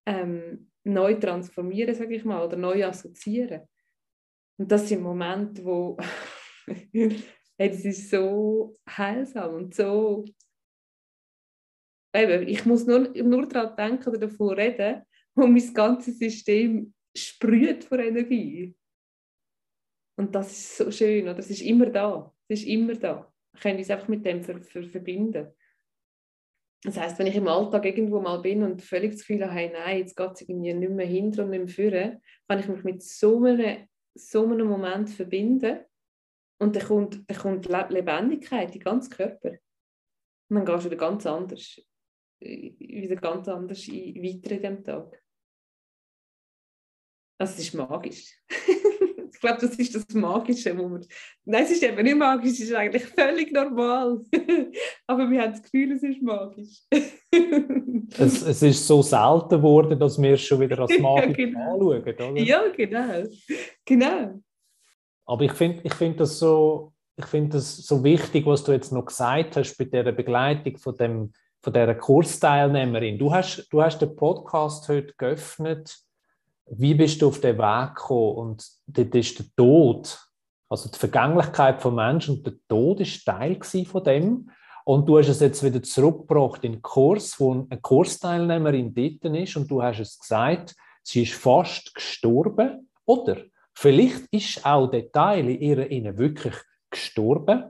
ähm, 0.07 0.70
neu 0.84 1.14
transformieren, 1.16 1.95
sage 1.95 2.16
ich 2.16 2.24
mal, 2.24 2.47
oder 2.47 2.57
neu 2.57 2.82
assoziieren. 2.86 3.61
Und 4.57 4.72
das 4.72 4.88
sind 4.88 5.03
Momente, 5.03 5.62
wo 5.66 5.99
es 7.68 7.84
ist 7.84 8.11
so 8.11 8.74
heilsam 8.88 9.54
und 9.54 9.74
so. 9.74 10.24
Ich 12.14 12.64
muss 12.64 12.86
nur, 12.86 13.11
nur 13.11 13.46
daran 13.46 13.76
denken 13.76 14.08
oder 14.08 14.18
davon 14.18 14.54
reden, 14.54 15.02
und 15.34 15.52
mein 15.52 15.74
ganzes 15.74 16.18
System 16.18 16.92
sprüht 17.16 17.84
vor 17.84 17.98
Energie. 17.98 18.74
Und 20.18 20.34
das 20.34 20.50
ist 20.50 20.76
so 20.76 20.90
schön, 20.90 21.24
oder? 21.28 21.38
Es 21.38 21.50
ist 21.50 21.61
immer 21.61 21.86
da. 21.86 22.34
Es 22.48 22.61
ist 22.61 22.66
immer 22.66 22.94
da. 22.94 23.32
Wir 23.52 23.61
können 23.61 23.78
uns 23.78 23.90
einfach 23.90 24.08
mit 24.08 24.24
dem 24.24 24.42
ver 24.42 24.61
ver 24.61 24.82
verbinden. 24.82 25.48
Das 26.82 26.96
heißt, 26.98 27.18
wenn 27.18 27.26
ich 27.26 27.36
im 27.36 27.46
Alltag 27.46 27.84
irgendwo 27.84 28.20
mal 28.20 28.38
bin 28.38 28.62
und 28.62 28.82
völlig 28.82 29.12
das 29.12 29.20
Gefühl 29.20 29.46
habe, 29.46 29.70
nein, 29.72 29.98
jetzt 29.98 30.16
geht 30.16 30.32
es 30.32 30.40
irgendwie 30.42 30.72
nicht 30.72 30.92
mehr 30.92 31.06
hinter 31.06 31.44
und 31.44 31.50
nicht 31.50 31.61
mehr 31.61 31.68
führen, 31.68 32.22
kann 32.48 32.58
ich 32.58 32.68
mich 32.68 32.84
mit 32.84 33.02
so 33.02 33.44
einem, 33.44 33.86
so 34.14 34.44
einem 34.44 34.66
Moment 34.66 35.11
verbinden 35.11 35.80
und 36.61 36.76
dann 36.76 36.84
kommt, 36.84 37.22
dann 37.26 37.38
kommt 37.38 37.66
Lebendigkeit 37.66 38.66
in 38.68 38.72
den 38.72 38.82
ganzen 38.82 39.11
Körper. 39.11 39.52
Und 40.48 40.56
dann 40.56 40.64
gehst 40.66 40.84
du 40.84 40.90
wieder 40.90 40.96
ganz 40.96 41.24
anders, 41.24 41.80
äh, 42.40 42.72
wieder 42.78 43.16
ganz 43.16 43.48
anders 43.48 43.88
weiter 43.88 44.50
in 44.50 44.61
diesem 44.61 44.84
Tag. 44.84 45.22
Also 47.38 47.54
es 47.54 47.61
ist 47.61 47.74
magisch. 47.74 48.38
ich 48.50 49.40
glaube, 49.40 49.61
das 49.62 49.74
ist 49.76 49.94
das 49.94 50.06
Magische, 50.12 50.76
wo 50.76 50.86
man... 50.86 51.06
Nein, 51.46 51.64
es 51.64 51.70
ist 51.70 51.82
eben 51.82 52.02
nicht 52.02 52.16
magisch, 52.16 52.52
es 52.52 52.61
ist 52.61 52.74
eigentlich 52.74 53.06
völlig 53.06 53.50
normal. 53.52 54.22
Aber 55.06 55.30
wir 55.30 55.40
haben 55.40 55.52
das 55.52 55.62
Gefühl, 55.62 55.92
es 55.92 56.02
ist 56.02 56.20
magisch. 56.20 56.82
es, 58.18 58.42
es 58.42 58.62
ist 58.62 58.86
so 58.86 59.00
selten 59.00 59.48
geworden, 59.48 59.98
dass 59.98 60.20
wir 60.20 60.34
es 60.34 60.42
schon 60.42 60.61
wieder 60.61 60.80
als 60.80 60.98
magisch 60.98 61.38
ja, 61.38 61.46
genau. 61.46 61.90
anschauen, 61.90 62.32
oder? 62.32 62.40
Ja, 62.42 62.68
genau. 62.68 63.24
genau. 63.86 64.42
Aber 65.31 65.45
ich 65.45 65.53
finde 65.53 65.81
ich 65.85 65.95
find 65.95 66.18
das, 66.18 66.41
so, 66.41 66.93
find 67.20 67.55
das 67.55 67.76
so 67.76 68.03
wichtig, 68.03 68.47
was 68.47 68.64
du 68.64 68.72
jetzt 68.72 68.93
noch 68.93 69.05
gesagt 69.05 69.57
hast 69.57 69.76
bei 69.76 69.85
der 69.85 70.11
Begleitung 70.11 70.76
von, 70.76 70.97
dem, 70.97 71.33
von 71.62 71.72
dieser 71.72 71.95
Kursteilnehmerin. 71.95 73.16
Du 73.16 73.33
hast, 73.33 73.68
du 73.70 73.81
hast 73.81 74.01
den 74.01 74.16
Podcast 74.16 74.89
heute 74.89 75.14
geöffnet 75.16 76.03
wie 76.72 76.95
bist 76.95 77.22
du 77.22 77.28
auf 77.28 77.41
den 77.41 77.59
Weg 77.59 77.95
gekommen? 77.95 78.37
Und 78.37 78.66
dort 78.87 79.14
ist 79.14 79.39
der 79.39 79.47
Tod, 79.57 80.18
also 80.68 80.89
die 80.89 80.99
Vergänglichkeit 80.99 81.81
von 81.81 81.95
Menschen 81.95 82.37
und 82.37 82.47
der 82.47 82.55
Tod 82.68 83.01
ist 83.01 83.24
Teil 83.24 83.59
von 83.85 84.05
dem. 84.05 84.51
Und 84.85 85.09
du 85.09 85.18
hast 85.18 85.28
es 85.28 85.41
jetzt 85.41 85.62
wieder 85.62 85.83
zurückgebracht 85.83 86.64
in 86.64 86.72
den 86.72 86.83
Kurs, 86.83 87.39
wo 87.39 87.53
eine 87.53 87.81
Kursteilnehmerin 87.81 88.95
dort 88.95 89.35
ist 89.37 89.57
und 89.57 89.70
du 89.70 89.81
hast 89.81 90.01
es 90.01 90.18
gesagt, 90.18 90.74
sie 91.03 91.22
ist 91.22 91.35
fast 91.35 91.95
gestorben. 91.95 92.89
Oder 93.05 93.37
vielleicht 93.81 94.26
ist 94.31 94.66
auch 94.66 94.89
der 94.89 95.11
Teil 95.11 95.49
in 95.49 95.61
ihrer 95.61 95.87
Innen 95.87 96.18
wirklich 96.18 96.55
gestorben. 96.91 97.64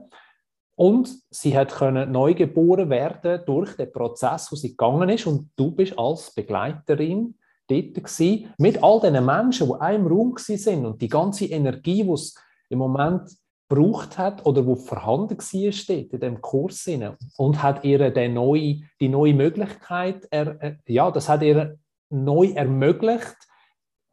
Und 0.75 1.09
sie 1.29 1.57
hat 1.57 1.73
können 1.73 2.11
neu 2.11 2.33
geboren 2.33 2.89
werden 2.89 3.41
durch 3.45 3.77
den 3.77 3.91
Prozess, 3.93 4.51
wo 4.51 4.57
sie 4.57 4.71
gegangen 4.71 5.07
ist. 5.07 5.25
Und 5.25 5.51
du 5.55 5.71
bist 5.71 5.97
als 5.97 6.33
Begleiterin 6.33 7.35
dort 7.67 7.93
gewesen, 7.93 8.53
mit 8.57 8.83
all 8.83 8.99
diesen 8.99 9.25
Menschen, 9.25 9.67
die 9.67 9.79
einem 9.79 10.07
Raum 10.07 10.33
sind 10.37 10.85
und 10.85 11.01
die 11.01 11.07
ganze 11.07 11.45
Energie, 11.45 12.03
die 12.03 12.11
es 12.11 12.35
im 12.69 12.79
Moment 12.79 13.29
gebraucht 13.69 14.17
hat 14.17 14.45
oder 14.45 14.65
wo 14.65 14.75
vorhanden 14.75 15.37
war, 15.37 15.71
steht 15.71 16.11
in 16.11 16.19
dem 16.19 16.41
Kurs 16.41 16.89
und 17.37 17.63
hat 17.63 17.85
ihr 17.85 18.29
neue, 18.29 18.81
die 18.99 19.07
neue 19.07 19.33
Möglichkeit, 19.33 20.27
er, 20.29 20.77
ja, 20.87 21.09
das 21.09 21.29
hat 21.29 21.41
ihr 21.41 21.77
neu 22.09 22.47
ermöglicht, 22.47 23.37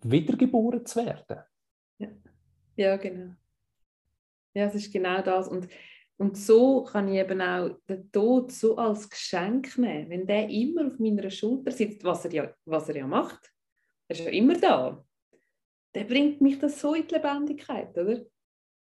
wiedergeboren 0.00 0.86
zu 0.86 1.04
werden. 1.04 1.42
Ja, 2.78 2.96
genau. 2.96 3.34
Ja, 4.54 4.66
es 4.66 4.76
ist 4.76 4.92
genau 4.92 5.20
das. 5.20 5.48
Und, 5.48 5.68
und 6.16 6.38
so 6.38 6.84
kann 6.84 7.08
ich 7.08 7.18
eben 7.18 7.40
auch 7.40 7.70
den 7.88 8.10
Tod 8.12 8.52
so 8.52 8.76
als 8.76 9.10
Geschenk 9.10 9.76
nehmen. 9.76 10.08
Wenn 10.08 10.26
der 10.26 10.48
immer 10.48 10.86
auf 10.86 10.98
meiner 11.00 11.28
Schulter 11.28 11.72
sitzt, 11.72 12.04
was 12.04 12.24
er 12.26 12.32
ja, 12.32 12.54
was 12.64 12.88
er 12.88 12.98
ja 12.98 13.06
macht, 13.06 13.52
er 14.06 14.16
ist 14.16 14.24
ja 14.24 14.30
immer 14.30 14.56
da, 14.56 15.04
der 15.92 16.04
bringt 16.04 16.40
mich 16.40 16.60
das 16.60 16.80
so 16.80 16.94
in 16.94 17.08
die 17.08 17.14
Lebendigkeit, 17.16 17.98
oder? 17.98 18.24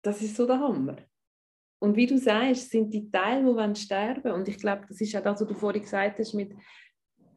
Das 0.02 0.22
ist 0.22 0.38
so 0.38 0.48
der 0.48 0.60
Hammer. 0.60 0.96
Und 1.80 1.98
wie 1.98 2.08
du 2.08 2.18
sagst, 2.18 2.70
sind 2.70 2.94
die 2.94 3.12
Teile, 3.12 3.74
die 3.74 3.80
sterben. 3.80 4.32
Und 4.32 4.48
ich 4.48 4.58
glaube, 4.58 4.86
das 4.88 5.02
ist 5.02 5.16
auch 5.18 5.24
das, 5.24 5.42
was 5.42 5.48
du 5.50 5.54
vorhin 5.54 5.82
gesagt 5.82 6.18
hast, 6.18 6.34
mit 6.34 6.54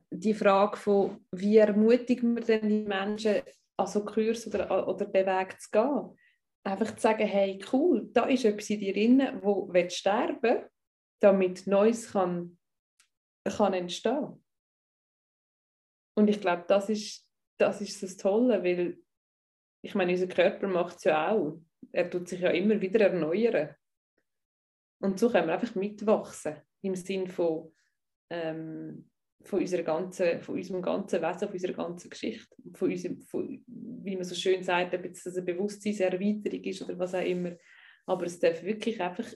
die 0.09 0.35
Frage 0.35 0.77
von, 0.77 1.27
wie 1.33 1.57
ermutigen 1.57 2.37
wir 2.37 2.45
denn 2.45 2.69
die 2.69 2.89
Menschen, 2.89 3.43
an 3.77 3.87
so 3.89 4.05
Kurs 4.05 4.47
oder, 4.47 4.87
oder 4.87 5.07
den 5.07 5.27
Weg 5.27 5.61
zu 5.61 5.71
gehen. 5.73 6.17
Einfach 6.65 6.97
zu 6.97 7.01
sagen, 7.01 7.27
hey, 7.27 7.63
cool, 7.73 8.09
da 8.13 8.25
ist 8.27 8.45
etwas 8.45 8.71
in 8.71 8.81
dir 8.81 8.95
drin, 8.95 9.41
wo 9.43 9.71
sterben 9.89 10.43
will, 10.43 10.71
damit 11.21 11.67
Neues 11.67 12.13
kann, 12.13 12.59
kann 13.45 13.75
entstehen. 13.75 14.43
Und 16.17 16.29
ich 16.29 16.41
glaube, 16.41 16.65
das 16.67 16.89
ist 16.89 17.25
das 17.59 17.81
ist 17.81 18.03
das 18.03 18.17
Tolle, 18.17 18.63
weil 18.63 18.99
ich 19.83 19.95
meine, 19.95 20.13
unser 20.13 20.27
Körper 20.27 20.67
macht 20.67 20.97
es 20.99 21.05
ja 21.05 21.31
auch. 21.31 21.61
Er 21.93 22.11
tut 22.11 22.29
sich 22.29 22.41
ja 22.41 22.51
immer 22.51 22.81
wieder 22.81 23.01
erneuern. 23.01 23.75
Und 25.01 25.19
so 25.19 25.31
können 25.31 25.49
wir 25.49 25.55
einfach 25.55 25.75
mitwachsen 25.75 26.57
im 26.83 26.95
Sinn 26.95 27.29
von, 27.29 27.73
ähm, 28.31 29.11
von, 29.45 29.61
unserer 29.61 29.83
ganzen, 29.83 30.41
von 30.41 30.57
unserem 30.57 30.83
ganzen 30.83 31.23
Wesen, 31.23 31.41
von 31.41 31.53
unserer 31.53 31.73
ganzen 31.73 32.11
Geschichte, 32.11 32.57
von 32.73 32.91
unserem, 32.91 33.21
von, 33.23 33.63
wie 33.67 34.17
man 34.17 34.25
so 34.25 34.35
schön 34.35 34.63
sagt, 34.63 34.95
ob 34.95 35.05
es 35.05 35.27
eine 35.27 35.43
Bewusstseinserweiterung 35.43 36.65
ist 36.65 36.83
oder 36.83 36.99
was 36.99 37.15
auch 37.15 37.25
immer. 37.25 37.53
Aber 38.07 38.27
es 38.27 38.39
darf 38.39 38.63
wirklich 38.63 39.01
einfach 39.01 39.27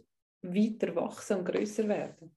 weiter 0.43 0.95
wachsen 0.95 1.39
und 1.39 1.45
größer 1.45 1.89
werden. 1.89 2.35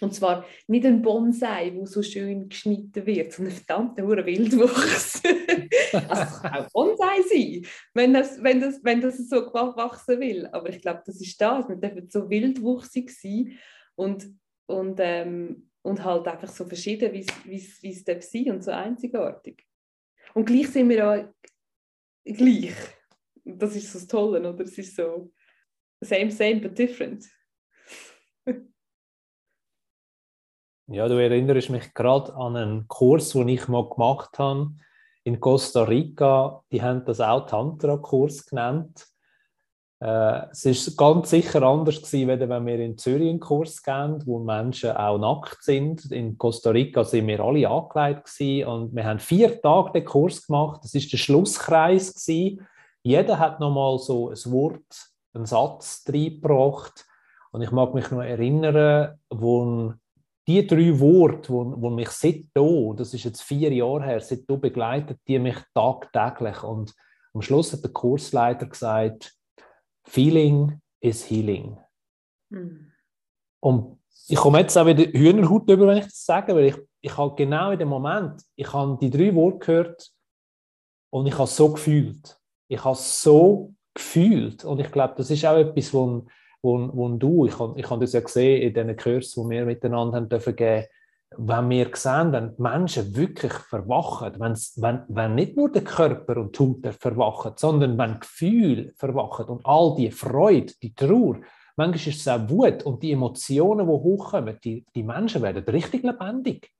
Und 0.00 0.14
zwar 0.14 0.46
nicht 0.66 0.86
ein 0.86 1.02
Bonsai, 1.02 1.72
wo 1.74 1.84
so 1.84 2.02
schön 2.02 2.48
geschnitten 2.48 3.04
wird, 3.04 3.32
sondern 3.32 3.52
ein 3.52 3.58
verdammter 3.58 4.02
hoher 4.06 4.24
Wildwuchs. 4.24 5.22
also 5.92 6.22
es 6.22 6.42
kann 6.42 6.54
auch 6.54 6.70
Bonsai 6.72 7.22
sein, 7.28 7.66
wenn 7.92 8.14
das, 8.14 8.42
wenn 8.42 8.60
das, 8.60 8.80
wenn 8.82 9.00
das 9.02 9.28
so 9.28 9.36
wachsen 9.36 10.20
will. 10.20 10.46
Aber 10.52 10.70
ich 10.70 10.80
glaube, 10.80 11.02
das 11.04 11.20
ist 11.20 11.38
das. 11.40 11.68
Man 11.68 11.80
darf 11.80 11.92
so 12.08 12.30
wildwuchsig 12.30 13.10
sein 13.10 13.58
und, 13.94 14.26
und, 14.66 14.98
ähm, 15.02 15.69
und 15.82 16.04
halt 16.04 16.26
einfach 16.28 16.48
so 16.48 16.64
verschieden, 16.64 17.12
wie 17.12 17.90
es 17.90 18.04
darf 18.04 18.22
sein 18.22 18.50
und 18.50 18.62
so 18.62 18.70
einzigartig. 18.70 19.66
Und 20.34 20.46
gleich 20.46 20.68
sind 20.68 20.88
wir 20.88 21.08
auch 21.08 21.24
gleich. 22.24 22.74
Das 23.44 23.74
ist 23.74 23.92
so 23.92 23.98
das 23.98 24.06
Tolle, 24.06 24.48
oder? 24.48 24.64
Es 24.64 24.76
ist 24.78 24.94
so 24.94 25.32
same, 26.00 26.30
same, 26.30 26.60
but 26.60 26.78
different. 26.78 27.26
Ja, 30.92 31.06
du 31.06 31.22
erinnerst 31.22 31.70
mich 31.70 31.94
gerade 31.94 32.34
an 32.34 32.56
einen 32.56 32.88
Kurs, 32.88 33.30
den 33.30 33.46
ich 33.46 33.68
mal 33.68 33.88
gemacht 33.88 34.40
habe 34.40 34.72
in 35.22 35.38
Costa 35.38 35.84
Rica. 35.84 36.64
Die 36.72 36.82
haben 36.82 37.04
das 37.04 37.20
auch 37.20 37.46
Tantra-Kurs 37.46 38.46
genannt. 38.46 39.06
Äh, 40.00 40.50
es 40.50 40.64
ist 40.64 40.96
ganz 40.96 41.30
sicher 41.30 41.62
anders 41.62 42.02
gewesen, 42.02 42.28
wenn 42.28 42.66
wir 42.66 42.78
in 42.78 42.96
Zürich 42.96 43.28
einen 43.28 43.40
Kurs 43.40 43.82
gehen, 43.82 44.22
wo 44.24 44.38
Menschen 44.38 44.92
auch 44.92 45.18
nackt 45.18 45.62
sind. 45.62 46.10
In 46.10 46.38
Costa 46.38 46.70
Rica 46.70 47.04
sind 47.04 47.26
wir 47.26 47.40
alle 47.40 47.68
angelegt 47.68 48.24
gewesen 48.24 48.66
und 48.66 48.94
wir 48.94 49.04
haben 49.04 49.18
vier 49.18 49.60
Tage 49.60 49.92
den 49.92 50.04
Kurs 50.06 50.46
gemacht. 50.46 50.80
Das 50.82 50.94
ist 50.94 51.12
der 51.12 51.18
Schlusskreis 51.18 52.14
gewesen. 52.14 52.66
Jeder 53.02 53.38
hat 53.38 53.60
noch 53.60 53.72
mal 53.72 53.98
so 53.98 54.30
ein 54.30 54.52
Wort, 54.52 55.10
einen 55.34 55.46
Satz 55.46 56.04
reingebracht. 56.08 57.06
Und 57.52 57.62
ich 57.62 57.70
mag 57.70 57.94
mich 57.94 58.10
noch 58.10 58.22
erinnern, 58.22 59.18
wo 59.28 59.92
die 60.46 60.66
drei 60.66 60.98
Worte, 60.98 61.52
wo, 61.52 61.74
wo 61.76 61.90
mich 61.90 62.10
seitdem, 62.10 62.96
das 62.96 63.12
ist 63.12 63.24
jetzt 63.24 63.42
vier 63.42 63.72
Jahre 63.72 64.04
her, 64.04 64.20
seitdem 64.20 64.60
begleitet 64.60 65.18
die 65.26 65.38
mich 65.38 65.56
tagtäglich. 65.74 66.62
Und 66.62 66.94
am 67.34 67.42
Schluss 67.42 67.72
hat 67.72 67.82
der 67.82 67.92
Kursleiter 67.92 68.66
gesagt, 68.66 69.34
Feeling 70.04 70.80
is 71.00 71.28
Healing. 71.28 71.78
Mhm. 72.50 72.92
Und 73.60 73.98
ich 74.28 74.36
komme 74.36 74.60
jetzt 74.60 74.76
auch 74.76 74.86
wieder 74.86 75.04
Hühnerhaut 75.04 75.68
über, 75.68 75.86
wenn 75.86 75.98
ich 75.98 76.04
das 76.04 76.24
sage, 76.24 76.54
weil 76.54 76.66
ich, 76.66 76.76
ich 77.00 77.16
habe 77.16 77.34
genau 77.34 77.70
in 77.70 77.78
dem 77.78 77.88
Moment, 77.88 78.42
ich 78.56 78.72
habe 78.72 78.98
die 79.00 79.10
drei 79.10 79.34
Worte 79.34 79.58
gehört 79.58 80.10
und 81.10 81.26
ich 81.26 81.36
habe 81.36 81.46
so 81.46 81.72
gefühlt. 81.72 82.38
Ich 82.68 82.82
habe 82.84 82.94
es 82.94 83.22
so 83.22 83.74
gefühlt. 83.94 84.64
Und 84.64 84.80
ich 84.80 84.90
glaube, 84.90 85.14
das 85.16 85.30
ist 85.30 85.44
auch 85.44 85.56
etwas, 85.56 85.92
wo 85.92 86.26
wo, 86.62 86.90
wo 86.92 87.08
du, 87.08 87.46
ich 87.46 87.58
habe 87.58 87.78
ich 87.78 87.88
hab 87.88 88.00
das 88.00 88.12
ja 88.12 88.20
gesehen 88.20 88.62
in 88.62 88.74
diesen 88.74 88.96
Kursen, 88.96 89.44
die 89.44 89.56
wir 89.56 89.64
miteinander 89.64 90.16
haben 90.16 90.28
dürfen 90.28 90.56
geben, 90.56 90.86
wenn 91.36 91.70
wir 91.70 91.90
sehen, 91.94 92.32
wenn 92.32 92.56
die 92.56 92.62
Menschen 92.62 93.14
wirklich 93.14 93.52
verwachen, 93.52 94.34
wenn, 94.38 95.02
wenn 95.08 95.34
nicht 95.34 95.56
nur 95.56 95.70
der 95.70 95.84
Körper 95.84 96.38
und 96.38 96.58
die 96.58 96.62
Haut 96.62 96.94
verwachen, 96.94 97.52
sondern 97.56 97.96
wenn 97.98 98.20
Gefühl 98.20 98.92
verwachen 98.96 99.46
und 99.46 99.64
all 99.64 99.94
die 99.96 100.10
Freude, 100.10 100.72
die 100.82 100.92
Trauer, 100.92 101.36
manchmal 101.76 102.08
ist 102.08 102.20
es 102.20 102.28
auch 102.28 102.48
Wut 102.48 102.82
und 102.82 103.02
die 103.02 103.12
Emotionen, 103.12 103.86
die 103.86 103.92
hochkommen, 103.92 104.58
die, 104.62 104.84
die 104.94 105.02
Menschen 105.02 105.42
werden 105.42 105.64
richtig 105.64 106.02
lebendig. 106.02 106.70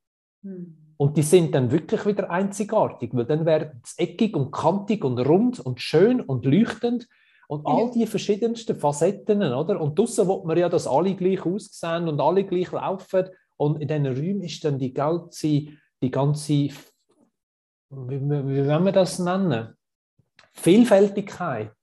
Hm. 0.42 0.76
Und 0.96 1.16
die 1.16 1.22
sind 1.22 1.54
dann 1.54 1.70
wirklich 1.70 2.04
wieder 2.04 2.30
einzigartig, 2.30 3.10
weil 3.14 3.24
dann 3.24 3.46
werden 3.46 3.80
es 3.82 3.98
eckig 3.98 4.36
und 4.36 4.50
kantig 4.50 5.02
und 5.04 5.18
rund 5.18 5.58
und 5.60 5.80
schön 5.80 6.20
und 6.20 6.44
leuchtend 6.44 7.08
und 7.48 7.66
all 7.66 7.90
die 7.90 8.06
verschiedensten 8.06 8.76
Facetten, 8.76 9.42
oder? 9.42 9.80
Und 9.80 9.98
draussen 9.98 10.28
will 10.28 10.42
man 10.44 10.58
ja, 10.58 10.68
dass 10.68 10.86
alle 10.86 11.14
gleich 11.14 11.44
aussehen 11.44 12.06
und 12.06 12.20
alle 12.20 12.44
gleich 12.44 12.70
laufen. 12.70 13.26
Und 13.60 13.82
in 13.82 13.88
diesen 13.88 14.06
Räumen 14.06 14.42
ist 14.42 14.64
dann 14.64 14.78
die 14.78 14.94
ganze, 14.94 15.66
die 16.02 16.10
ganze 16.10 16.70
wie, 17.90 18.20
wie 18.20 18.66
wollen 18.66 18.84
wir 18.84 18.92
das 18.92 19.18
nennen? 19.18 19.76
Vielfältigkeit 20.54 21.76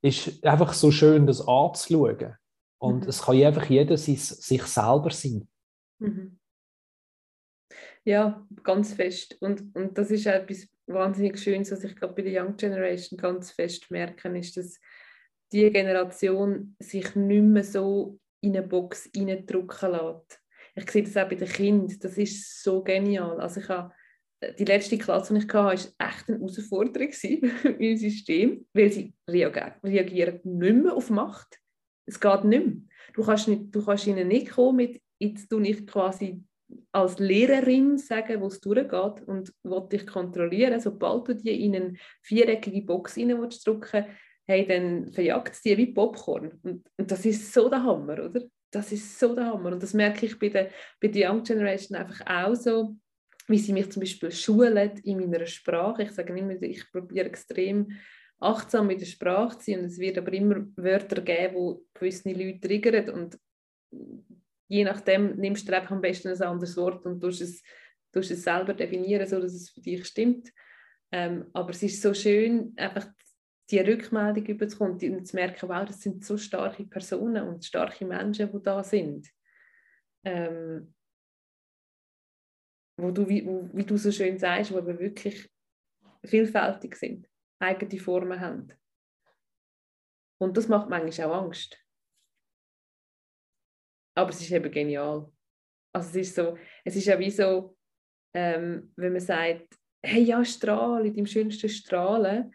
ist 0.00 0.44
einfach 0.44 0.72
so 0.72 0.92
schön, 0.92 1.26
das 1.26 1.40
anzuschauen. 1.40 2.36
Und 2.80 3.02
mhm. 3.02 3.08
es 3.08 3.22
kann 3.22 3.42
einfach 3.42 3.68
jeder 3.68 3.96
sich, 3.96 4.24
sich 4.24 4.62
selber 4.62 5.10
sein. 5.10 5.48
Mhm. 5.98 6.38
Ja, 8.04 8.46
ganz 8.62 8.92
fest. 8.92 9.36
Und, 9.40 9.74
und 9.74 9.98
das 9.98 10.12
ist 10.12 10.26
etwas 10.26 10.68
wahnsinnig 10.86 11.38
Schönes, 11.40 11.72
was 11.72 11.82
ich 11.82 11.96
glaube 11.96 12.14
bei 12.14 12.22
der 12.22 12.44
Young 12.44 12.56
Generation 12.56 13.18
ganz 13.18 13.50
fest 13.50 13.90
merke, 13.90 14.28
ist, 14.38 14.56
dass 14.56 14.78
die 15.50 15.68
Generation 15.70 16.76
sich 16.78 17.16
nicht 17.16 17.42
mehr 17.42 17.64
so 17.64 18.20
in 18.40 18.56
eine 18.56 18.66
Box 18.66 19.10
reindrücken 19.16 19.90
lässt. 19.90 20.37
Ich 20.78 20.90
sehe 20.90 21.02
das 21.02 21.16
auch 21.16 21.28
bei 21.28 21.34
den 21.34 21.48
Kindern, 21.48 21.98
das 22.00 22.16
ist 22.18 22.62
so 22.62 22.82
genial. 22.82 23.40
Also 23.40 23.60
ich 23.60 23.68
habe, 23.68 23.92
die 24.58 24.64
letzte 24.64 24.98
Klasse, 24.98 25.34
die 25.34 25.40
ich 25.40 25.52
hatte, 25.52 25.58
war 25.58 25.72
echt 25.72 26.28
eine 26.28 26.38
Herausforderung 26.38 27.10
im 27.78 27.96
System, 27.96 28.66
weil 28.72 28.92
sie 28.92 29.12
reagieren 29.28 30.40
nicht 30.44 30.76
mehr 30.76 30.94
auf 30.94 31.10
Macht. 31.10 31.58
Es 32.06 32.20
geht 32.20 32.44
nicht 32.44 32.66
mehr. 32.66 32.76
Du 33.14 33.24
kannst, 33.24 33.48
nicht, 33.48 33.74
du 33.74 33.84
kannst 33.84 34.06
ihnen 34.06 34.28
nicht 34.28 34.50
kommen 34.50 34.76
mit, 34.76 35.00
jetzt 35.18 35.48
tue 35.48 35.66
ich 35.66 35.86
quasi 35.86 36.42
als 36.92 37.18
Lehrerin 37.18 37.98
sagen, 37.98 38.40
wo 38.40 38.46
es 38.46 38.60
durchgeht 38.60 39.26
und 39.26 39.52
dich 39.92 40.06
kontrollieren. 40.06 40.80
Sobald 40.80 41.28
du 41.28 41.34
die 41.34 41.64
in 41.64 41.74
eine 41.74 41.94
viereckige 42.22 42.82
Box 42.82 43.14
drücken 43.14 44.04
hey, 44.48 44.66
dann 44.66 45.12
verjagt 45.12 45.54
es 45.54 45.60
die 45.60 45.76
wie 45.76 45.92
Popcorn. 45.92 46.58
Und, 46.62 46.86
und, 46.96 47.10
das 47.10 47.24
ist 47.26 47.52
so 47.52 47.68
der 47.68 47.82
Hammer, 47.82 48.24
oder? 48.24 48.42
Das 48.70 48.92
ist 48.92 49.18
so 49.18 49.34
der 49.34 49.46
Hammer. 49.46 49.72
Und 49.72 49.82
das 49.82 49.94
merke 49.94 50.26
ich 50.26 50.38
bei 50.38 50.48
der, 50.48 50.70
bei 51.00 51.08
der 51.08 51.30
Young 51.30 51.42
Generation 51.42 51.96
einfach 51.96 52.26
auch 52.26 52.54
so, 52.54 52.96
wie 53.46 53.58
sie 53.58 53.72
mich 53.72 53.90
zum 53.90 54.00
Beispiel 54.00 54.30
schulen 54.30 54.92
in 55.04 55.18
meiner 55.18 55.46
Sprache. 55.46 56.02
Ich 56.02 56.12
sage 56.12 56.36
immer, 56.36 56.60
ich 56.62 56.90
probiere 56.92 57.26
extrem 57.26 57.88
achtsam 58.40 58.86
mit 58.86 59.00
der 59.00 59.06
Sprache 59.06 59.58
zu 59.58 59.70
sein 59.70 59.80
und 59.80 59.86
es 59.86 59.98
wird 59.98 60.18
aber 60.18 60.32
immer 60.32 60.66
Wörter 60.76 61.22
geben, 61.22 61.54
wo 61.54 61.84
gewisse 61.94 62.30
Leute 62.30 62.60
triggern 62.60 63.10
und 63.10 63.38
je 64.68 64.84
nachdem 64.84 65.36
nimmst 65.36 65.68
du 65.68 65.74
einfach 65.74 65.90
am 65.90 66.00
besten 66.00 66.28
ein 66.28 66.42
anderes 66.42 66.76
Wort 66.76 67.04
und 67.06 67.20
tust 67.20 67.40
es, 67.40 67.62
tust 68.12 68.30
es 68.30 68.44
selber 68.44 68.74
definieren, 68.74 69.26
sodass 69.26 69.54
es 69.54 69.70
für 69.70 69.80
dich 69.80 70.04
stimmt. 70.06 70.52
Ähm, 71.10 71.46
aber 71.52 71.70
es 71.70 71.82
ist 71.82 72.02
so 72.02 72.12
schön, 72.12 72.74
einfach 72.76 73.08
die 73.70 73.80
Rückmeldung 73.80 74.46
überzukommen 74.46 74.98
und 75.16 75.26
zu 75.26 75.36
merken, 75.36 75.68
wow, 75.68 75.84
das 75.84 76.00
sind 76.00 76.24
so 76.24 76.36
starke 76.38 76.84
Personen 76.84 77.46
und 77.46 77.64
starke 77.64 78.06
Menschen, 78.06 78.50
die 78.50 78.62
da 78.62 78.82
sind. 78.82 79.28
Ähm, 80.24 80.94
wo 82.98 83.10
du, 83.10 83.28
wie, 83.28 83.46
wie 83.46 83.84
du 83.84 83.96
so 83.96 84.10
schön 84.10 84.38
sagst, 84.38 84.70
die 84.70 84.74
aber 84.74 84.98
wirklich 84.98 85.48
vielfältig 86.24 86.96
sind, 86.96 87.28
eigene 87.60 88.00
Formen 88.00 88.40
haben. 88.40 88.72
Und 90.40 90.56
das 90.56 90.68
macht 90.68 90.88
manchmal 90.88 91.28
auch 91.28 91.44
Angst. 91.44 91.78
Aber 94.16 94.30
es 94.30 94.40
ist 94.40 94.50
eben 94.50 94.70
genial. 94.70 95.30
Also 95.92 96.08
es 96.10 96.28
ist 96.28 96.34
so, 96.34 96.56
es 96.84 96.96
ist 96.96 97.06
ja 97.06 97.18
wie 97.18 97.30
so, 97.30 97.76
ähm, 98.34 98.92
wenn 98.96 99.12
man 99.12 99.20
sagt, 99.20 99.76
hey 100.02 100.22
ja, 100.22 100.44
strahle, 100.44 101.12
deinem 101.12 101.26
schönsten 101.26 101.68
Strahlen, 101.68 102.52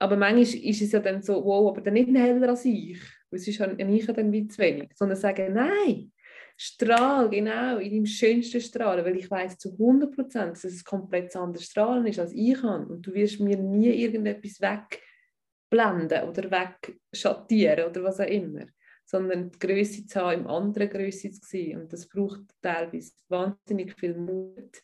aber 0.00 0.16
manchmal 0.16 0.64
ist 0.64 0.80
es 0.80 0.92
ja 0.92 1.00
dann 1.00 1.22
so, 1.22 1.44
wow, 1.44 1.68
aber 1.70 1.82
dann 1.82 1.94
nicht 1.94 2.08
heller 2.08 2.48
als 2.48 2.64
ich. 2.64 2.98
Es 3.30 3.46
ist 3.46 3.60
ich 3.60 4.06
dann 4.06 4.32
wie 4.32 4.48
zu 4.48 4.58
wenig. 4.58 4.90
Sondern 4.94 5.18
sagen, 5.18 5.52
nein, 5.52 6.10
strahl 6.56 7.28
genau 7.28 7.76
in 7.76 7.90
deinem 7.90 8.06
schönsten 8.06 8.62
Strahlen, 8.62 9.04
weil 9.04 9.18
ich 9.18 9.30
weiß 9.30 9.58
zu 9.58 9.72
100 9.72 10.14
Prozent, 10.14 10.52
dass 10.52 10.64
es 10.64 10.82
komplett 10.82 11.36
anders 11.36 11.64
Strahlen 11.64 12.06
ist, 12.06 12.18
als 12.18 12.32
ich 12.32 12.54
kann. 12.54 12.86
Und 12.86 13.06
du 13.06 13.12
wirst 13.12 13.40
mir 13.40 13.58
nie 13.58 13.90
irgendetwas 13.90 14.58
wegblenden 14.60 16.28
oder 16.28 16.50
wegschattieren 16.50 17.90
oder 17.90 18.02
was 18.02 18.20
auch 18.20 18.26
immer. 18.26 18.64
Sondern 19.04 19.50
die 19.50 19.58
Größe 19.58 20.06
zu 20.06 20.18
haben, 20.18 20.40
im 20.40 20.46
anderen 20.46 20.88
Größe 20.88 21.30
zu 21.30 21.46
sehen. 21.46 21.82
Und 21.82 21.92
das 21.92 22.08
braucht 22.08 22.40
teilweise 22.62 23.12
wahnsinnig 23.28 23.94
viel 24.00 24.14
Mut 24.16 24.82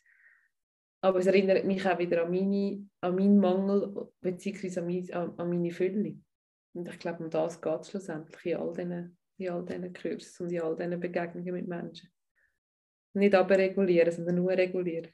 aber 1.01 1.19
es 1.19 1.27
erinnert 1.27 1.65
mich 1.65 1.85
auch 1.85 1.99
wieder 1.99 2.23
an, 2.23 2.31
meine, 2.31 2.87
an 3.01 3.15
meinen 3.15 3.39
Mangel 3.39 4.09
bzw. 4.21 5.11
An, 5.13 5.33
an, 5.37 5.49
meine 5.49 5.71
Fülle. 5.71 6.17
Und 6.73 6.87
ich 6.87 6.99
glaube, 6.99 7.23
um 7.23 7.29
das 7.29 7.61
geht 7.61 7.81
es 7.81 7.89
schlussendlich 7.89 8.45
in 8.45 8.57
all 8.57 8.73
diesen, 8.73 9.17
in 9.37 9.49
all 9.49 9.65
diesen 9.65 9.93
Kursen 9.93 10.45
und 10.45 10.51
in 10.51 10.61
all 10.61 10.75
diesen 10.75 10.99
Begegnungen 10.99 11.53
mit 11.53 11.67
Menschen. 11.67 12.09
Nicht 13.13 13.35
aber 13.35 13.57
regulieren, 13.57 14.11
sondern 14.11 14.35
nur 14.35 14.51
regulieren. 14.51 15.11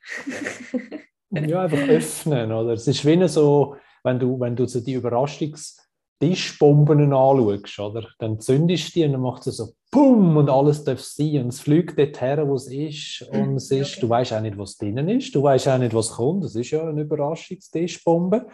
ja, 1.29 1.63
einfach 1.63 1.77
öffnen. 1.87 2.51
Oder? 2.51 2.73
Es 2.73 2.87
ist 2.87 3.05
wie 3.05 3.27
so, 3.27 3.77
wenn 4.03 4.19
du, 4.19 4.39
wenn 4.39 4.55
du 4.55 4.65
so 4.65 4.81
die 4.81 4.99
Überraschungs- 4.99 5.83
Tischbomben 6.23 7.11
anschaust, 7.11 7.79
oder? 7.79 8.07
dann 8.19 8.39
zündest 8.39 8.95
du 8.95 8.99
die 8.99 9.05
und 9.05 9.13
dann 9.13 9.21
macht 9.21 9.45
es 9.45 9.57
so 9.57 9.73
Pum 9.93 10.37
und 10.37 10.49
alles 10.49 10.83
darf 10.83 11.01
sein 11.01 11.43
und 11.43 11.49
es 11.49 11.59
fliegt 11.59 11.99
dort 11.99 12.19
her, 12.19 12.47
wo 12.47 12.55
es 12.55 12.67
ist 12.67 13.29
und 13.29 13.57
es 13.57 13.69
ist, 13.69 13.91
okay. 13.91 14.01
du 14.01 14.09
weißt 14.09 14.33
auch 14.33 14.41
nicht, 14.41 14.57
was 14.57 14.75
drinnen 14.75 15.07
ist, 15.07 15.35
du 15.35 15.43
weißt 15.43 15.67
auch 15.67 15.77
nicht, 15.77 15.93
was 15.93 16.13
kommt, 16.13 16.43
es 16.45 16.55
ist 16.55 16.71
ja 16.71 16.83
eine 16.87 17.01
Überraschungstischbombe 17.01 18.47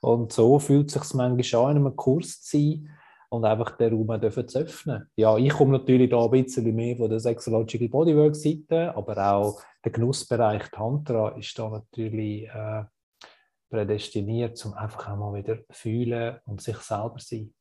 und 0.00 0.32
so 0.32 0.60
fühlt 0.60 0.94
es 0.94 1.02
sich 1.02 1.14
manchmal 1.14 1.64
an, 1.64 1.76
in 1.76 1.86
einem 1.86 1.96
Kurs 1.96 2.40
zu 2.40 2.56
sein 2.56 2.90
und 3.30 3.44
einfach 3.44 3.76
den 3.76 3.94
Raum 3.94 4.20
dürfen 4.20 4.46
zu 4.46 4.60
öffnen. 4.60 5.10
Ja, 5.16 5.36
ich 5.36 5.52
komme 5.52 5.72
natürlich 5.72 6.08
da 6.08 6.24
ein 6.24 6.30
bisschen 6.30 6.72
mehr 6.72 6.96
von 6.96 7.10
der 7.10 7.18
Sexological 7.18 7.88
Bodywork-Seite, 7.88 8.96
aber 8.96 9.32
auch 9.32 9.60
der 9.84 9.90
Genussbereich 9.90 10.70
Tantra 10.70 11.36
ist 11.36 11.58
da 11.58 11.68
natürlich 11.68 12.44
äh, 12.44 12.84
prädestiniert, 13.70 14.64
um 14.64 14.74
einfach 14.74 15.08
einmal 15.08 15.34
wieder 15.34 15.58
fühlen 15.68 16.38
und 16.44 16.60
sich 16.60 16.76
selber 16.76 17.16
sein. 17.18 17.52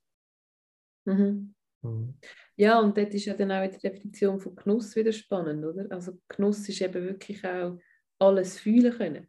Mhm. 1.05 1.55
Mhm. 1.81 2.19
Ja, 2.57 2.79
und 2.79 2.97
dort 2.97 3.13
ist 3.13 3.25
ja 3.25 3.33
dann 3.33 3.51
auch 3.51 3.69
die 3.69 3.79
Definition 3.79 4.39
von 4.39 4.55
Genuss 4.55 4.95
wieder 4.95 5.11
spannend, 5.11 5.65
oder? 5.65 5.87
Also 5.89 6.17
Genuss 6.29 6.67
ist 6.69 6.81
eben 6.81 7.03
wirklich 7.03 7.45
auch 7.45 7.77
alles 8.19 8.59
fühlen 8.59 8.93
können. 8.93 9.27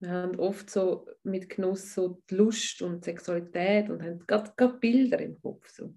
Wir 0.00 0.10
haben 0.10 0.38
oft 0.38 0.68
so 0.68 1.08
mit 1.22 1.48
Genuss 1.48 1.94
so 1.94 2.22
die 2.28 2.34
Lust 2.34 2.82
und 2.82 3.04
Sexualität 3.04 3.88
und 3.88 4.02
haben 4.02 4.18
gerade, 4.26 4.52
gerade 4.56 4.78
Bilder 4.78 5.20
im 5.20 5.40
Kopf. 5.40 5.68
So. 5.70 5.94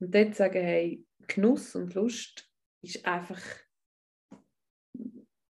Und 0.00 0.14
dort 0.14 0.34
sagen, 0.34 0.60
hey, 0.60 1.04
Genuss 1.28 1.76
und 1.76 1.94
Lust 1.94 2.50
ist 2.82 3.04
einfach 3.06 3.40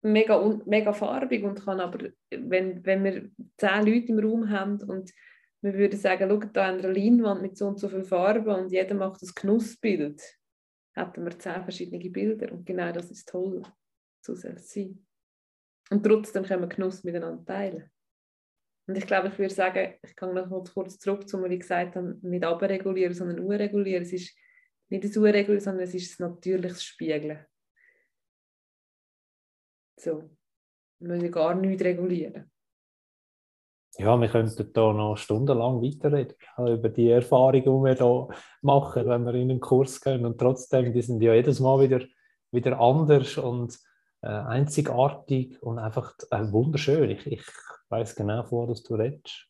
mega, 0.02 0.62
mega 0.66 0.94
farbig 0.94 1.44
und 1.44 1.64
kann 1.64 1.80
aber, 1.80 2.10
wenn, 2.32 2.84
wenn 2.86 3.04
wir 3.04 3.30
zehn 3.58 3.86
Leute 3.86 4.08
im 4.08 4.20
Raum 4.20 4.50
haben 4.50 4.82
und 4.82 5.12
wir 5.62 5.74
würden 5.74 6.00
sagen, 6.00 6.30
schau 6.30 6.38
da 6.38 6.70
an 6.70 6.80
einer 6.80 6.94
Leinwand 6.94 7.42
mit 7.42 7.58
so 7.58 7.68
und 7.68 7.80
so 7.80 7.90
viel 7.90 8.04
Farbe 8.04 8.56
und 8.56 8.72
jeder 8.72 8.96
macht 8.96 9.22
das 9.22 9.36
Genussbild, 9.36 10.22
hätten 10.94 11.26
wir 11.26 11.38
zehn 11.38 11.64
verschiedene 11.64 12.10
Bilder 12.10 12.52
und 12.52 12.66
genau 12.66 12.92
das 12.92 13.12
ist 13.12 13.28
toll, 13.28 13.62
es 14.26 14.72
sein. 14.72 15.06
Und 15.90 16.04
trotzdem 16.04 16.44
können 16.44 16.62
wir 16.62 16.68
Genuss 16.68 17.04
miteinander 17.04 17.44
teilen. 17.46 17.90
Und 18.88 18.98
ich 18.98 19.06
glaube, 19.06 19.28
ich 19.28 19.38
würde 19.38 19.54
sagen, 19.54 19.96
ich 20.04 20.16
kann 20.16 20.34
noch 20.34 20.50
kurz 20.74 20.98
zurück 20.98 21.28
zu 21.28 21.42
was 21.42 21.52
ich 21.52 21.60
gesagt 21.60 21.96
habe, 21.96 22.18
nicht 22.22 22.44
abregulieren, 22.44 23.14
sondern 23.14 23.40
urregulieren. 23.40 24.04
Es 24.04 24.14
ist 24.14 24.36
nicht 24.90 25.04
das 25.04 25.16
Urregulieren, 25.16 25.60
sondern 25.60 25.84
es 25.84 25.94
ist 25.94 26.12
das 26.12 26.20
natürliches 26.20 26.84
Spiegeln. 26.84 27.46
So. 30.00 30.30
Wir 31.00 31.08
müssen 31.08 31.32
gar 31.32 31.54
nichts 31.56 31.84
regulieren. 31.84 32.52
Ja, 34.00 34.16
wir 34.16 34.30
könnten 34.30 34.72
da 34.72 34.94
noch 34.94 35.18
stundenlang 35.18 35.82
weiterreden 35.82 36.34
über 36.58 36.88
die 36.88 37.10
Erfahrungen, 37.10 37.64
die 37.64 37.68
wir 37.68 37.96
hier 37.96 38.28
machen, 38.62 39.06
wenn 39.06 39.26
wir 39.26 39.34
in 39.34 39.52
einen 39.52 39.60
Kurs 39.60 40.00
gehen. 40.00 40.26
Und 40.26 40.38
trotzdem, 40.38 40.94
die 40.94 41.02
sind 41.02 41.22
ja 41.22 41.34
jedes 41.34 41.60
Mal 41.60 41.82
wieder, 41.82 42.06
wieder 42.50 42.80
anders 42.80 43.38
und 43.38 43.78
äh, 44.22 44.28
einzigartig 44.28 45.62
und 45.62 45.80
einfach 45.80 46.14
äh, 46.32 46.50
wunderschön. 46.50 47.10
Ich, 47.10 47.28
ich 47.28 47.44
weiß 47.90 48.16
genau, 48.16 48.44
vor 48.44 48.68
dass 48.68 48.84
du 48.84 48.96
redest. 48.96 49.48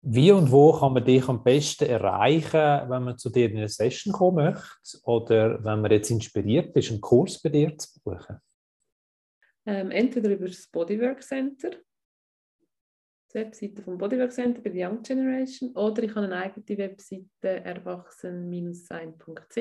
Wie 0.00 0.32
und 0.32 0.50
wo 0.50 0.72
kann 0.72 0.94
man 0.94 1.04
dich 1.04 1.28
am 1.28 1.44
besten 1.44 1.84
erreichen, 1.84 2.88
wenn 2.88 3.04
man 3.04 3.18
zu 3.18 3.28
dir 3.28 3.50
in 3.50 3.58
eine 3.58 3.68
Session 3.68 4.14
kommen 4.14 4.54
möchte 4.54 4.98
oder 5.02 5.62
wenn 5.62 5.82
man 5.82 5.90
jetzt 5.90 6.10
inspiriert 6.10 6.74
ist, 6.76 6.90
einen 6.90 7.02
Kurs 7.02 7.42
bei 7.42 7.50
dir 7.50 7.76
zu 7.76 8.00
buchen? 8.02 8.38
Ähm, 9.66 9.90
entweder 9.90 10.30
über 10.30 10.46
das 10.46 10.66
Bodywork 10.66 11.22
Center, 11.22 11.72
die 13.32 13.38
Webseite 13.38 13.82
vom 13.82 13.98
Bodywork 13.98 14.32
Center 14.32 14.60
bei 14.60 14.70
der 14.70 14.88
Young 14.88 15.02
Generation, 15.02 15.70
oder 15.76 16.02
ich 16.02 16.14
habe 16.14 16.26
eine 16.26 16.36
eigene 16.36 16.78
Webseite 16.78 17.26
erwachsen-sein.ch. 17.42 19.58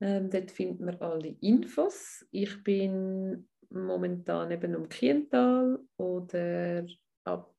Ähm, 0.00 0.30
dort 0.30 0.50
findet 0.50 0.80
man 0.80 1.00
alle 1.00 1.36
Infos. 1.40 2.26
Ich 2.30 2.62
bin 2.64 3.48
momentan 3.70 4.50
eben 4.50 4.74
um 4.74 4.88
Kiental 4.88 5.78
oder 5.96 6.84
ab 7.24 7.54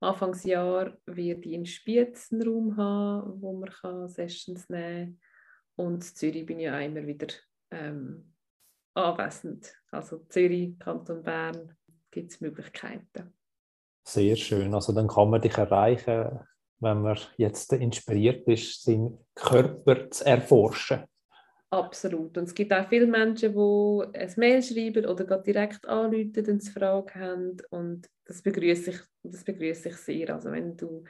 Anfangsjahr 0.00 0.96
werde 1.06 1.48
ich 1.48 1.56
einen 1.56 1.66
Raum 2.42 2.76
haben, 2.76 3.42
wo 3.42 3.52
man 3.52 4.08
Sessions 4.08 4.68
nehmen 4.68 5.20
kann. 5.76 5.86
Und 5.86 5.94
in 5.94 6.00
Zürich 6.02 6.46
bin 6.46 6.60
ich 6.60 6.70
auch 6.70 6.80
immer 6.80 7.04
wieder 7.06 7.26
ähm, 7.70 8.32
anwesend. 8.94 9.74
Also 9.90 10.18
Zürich, 10.28 10.78
Kanton 10.78 11.22
Bern, 11.22 11.76
gibt 12.10 12.32
es 12.32 12.40
Möglichkeiten. 12.40 13.37
Sehr 14.08 14.36
schön. 14.36 14.74
Also 14.74 14.92
dann 14.92 15.06
kann 15.06 15.30
man 15.30 15.40
dich 15.40 15.56
erreichen 15.56 16.40
wenn 16.80 17.02
man 17.02 17.18
jetzt 17.36 17.72
inspiriert 17.72 18.46
ist, 18.46 18.84
seinen 18.84 19.18
Körper 19.34 20.10
zu 20.10 20.24
erforschen. 20.24 21.04
Absolut. 21.70 22.38
Und 22.38 22.44
es 22.44 22.54
gibt 22.54 22.72
auch 22.72 22.88
viele 22.88 23.06
Menschen, 23.06 23.52
die 23.52 24.18
ein 24.18 24.32
Mail 24.36 24.62
schreiben 24.62 25.04
oder 25.04 25.38
direkt 25.38 25.86
anrufen, 25.86 26.60
sie 26.60 26.70
Fragen 26.70 27.14
haben. 27.20 27.56
Und 27.70 28.08
das 28.24 28.40
begrüße 28.42 28.90
ich, 28.90 29.00
das 29.22 29.44
begrüße 29.44 29.90
ich 29.90 29.96
sehr. 29.96 30.34
Also 30.34 30.50
wenn 30.50 30.76
du 30.76 31.04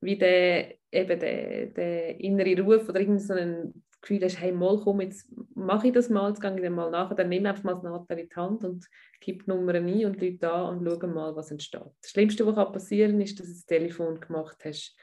wie 0.00 0.18
der, 0.18 0.74
eben 0.90 1.20
der, 1.20 1.66
der 1.66 2.20
innere 2.20 2.60
Ruf 2.60 2.88
oder 2.88 3.00
ein 3.00 3.84
Gefühl 4.02 4.22
hast, 4.24 4.40
hey, 4.40 4.52
mal 4.52 4.80
komm, 4.82 5.00
jetzt 5.00 5.30
mache 5.54 5.86
ich 5.86 5.92
das 5.92 6.10
mal, 6.10 6.28
jetzt 6.28 6.40
gehe 6.40 6.54
ich 6.54 6.60
dann 6.60 6.74
mal 6.74 6.90
nach, 6.90 7.14
dann 7.14 7.28
nimm 7.28 7.46
einfach 7.46 7.62
mal 7.62 7.74
das 7.74 7.84
Nadel 7.84 8.18
in 8.18 8.28
die 8.28 8.34
Hand 8.34 8.64
und 8.64 8.86
gib 9.20 9.44
die 9.44 9.50
Nummer 9.50 9.74
ein 9.74 10.04
und 10.04 10.20
Leute 10.20 10.52
an 10.52 10.78
und 10.78 11.00
schau 11.00 11.06
mal, 11.06 11.34
was 11.36 11.50
entsteht. 11.50 11.82
Das 12.00 12.10
Schlimmste, 12.10 12.44
was 12.44 12.72
passieren 12.72 13.12
kann, 13.12 13.20
ist, 13.20 13.38
dass 13.38 13.46
du 13.46 13.52
das 13.52 13.64
Telefon 13.64 14.20
gemacht 14.20 14.58
hast 14.64 14.96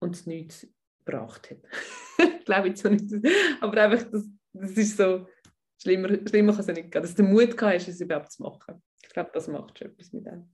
und 0.00 0.16
es 0.16 0.26
nichts 0.26 0.66
gebracht 1.04 1.50
hat. 1.50 1.58
Glaube 2.44 2.68
ich 2.68 2.78
so 2.78 2.88
nicht. 2.88 3.14
Aber 3.60 3.80
einfach, 3.82 4.10
das, 4.10 4.26
das 4.52 4.70
ist 4.72 4.96
so, 4.96 5.26
schlimmer, 5.80 6.08
schlimmer 6.28 6.52
kann 6.52 6.60
es 6.60 6.66
nicht 6.66 6.90
gehen. 6.90 7.02
Dass 7.02 7.14
du 7.14 7.22
den 7.22 7.32
Mut 7.32 7.60
hast, 7.60 7.88
es 7.88 8.00
überhaupt 8.00 8.32
zu 8.32 8.42
machen. 8.42 8.82
Ich 9.02 9.10
glaube, 9.10 9.30
das 9.32 9.48
macht 9.48 9.78
schon 9.78 9.88
etwas 9.88 10.12
mit 10.12 10.26
dem. 10.26 10.50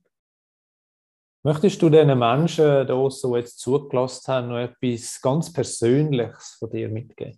Möchtest 1.45 1.81
du 1.81 1.89
diesen 1.89 2.17
Menschen, 2.17 2.87
die 2.87 3.11
so 3.11 3.35
jetzt 3.35 3.59
zugelassen 3.59 4.33
haben, 4.33 4.47
noch 4.47 4.59
etwas 4.59 5.19
ganz 5.21 5.51
Persönliches 5.51 6.55
von 6.57 6.69
dir 6.69 6.87
mitgeben? 6.87 7.37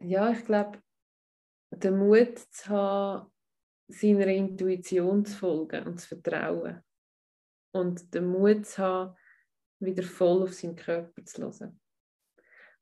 Ja, 0.00 0.30
ich 0.30 0.44
glaube, 0.44 0.82
den 1.70 1.98
Mut 1.98 2.38
zu 2.38 2.68
haben, 2.68 3.32
seiner 3.88 4.26
Intuition 4.26 5.24
zu 5.24 5.36
folgen 5.36 5.86
und 5.86 6.00
zu 6.00 6.08
vertrauen. 6.08 6.82
Und 7.72 8.14
den 8.14 8.26
Mut 8.26 8.66
zu 8.66 8.82
haben, 8.82 9.16
wieder 9.80 10.02
voll 10.02 10.42
auf 10.42 10.54
seinen 10.54 10.76
Körper 10.76 11.24
zu 11.24 11.42
hören. 11.42 11.80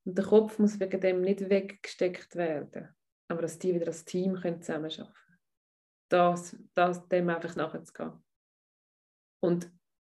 Und 0.04 0.16
der 0.16 0.24
Kopf 0.24 0.58
muss 0.58 0.78
wegen 0.78 1.00
dem 1.00 1.20
nicht 1.20 1.48
weggesteckt 1.48 2.36
werden, 2.36 2.94
aber 3.28 3.42
dass 3.42 3.58
die 3.58 3.74
wieder 3.74 3.88
als 3.88 4.04
Team 4.04 4.34
können 4.34 4.62
zusammenarbeiten 4.62 5.12
können. 5.12 5.38
Das, 6.08 6.56
das, 6.74 7.08
dem 7.08 7.28
einfach 7.28 7.56
nachzugehen 7.56 8.22
und 9.40 9.70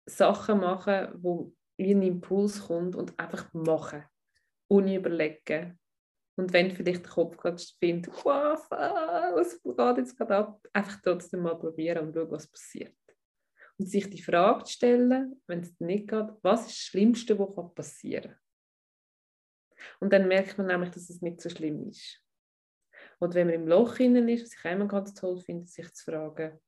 Sachen 0.07 0.61
machen, 0.61 1.09
wo 1.23 1.53
wie 1.77 1.95
ein 1.95 2.03
Impuls 2.03 2.67
kommt 2.67 2.95
und 2.95 3.19
einfach 3.19 3.53
machen, 3.55 4.05
ohne 4.69 4.97
überlegen. 4.97 5.80
Und 6.41 6.55
wenn 6.55 6.71
vielleicht 6.71 7.05
der 7.05 7.13
Kopf 7.13 7.37
gerade 7.37 7.63
findet, 7.79 8.11
wow, 8.25 8.59
was 8.71 9.63
geht 9.63 9.99
jetzt 9.99 10.17
gerade 10.17 10.37
ab, 10.37 10.67
einfach 10.73 10.99
trotzdem 11.03 11.43
mal 11.43 11.59
probieren 11.59 12.07
und 12.07 12.15
schauen, 12.15 12.31
was 12.31 12.47
passiert. 12.47 12.97
Und 13.79 13.91
sich 13.91 14.09
die 14.09 14.23
Frage 14.23 14.67
stellen, 14.67 15.39
wenn 15.47 15.61
es 15.61 15.79
nicht 15.81 16.09
geht, 16.09 16.29
was 16.41 16.63
ist 16.63 16.71
das 16.71 16.77
Schlimmste, 16.79 17.39
was 17.39 17.75
passieren 17.75 18.31
kann. 18.31 19.87
Und 20.01 20.15
dann 20.15 20.29
merkt 20.29 20.57
man 20.57 20.69
nämlich, 20.69 20.89
dass 20.93 21.11
es 21.11 21.21
nicht 21.21 21.43
so 21.43 21.51
schlimm 21.51 21.87
ist. 21.91 22.25
Und 23.19 23.35
wenn 23.35 23.49
man 23.49 23.57
im 23.57 23.69
Loch 23.69 23.99
innen 23.99 24.27
ist, 24.31 24.45
was 24.45 24.55
ich 24.55 24.65
immer 24.65 24.89
ganz 24.89 25.13
toll 25.13 25.39
finde, 25.41 25.67
sich 25.67 25.93
zu 25.93 26.05
fragen, 26.11 26.59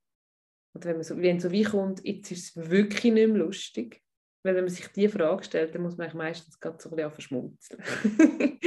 oder 0.74 0.84
wenn 0.84 0.96
man 0.96 1.04
so, 1.04 1.16
wenn 1.16 1.40
so 1.40 1.50
wie 1.50 1.64
kommt, 1.64 2.04
jetzt 2.04 2.30
ist 2.30 2.58
es 2.58 2.70
wirklich 2.70 3.14
nicht 3.14 3.28
mehr 3.28 3.38
lustig. 3.38 4.01
Wenn 4.44 4.56
man 4.56 4.68
sich 4.68 4.88
diese 4.88 5.16
Frage 5.16 5.44
stellt, 5.44 5.74
dann 5.74 5.82
muss 5.82 5.96
man 5.96 6.16
meistens 6.16 6.58
gerade 6.58 6.80
so 6.80 6.90
ein 6.90 6.96
bisschen 6.96 7.12
verschmutzeln. 7.12 7.82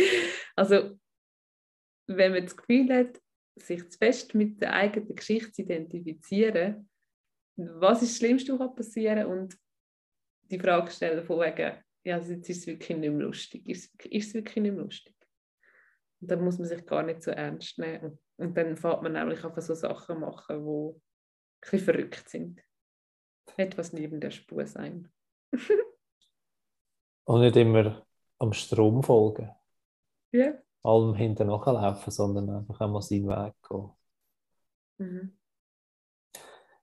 also, 0.55 0.97
wenn 2.07 2.31
man 2.31 2.43
das 2.43 2.55
Gefühl 2.55 2.93
hat, 2.93 3.21
sich 3.57 3.89
zu 3.89 3.97
fest 3.97 4.35
mit 4.35 4.61
der 4.61 4.73
eigenen 4.73 5.15
Geschichte 5.15 5.51
zu 5.51 5.61
identifizieren, 5.63 6.89
was 7.57 8.01
ist 8.01 8.11
das 8.11 8.17
Schlimmste, 8.17 8.57
was 8.59 8.75
passieren 8.75 9.25
und 9.27 9.57
die 10.51 10.59
Frage 10.59 10.91
stellen 10.91 11.25
von 11.25 11.39
wegen, 11.39 11.77
ja, 12.03 12.15
also 12.15 12.33
jetzt 12.33 12.49
ist 12.49 12.59
es 12.59 12.67
wirklich 12.67 12.97
nicht 12.97 13.11
mehr 13.11 13.25
lustig. 13.25 13.67
Ist, 13.67 14.05
ist 14.05 14.27
es 14.27 14.33
wirklich 14.33 14.61
nicht 14.61 14.73
mehr 14.73 14.83
lustig? 14.83 15.15
Und 16.21 16.31
dann 16.31 16.43
muss 16.43 16.59
man 16.59 16.67
sich 16.67 16.85
gar 16.85 17.03
nicht 17.03 17.23
so 17.23 17.31
ernst 17.31 17.79
nehmen. 17.79 18.19
Und, 18.37 18.55
dann 18.55 18.77
fängt 18.77 19.01
man 19.01 19.13
nämlich 19.13 19.43
auf 19.43 19.59
so 19.59 19.73
Sachen 19.73 20.19
machen, 20.19 20.65
die 20.65 21.01
bisschen 21.61 21.79
verrückt 21.79 22.29
sind. 22.29 22.61
Etwas 23.57 23.93
neben 23.93 24.19
der 24.19 24.31
Spur 24.31 24.65
sein. 24.67 25.11
Und 27.25 27.41
nicht 27.41 27.55
immer 27.55 28.05
am 28.39 28.53
Strom 28.53 29.01
folgen. 29.03 29.49
Ja. 30.31 30.53
Allem 30.83 31.15
hinten 31.15 31.47
nachlaufen, 31.47 32.11
sondern 32.11 32.49
einfach 32.49 32.79
einmal 32.81 33.01
seinen 33.01 33.27
Weg 33.27 33.53
gehen. 33.67 33.89
Mhm. 34.97 35.37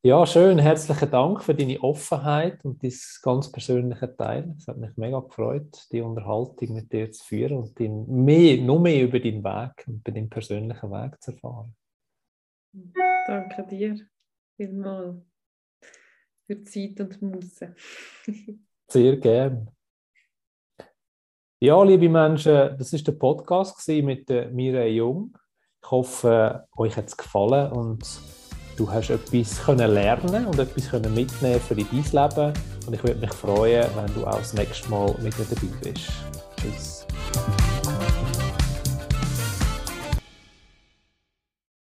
Ja, 0.05 0.27
schön. 0.27 0.59
Herzlichen 0.59 1.13
Dank 1.13 1.45
für 1.45 1.55
deine 1.55 1.81
Offenheit 1.81 2.65
und 2.65 2.83
dein 2.83 2.93
ganz 3.23 3.53
persönliche 3.53 4.17
Teil. 4.17 4.53
Es 4.59 4.67
hat 4.67 4.79
mich 4.79 4.97
mega 4.97 5.21
gefreut, 5.21 5.87
die 5.93 6.01
Unterhaltung 6.01 6.75
mit 6.75 6.93
dir 6.93 7.13
zu 7.13 7.25
führen 7.25 7.59
und 7.59 7.79
den 7.79 8.07
mehr, 8.25 8.61
noch 8.61 8.81
mehr 8.81 9.05
über 9.05 9.21
deinen 9.21 9.45
Weg 9.45 9.87
und 9.87 10.01
über 10.01 10.11
deinen 10.11 10.29
persönlichen 10.29 10.91
Weg 10.91 11.23
zu 11.23 11.31
erfahren. 11.31 11.77
Danke 13.29 13.65
dir 13.69 13.97
vielmals 14.57 15.32
für 16.53 16.63
Zeit 16.65 17.01
und 17.01 17.23
Muße. 17.23 17.75
Sehr 18.89 19.17
gern. 19.17 19.69
Ja, 21.61 21.83
liebe 21.83 22.09
Menschen, 22.09 22.77
das 22.77 22.93
ist 22.93 23.07
der 23.07 23.13
Podcast 23.13 23.89
mit 23.89 24.29
Mireille 24.29 24.89
Jung. 24.89 25.37
Ich 25.83 25.91
hoffe, 25.91 26.65
euch 26.77 26.97
hat 26.97 27.07
es 27.07 27.17
gefallen 27.17 27.73
und 27.73 28.05
du 28.77 28.91
hast 28.91 29.11
etwas 29.11 29.63
können 29.65 29.93
lernen 29.93 30.47
und 30.47 30.59
etwas 30.59 30.91
können 30.91 31.15
mitnehmen 31.15 31.61
für 31.61 31.77
dein 31.77 31.87
Leben. 31.91 32.53
Und 32.87 32.95
ich 32.95 33.03
würde 33.05 33.21
mich 33.21 33.33
freuen, 33.33 33.87
wenn 33.95 34.15
du 34.15 34.27
auch 34.27 34.39
das 34.39 34.55
nächste 34.55 34.91
Mal 34.91 35.15
mit 35.21 35.39
mir 35.39 35.47
dabei 35.49 35.91
bist. 35.91 36.11
Tschüss. 36.57 37.02